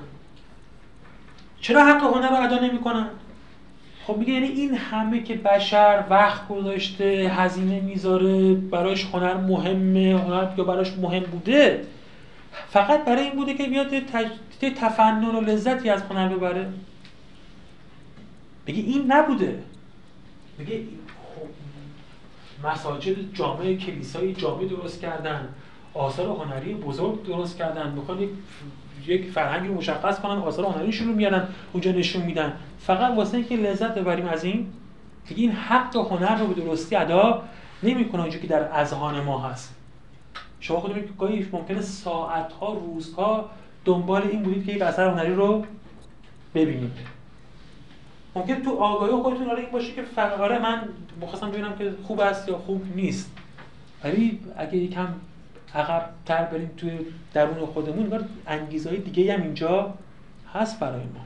[1.61, 3.09] چرا حق هنر رو ادا نمی‌کنن؟
[4.07, 7.05] خب میگه یعنی این همه که بشر وقت گذاشته
[7.35, 11.85] هزینه می‌ذاره براش هنر مهمه هنر یا براش مهم بوده
[12.69, 14.27] فقط برای این بوده که بیاد تج...
[14.61, 16.69] تفنن و لذتی از هنر ببره.
[18.65, 19.63] میگه این نبوده.
[20.57, 20.79] میگه
[22.63, 25.49] مساجد جامعه کلیسای جامعه درست کردن
[25.93, 27.91] آثار هنری بزرگ درست کردن.
[27.91, 28.29] می‌خوان
[29.07, 32.53] یک فرهنگی رو مشخص کنن آثار هنریشون رو میارن اونجا نشون میدن.
[32.79, 34.67] فقط واسه اینکه لذت ببریم از این
[35.27, 37.43] دیگه این حق هنر رو به درستی ادا
[37.83, 39.75] نمی‌کنه اونجا که در اذهان ما هست.
[40.59, 43.49] شما خودتون گاهی ممکنه ساعت ها روزها
[43.85, 45.65] دنبال این بودید که یک اثر هنری رو
[46.55, 46.91] ببینید.
[48.35, 50.81] ممکن تو آگاهی خودتون آره این باشه که فقط آره من
[51.21, 53.31] مخواستم ببینم که خوب است یا خوب نیست.
[54.03, 55.07] ولی اگه یکم
[55.75, 56.99] عقب تر بریم توی
[57.33, 59.93] درون خودمون انگار انگیزهای دیگه هم اینجا
[60.53, 61.21] هست برای ما.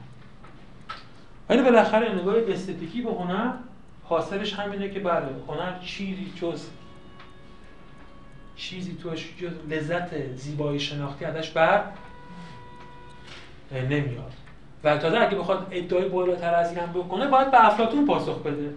[1.48, 3.52] ولی بالاخره نگاه استتیکی به هنر
[4.04, 6.68] حاصلش همینه که بله هنر چیزی جز
[8.56, 11.84] چیزی توش جز لذت زیبایی شناختی ازش بر
[13.72, 14.32] نمیاد.
[14.84, 18.74] و تازه اگه بخواد ادعای بالاتر از این هم بکنه باید به افلاتون پاسخ بده.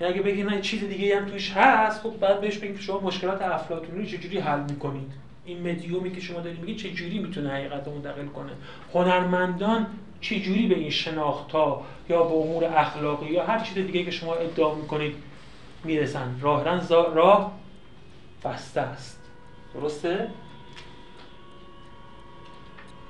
[0.00, 3.98] اگه بگید نه چیز دیگه هم توش هست خب بعد بهش بگید شما مشکلات افلاطونی
[3.98, 5.12] رو چجوری حل می‌کنید؟
[5.44, 8.52] این مدیومی که شما دارید میگید چجوری می‌تونه حقیقت رو منتقل کنه؟
[8.94, 9.86] هنرمندان
[10.20, 14.74] چجوری به این شناختا یا به امور اخلاقی یا هر چیز دیگه که شما ادعا
[14.74, 15.14] می‌کنید
[15.84, 16.64] می‌رسن؟ راه
[17.14, 17.52] راه
[18.44, 19.20] بسته است.
[19.74, 20.30] درسته؟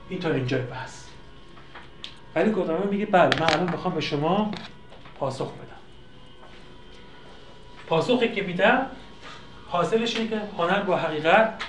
[0.08, 1.04] این تا اینجای بحث
[2.34, 4.50] ولی گفتم میگه بله من الان می‌خوام به شما
[5.18, 5.61] پاسخ بدم.
[7.86, 8.86] پاسخی که میدم
[9.68, 11.62] حاصلش اینه که هنر با حقیقت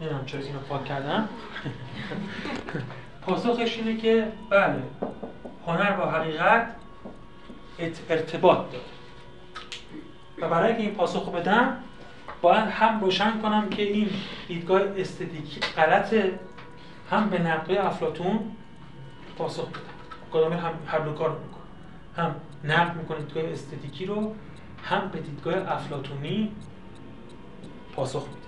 [0.00, 1.28] نمی‌دونم چرا اینو پاک کردم.
[3.22, 4.82] پاسخش اینه که بله
[5.66, 6.74] هنر با حقیقت
[8.08, 8.84] ارتباط داره.
[10.38, 11.76] و برای اینکه این پاسخ بدم
[12.42, 14.10] باید هم روشن کنم که این
[14.48, 16.38] دیدگاه استتیکی غلطه
[17.10, 18.40] هم به نقد افلاتون
[19.38, 19.80] پاسخ بده
[20.32, 21.64] گادامر هم هر دو کار می‌کنه
[22.16, 22.34] هم
[22.64, 24.34] نقد می‌کنه دیدگاه استتیکی رو
[24.84, 26.52] هم به دیدگاه افلاتونی
[27.94, 28.46] پاسخ میده.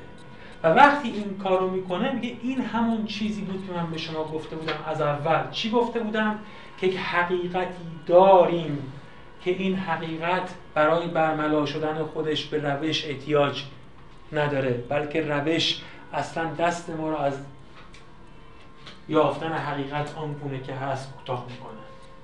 [0.62, 4.24] و وقتی این کار رو می‌کنه میگه این همون چیزی بود که من به شما
[4.24, 5.50] گفته بودم از اول.
[5.50, 6.38] چی گفته بودم؟
[6.80, 8.92] که یک حقیقتی داریم
[9.44, 13.64] که این حقیقت برای برملا شدن خودش به روش احتیاج
[14.32, 15.82] نداره بلکه روش
[16.12, 17.38] اصلا دست ما رو از
[19.09, 21.77] یافتن حقیقت آن که هست کوتاه می‌کنه.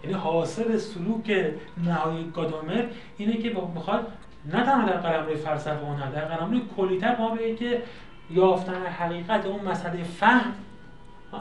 [0.04, 1.54] یعنی حاصل سلوک
[1.84, 2.84] نهایی گادامر
[3.16, 4.12] اینه که می‌خواد
[4.52, 7.82] نه تنها در قلمرو فلسفه اون در قلمرو کلیتر ما به که
[8.30, 10.52] یافتن حقیقت اون مسئله فهم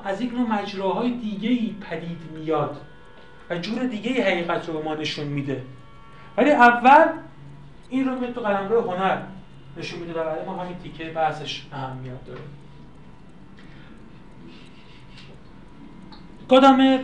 [0.06, 2.82] از یک نوع مجراهای دیگه ای پدید میاد
[3.50, 5.62] و جور دیگه ای حقیقت رو به ما نشون میده.
[6.38, 7.08] ولی اول
[7.90, 9.18] این رو به تو قلمرو هنر
[9.78, 12.42] نشون میده بعد ما همین تیکه بحثش اهمیت داره.
[16.50, 17.00] گادامر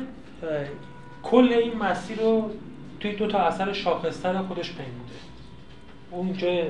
[1.24, 2.52] کل این مسیر رو
[3.00, 5.14] توی دو تا اثر شاخصتر خودش پیموده.
[6.12, 6.64] اون جای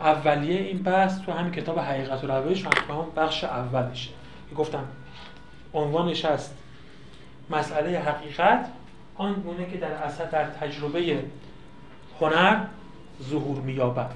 [0.00, 4.10] اولیه این بحث تو همین کتاب حقیقت و روش هم بخش اولشه.
[4.56, 4.84] گفتم
[5.74, 6.56] عنوانش هست
[7.50, 8.68] مسئله حقیقت
[9.16, 11.18] آن گونه که در اثر در تجربه
[12.20, 12.64] هنر
[13.22, 14.10] ظهور مییابد.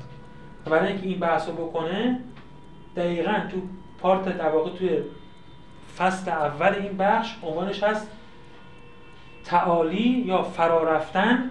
[0.66, 2.20] و برای اینکه این بحث رو بکنه
[2.97, 3.56] دقیقا تو
[4.01, 5.02] پارت در واقع توی
[5.98, 8.08] فصل اول این بخش عنوانش هست
[9.44, 11.50] تعالی یا فرارفتن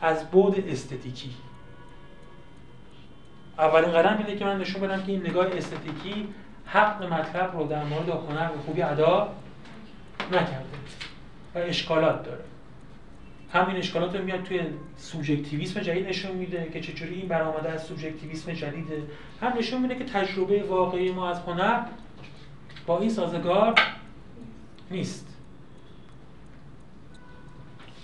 [0.00, 1.30] از بود استتیکی.
[3.58, 6.28] اولین قدم اینه که من نشون بدم که این نگاه استتیکی
[6.66, 9.28] حق مطلب رو در مورد هنر به خوبی ادا
[10.32, 10.64] نکرده
[11.54, 12.44] و اشکالات داره.
[13.52, 14.60] همین اشکالات رو میاد توی
[14.96, 19.02] سوژکتیویسم جدید نشون میده که چجوری این برآمده از سوژکتیویسم جدیده.
[19.42, 21.80] هم نشون میده که تجربه واقعی ما از هنر
[22.88, 23.74] با این سازگار
[24.90, 25.36] نیست.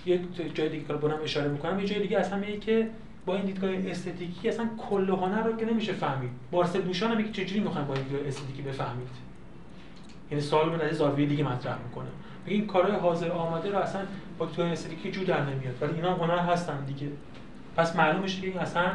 [0.05, 2.89] یک جای دیگه کار بونم اشاره می‌کنم یه جای دیگه اصلا میگه که
[3.25, 6.29] با این دیدگاه استتیکی اصلا کل هنر رو که نمیشه فهمید.
[6.51, 9.07] مارسل بوشان هم میگه چجوری می‌خوایم با این دیدگاه استتیکی بفهمید؟
[10.31, 12.07] یعنی سوال رو از زاویه دیگه مطرح می‌کنه.
[12.45, 14.01] میگه این کارهای حاضر آماده رو اصلا
[14.37, 15.75] با دیدگاه استتیکی جو در نمیاد.
[15.81, 17.07] ولی اینا هنر هستن دیگه.
[17.77, 18.91] پس معلوم میشه که این اصلا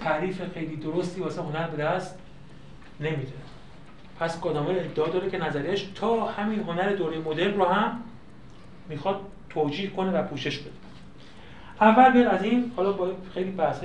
[0.00, 2.18] تعریف خیلی درستی واسه هنر به دست
[3.00, 3.41] نمیده.
[4.20, 8.00] پس گادامر ادعا داره که نظریش تا همین هنر دوره مدرن رو هم
[8.88, 9.20] می‌خواد
[9.50, 10.70] توجیه کنه و پوشش بده.
[11.80, 13.84] اول بیاد از این حالا با خیلی بحث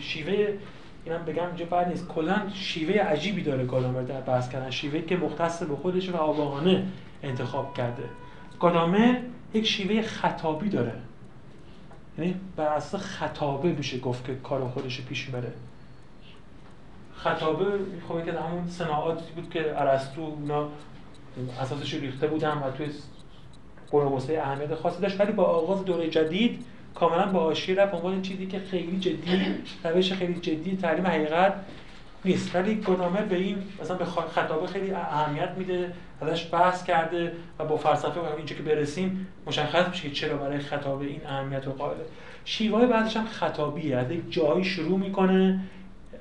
[0.00, 0.58] شیوه
[1.04, 2.08] اینم بگم اینجا بعد نیست.
[2.08, 4.70] کلا شیوه عجیبی داره گادامر در بحث کردن.
[4.70, 6.86] شیوه که مختص به خودش و آگاهانه
[7.22, 8.02] انتخاب کرده.
[8.60, 9.18] گادامر
[9.54, 10.92] یک شیوه خطابی داره.
[12.18, 15.52] یعنی بر اساس خطابه میشه گفت که کار خودش پیش بره
[17.26, 17.64] خطابه
[18.08, 20.68] خب که همون صناعاتی بود که ارسطو اونا
[21.60, 22.86] اساسش ریخته بودن و توی
[23.90, 25.20] قربوسه اهمیت خاصی داشت.
[25.20, 27.94] ولی با آغاز دوره جدید کاملا با آشی رفت.
[27.94, 29.54] عنوان چیزی که خیلی جدی
[29.84, 31.54] روش خیلی جدی تعلیم حقیقت
[32.24, 32.56] نیست.
[32.56, 37.76] ولی گنامر به این مثلا به خطابه خیلی اهمیت میده ازش بحث کرده و با
[37.76, 42.04] فلسفه و اینجا که برسیم مشخص میشه که چرا برای خطابه این اهمیت رو قائله.
[42.44, 43.96] شیوه بعدش هم خطابیه.
[43.96, 45.60] از یک جایی شروع می‌کنه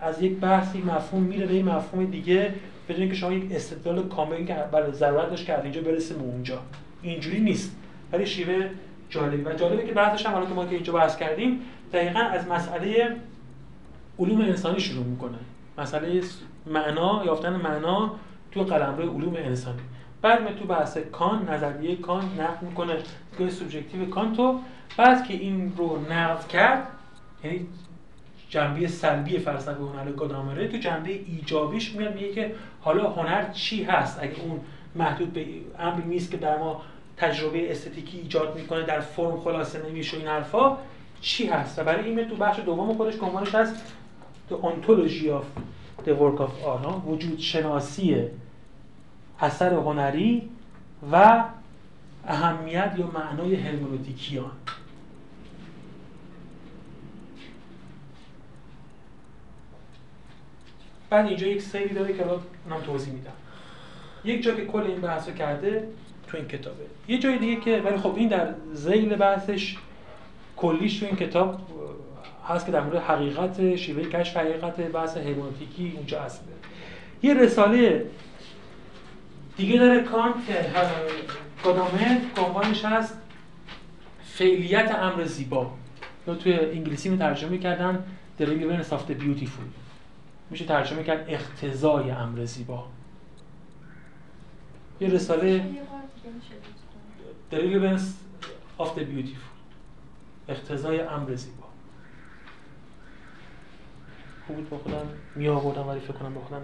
[0.01, 2.53] از یک بحثی مفهوم میره به این مفهوم دیگه
[2.89, 6.59] بدون که شما یک استدلال کامل که بله ضرورت داشت که اینجا برسیم اونجا.
[7.01, 7.75] اینجوری نیست.
[8.11, 8.69] ولی شیوه
[9.09, 9.43] جالبی.
[9.43, 11.61] و جالبه که بحثش هم حالا که ما که اینجا بحث کردیم
[11.93, 13.15] دقیقا از مسئله
[14.19, 15.37] علوم انسانی شروع می‌کنه.
[15.77, 16.21] مسئله
[16.65, 18.11] معنا یافتن معنا
[18.51, 19.79] تو قلمرو علوم انسانی.
[20.21, 22.97] بعد می تو بحث کان نظریه کان نقد می‌کنه.
[23.37, 24.59] که سوبژکتیو کانتو
[24.97, 26.87] بعد که این رو نقد کرد
[27.43, 27.67] یعنی
[28.55, 34.19] جنبه سلبی فلسفه هنر گادامره تو جنبه ایجابیش میاد میگه که حالا هنر چی هست؟
[34.21, 34.59] اگه اون
[34.95, 35.45] محدود به
[35.79, 36.81] امری نیست که در ما
[37.17, 40.77] تجربه استتیکی ایجاد می‌کنه در فرم خلاصه نمیشه این حرفا
[41.21, 43.75] چی هست؟ و برای این تو بخش دوم خودش عنوانش هست
[44.49, 45.45] The Ontology of
[46.05, 48.23] the Work of Art وجود شناسی
[49.39, 50.49] اثر هنری
[51.11, 51.43] و
[52.27, 54.51] اهمیت یا معنای هرمنوتیکی آن
[61.09, 63.31] بعد اینجا یک سری داره که الان توضیح میدم.
[64.25, 65.87] یک جا که کل این بحث کرده
[66.27, 66.85] تو این کتابه.
[67.07, 69.75] یه جای دیگه که ولی خب این در زیل بحثش
[70.57, 71.59] کلیش تو این کتاب
[72.47, 76.43] هست که در مورد حقیقت شیوه کشف حقیقت بحث هرمنوتیکی اونجا هست
[77.23, 78.05] یه رساله
[79.57, 80.65] دیگه داره کانت که
[81.63, 83.17] گادامه عنوانش هست
[84.23, 85.71] فعلیت امر زیبا.
[86.27, 88.03] یا توی انگلیسی می ترجمه کردن
[88.39, 89.84] The Relevance of the Beautiful.
[90.49, 92.87] میشه ترجمه کرد اختزای امر زیبا.
[94.99, 95.65] یه رساله
[97.51, 98.03] The Relevance
[98.79, 99.55] of the Beautiful.
[100.49, 101.63] اختزای امر زیبا.
[104.47, 105.05] خوب بود با خودم.
[105.35, 106.61] می آوردم ولی فکر کنم با خودم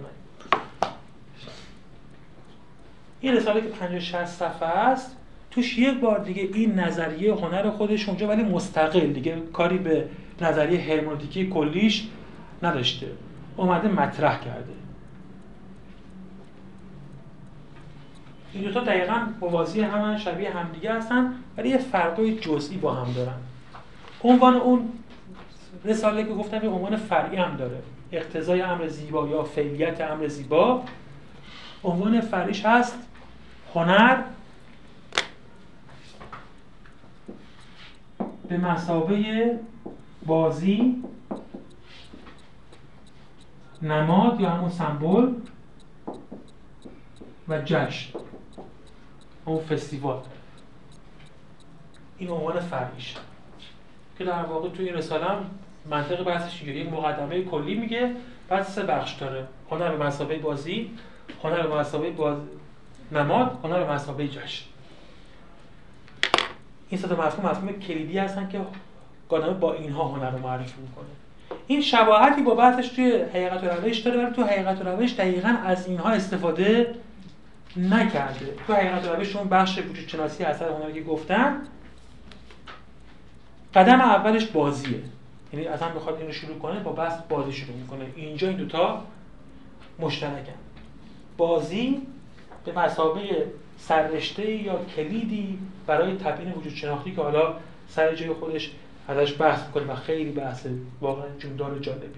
[3.20, 5.16] این رساله که 50 60 صفحه است.
[5.50, 10.08] توش یک بار دیگه این نظریه هنر خودش اونجا ولی مستقل دیگه کاری به
[10.40, 12.08] نظریه هرمونتیکی کلیش
[12.62, 13.06] نداشته.
[13.56, 14.72] اومده مطرح کرده.
[18.52, 23.36] این دوتا دقیقا موازی هم شبیه همدیگه هستن ولی یه فرقای جزئی با هم دارن.
[24.24, 24.88] عنوان اون
[25.84, 27.82] رساله که گفتم یه عنوان فرعی هم داره.
[28.12, 30.84] اقتضای امر زیبا یا فعلیت امر زیبا.
[31.84, 32.98] عنوان فرعیش هست
[33.74, 34.22] هنر
[38.48, 39.58] به مسابه
[40.26, 41.02] بازی
[43.82, 45.32] نماد یا همون سمبل
[47.48, 48.18] و جشن.
[49.44, 50.20] اون فستیوال.
[52.18, 53.16] این عنوان فرعیش.
[54.18, 55.50] که در واقع توی این رساله هم
[55.90, 58.14] منطق بحثش اینجوری یک مقدمه کلی میگه
[58.48, 59.46] بعد سه بخش داره.
[59.70, 60.90] هنر به مسابقه بازی
[61.42, 62.36] هنر به مسابقه باز...
[63.12, 64.64] نماد هنر به مسابقه جشن.
[66.88, 68.60] این سه مفهوم مفهوم کلیدی هستن که
[69.28, 71.21] گادامه با اینها هنر رو معرفی می‌کنه.
[71.66, 75.56] این شباهتی با بحثش توی حقیقت و روش داره ولی تو حقیقت و روش دقیقا
[75.64, 76.94] از اینها استفاده
[77.76, 78.54] نکرده.
[78.66, 81.56] تو حقیقت و روش اون بخش وجود شناسی اثر هنری که گفتن
[83.74, 85.00] قدم اولش بازیه.
[85.52, 88.04] یعنی اصلا بخواد اینو شروع کنه با بحث بازی شروع می‌کنه.
[88.16, 89.02] اینجا این دوتا
[89.98, 90.52] مشترکن.
[91.36, 92.02] بازی
[92.64, 93.46] به مسابقه
[93.78, 97.54] سررشته یا کلیدی برای تبیین وجود شناختی که حالا
[97.88, 98.70] سر جای خودش
[99.18, 100.66] ازش بحث می‌کنیم و خیلی بحث
[101.00, 102.08] واقعا جوندار و جالبیه.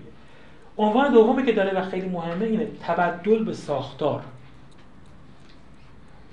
[0.79, 4.23] عنوان دومی که داره و خیلی مهمه اینه تبدل به ساختار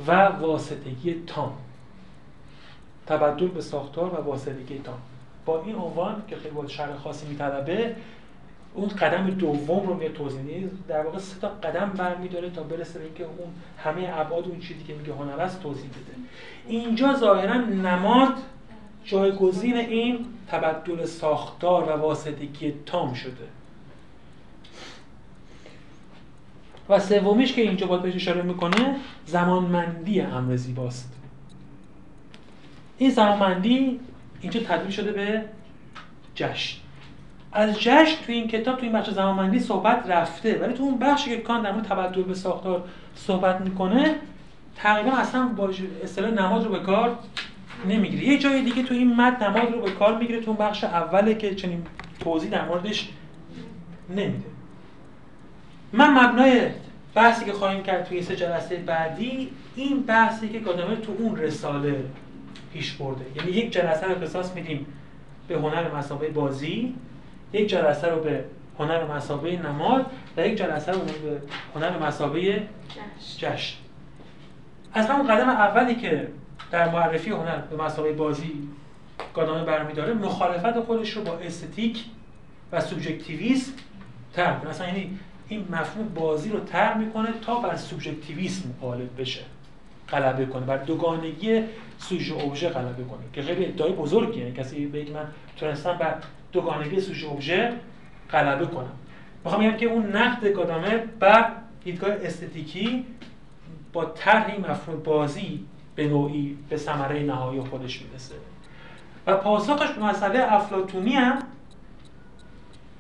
[0.08, 1.54] و واسطگی تام.
[3.08, 5.00] تبدل به ساختار و واسطگی تام.
[5.46, 7.96] با این عنوان که خیلی باید شرح خاصی میطلبه
[8.74, 13.06] اون قدم دوم رو میاد توضیح در واقع سه تا قدم برمیداره تا برسه به
[13.06, 16.18] اینکه اون همه ابعاد اون چیزی که میگه هنر است توضیح بده.
[16.68, 18.34] اینجا ظاهرا نماد
[19.06, 23.48] جایگزین این تبدل ساختار و واسطگی تام شده.
[26.90, 28.96] و سومیش که اینجا باید بهش اشاره می‌کنه
[29.26, 31.14] زمانمندی امر زیباست.
[32.98, 34.00] این زمانمندی
[34.42, 35.46] اینجا تبدیل شده به
[36.36, 36.78] جشن.
[37.52, 40.60] از جشن تو این کتاب تو این بخش زمانمندی صحبت رفته.
[40.60, 42.84] ولی تو اون بخشی که کان در مورد تبدل به ساختار
[43.16, 44.16] صحبت می‌کنه
[44.76, 45.70] تقریبا اصلا با
[46.04, 47.18] اصطلاح نماز رو به کار
[47.88, 48.24] نمی‌گیره.
[48.24, 51.36] یه جای دیگه تو این متن نماز رو به کار می‌گیره تو اون بخش اوله
[51.36, 51.86] که چنین
[52.20, 53.10] توضیح در موردش
[54.10, 54.46] نمیده.
[55.94, 56.70] من مبنای
[57.16, 62.04] بحثی که خواهیم کرد توی سه جلسه بعدی این بحثی که گادامر تو اون رساله
[62.74, 63.26] پیش برده.
[63.36, 64.86] یعنی یک جلسه رو اختصاص میدیم
[65.48, 66.96] به هنر مسابقه بازی
[67.54, 68.44] یک جلسه رو به
[68.80, 70.06] هنر مسابقه نماد
[70.38, 71.42] و یک جلسه رو به
[71.76, 72.68] هنر مسابقه
[73.38, 73.78] جشن.
[74.94, 76.28] از همون قدم اولی که
[76.72, 78.52] در معرفی هنر به مسابقه بازی
[79.34, 82.06] گادامه برمیداره مخالفت خودش رو با استتیک
[82.72, 83.72] و سوبژکتیویسم
[84.34, 89.42] تر اصلا یعنی این مفهوم بازی رو تر می‌کنه تا بر سوبژکتیویسم غالب بشه
[90.10, 91.64] غلبه کنه بر دوگانگی
[91.98, 94.44] سوژه اوبژه غلبه کنه که خیلی ادعای بزرگیه.
[94.44, 95.28] یعنی کسی بگه من
[95.58, 96.16] تونستم بر
[96.52, 97.74] دوگانگی سوژه اوبژه
[98.32, 98.92] غلبه کنم.
[99.44, 101.52] می‌خوام بگم که اون نقد گادامر بر
[101.84, 103.06] دیدگاه استتیکی
[103.94, 108.36] با طرح این مفهوم بازی به نوعی به ثمره نهایی خودش می‌رسه.
[109.28, 111.40] و پاسخش به مسئله افلاتونی هم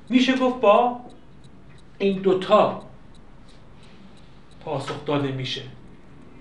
[0.09, 0.99] میشه گفت با
[1.97, 2.81] این دوتا
[4.65, 5.61] پاسخ داده میشه.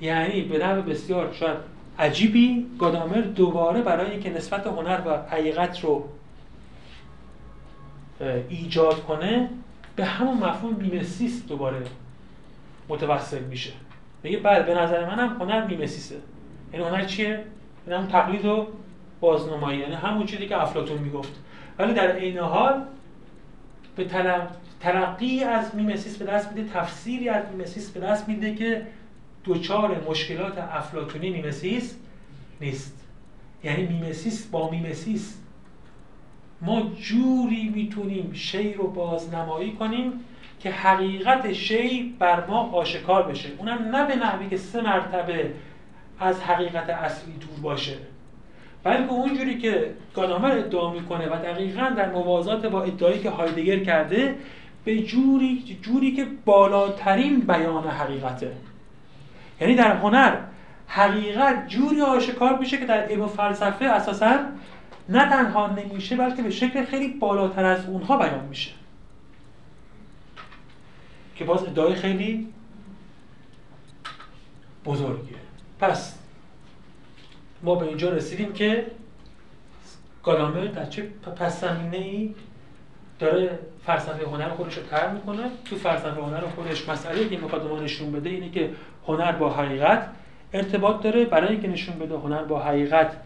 [0.01, 1.59] یعنی به نوع بسیار شاید
[1.99, 6.09] عجیبی گادامر دوباره برای اینکه نسبت هنر و حقیقت رو
[8.49, 9.51] ایجاد کنه
[9.97, 11.83] به همون مفهوم میمسیس دوباره
[12.89, 13.73] متوسل میشه.
[14.23, 16.17] میگه بله به نظر منم هنر میمسیسه.
[16.73, 18.67] یعنی هنر چیه؟ یعنی همون تقلید و
[19.21, 21.33] بازنمایی یعنی همون چیزی که افلاطون می‌گفت.
[21.79, 22.83] ولی در عین حال
[23.97, 24.07] به
[24.81, 28.87] تلقی از میمسیس به دست میده تفسیری از میمسیس به دست میده که
[29.45, 31.97] دچار مشکلات افلاطونی میمسیس
[32.61, 33.07] نیست.
[33.65, 35.37] یعنی میمسیس با میمسیس
[36.63, 40.13] ما جوری می‌تونیم شی رو بازنمایی کنیم
[40.61, 43.49] که حقیقت شی بر ما آشکار بشه.
[43.59, 45.53] اونم نه به نحوی که سه مرتبه
[46.21, 47.97] از حقیقت اصلی دور باشه.
[48.85, 54.35] بلکه اونجوری که گادامر ادعا می‌کنه و دقیقا در موازات با ادعایی که هایدگر کرده
[54.85, 58.53] به جوری جوری که بالاترین بیان حقیقته.
[59.61, 60.37] یعنی در هنر
[60.87, 64.39] حقیقت جوری آشکار میشه که در علم فلسفه اساسا
[65.09, 68.71] نه تنها نمیشه بلکه به شکل خیلی بالاتر از اونها بیان میشه.
[71.37, 72.49] که باز ادعای خیلی
[74.85, 75.40] بزرگیه.
[75.81, 76.19] پس
[77.63, 78.87] ما به اینجا رسیدیم که
[80.23, 81.03] گالامر در چه
[81.37, 82.35] پس زمینه ای
[83.19, 85.43] داره فلسفه هنر خودش رو تر می‌کنه.
[85.65, 88.71] تو فلسفه هنر خودش مسئله که می‌خواد ما نشون بده اینه که
[89.07, 90.09] هنر با حقیقت
[90.53, 91.25] ارتباط داره.
[91.25, 93.17] برای اینکه نشون بده هنر با حقیقت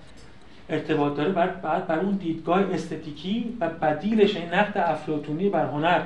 [0.69, 6.03] ارتباط داره بعد بر اون دیدگاه استتیکی و بدیلش این نقد افلاطونی بر هنر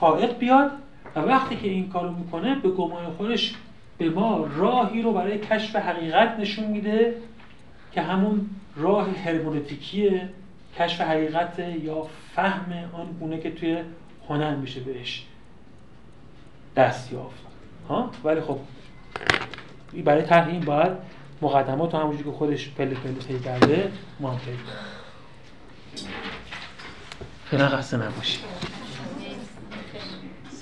[0.00, 0.70] فائق بیاد
[1.16, 3.54] و وقتی که این کارو می‌کنه به گمان خودش
[3.98, 7.14] به ما راهی رو برای کشف حقیقت نشون میده
[7.92, 10.20] که همون راه هرمونتیکی
[10.78, 13.78] کشف حقیقت یا فهم آن گونه که توی
[14.28, 15.26] هنر میشه بهش
[16.76, 17.44] دست یافت.
[17.88, 18.58] ها؟ ولی خب
[20.04, 20.92] برای طرح این باید
[21.42, 24.38] مقدمات همونجوری که خودش پله پله طی کرده ما هم
[27.50, 28.38] خیلی قصد نباشی.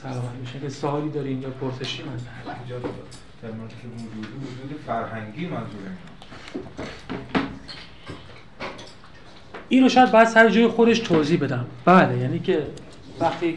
[0.03, 0.61] سلامت میشه.
[0.61, 2.17] که سوالی دارین یا پرسشی من
[3.43, 5.91] در مورد وجودی وجود فرهنگی منظوره
[9.69, 11.67] این رو شاید باید سر جای خودش توضیح بدم.
[11.85, 12.67] بله یعنی که
[13.21, 13.57] وقتی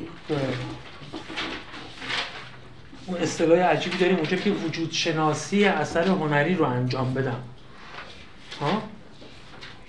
[3.05, 7.43] اون اصطلاح عجیبی داریم اونجا که وجود شناسی اثر هنری رو انجام بدم.
[8.61, 8.81] ها؟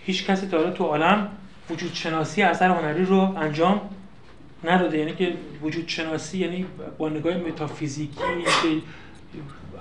[0.04, 1.28] هیچ کسی تا تو عالم
[1.70, 3.80] وجود شناسی اثر هنری رو انجام
[4.64, 6.66] نداده یعنی که وجود شناسی یعنی
[6.98, 8.14] با نگاه متافیزیکی
[8.62, 8.68] که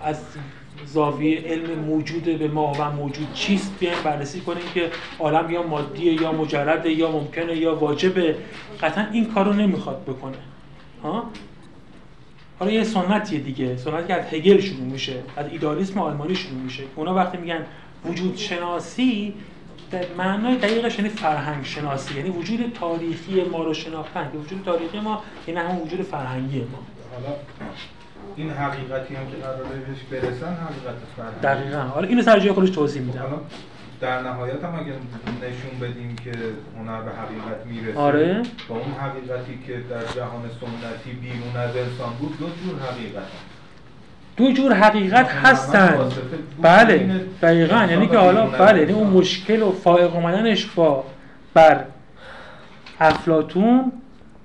[0.04, 0.20] از
[0.86, 4.90] زاویه علم موجود به ما و موجود چیست بیایم بررسی کنیم که
[5.20, 8.36] عالم یا مادیه یا مجرده یا ممکنه یا واجبه.
[8.82, 10.38] قطعا این کارو نمی‌خواد بکنه.
[11.04, 11.30] ها؟
[12.60, 13.78] حالا یه سنتیه دیگه.
[13.78, 16.84] سنتی که از هگل شروع میشه از ایدالیسم آلمانی شروع میشه.
[16.96, 17.66] اونا وقتی میگن
[18.06, 19.34] وجود شناسی
[19.92, 25.00] در معنای دقیقش یعنی فرهنگ شناسی یعنی وجود تاریخی ما رو شناختن که وجود تاریخی
[25.00, 26.80] ما یعنی همون وجود فرهنگی ما
[27.14, 27.36] حالا
[28.36, 32.70] این حقیقتی هم که قراره بهش برسن حقیقت فرهنگی دقیقاً حالا اینو سر جای خودش
[32.70, 33.40] توضیح میدم حالا
[34.02, 34.94] در نهایت هم اگه
[35.42, 36.32] نشون بدیم که
[36.78, 38.44] هنر به حقیقت می‌رسه آره.
[38.70, 43.55] با اون حقیقتی که در جهان سنتی بیرون از انسان بود دو جور حقیقت هم.
[44.38, 45.98] دو جور حقیقت هستن.
[46.62, 47.10] بله
[47.42, 47.88] دقیقا.
[47.90, 51.04] یعنی که حالا بله یعنی اون مشکل و فائق اومدنش با
[51.54, 51.84] بر
[53.00, 53.92] افلاطون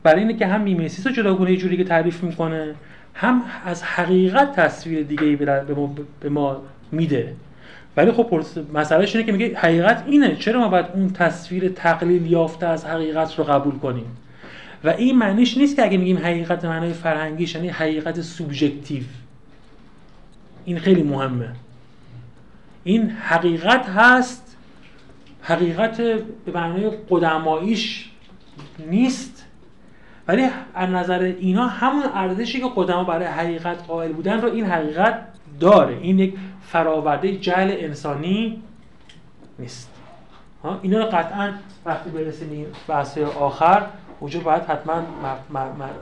[0.02, 2.74] برای اینه که هم میمیسیس رو جداگونه جوری که تعریف می‌کنه
[3.14, 6.62] هم از حقیقت تصویر دیگه ای به ما, به ما
[6.92, 7.34] میده.
[7.96, 8.42] ولی خب
[8.74, 10.36] مسئلهش اینه که میگه حقیقت اینه.
[10.36, 14.16] چرا ما باید اون تصویر تقلیل یافته از حقیقت رو قبول کنیم؟
[14.84, 19.02] و این معنیش نیست که اگه میگیم حقیقت معنای فرهنگیش یعنی حقیقت سوبژکتیو.
[20.65, 21.53] این خیلی مهمه.
[22.85, 24.57] این حقیقت هست
[25.43, 26.01] حقیقت
[26.45, 28.11] به معنای قدماییش
[28.89, 29.47] نیست
[30.28, 35.27] ولی از نظر اینا همون ارزشی که قدما برای حقیقت قائل بودن رو این حقیقت
[35.61, 35.97] داره.
[35.97, 38.62] این یک فراورده جهل انسانی
[39.59, 39.91] نیست.
[40.62, 41.53] ها اینا رو قطعا
[41.85, 43.87] وقتی برسیم این بحث آخر
[44.20, 45.03] اونجا باید حتما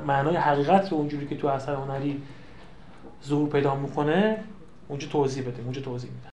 [0.06, 2.22] معنای حقیقت رو اونجوری که تو اثر هنری
[3.24, 4.44] ظهور پیدا می‌کنه
[4.88, 6.28] اونجا توضیح بده اونجا توضیح میده.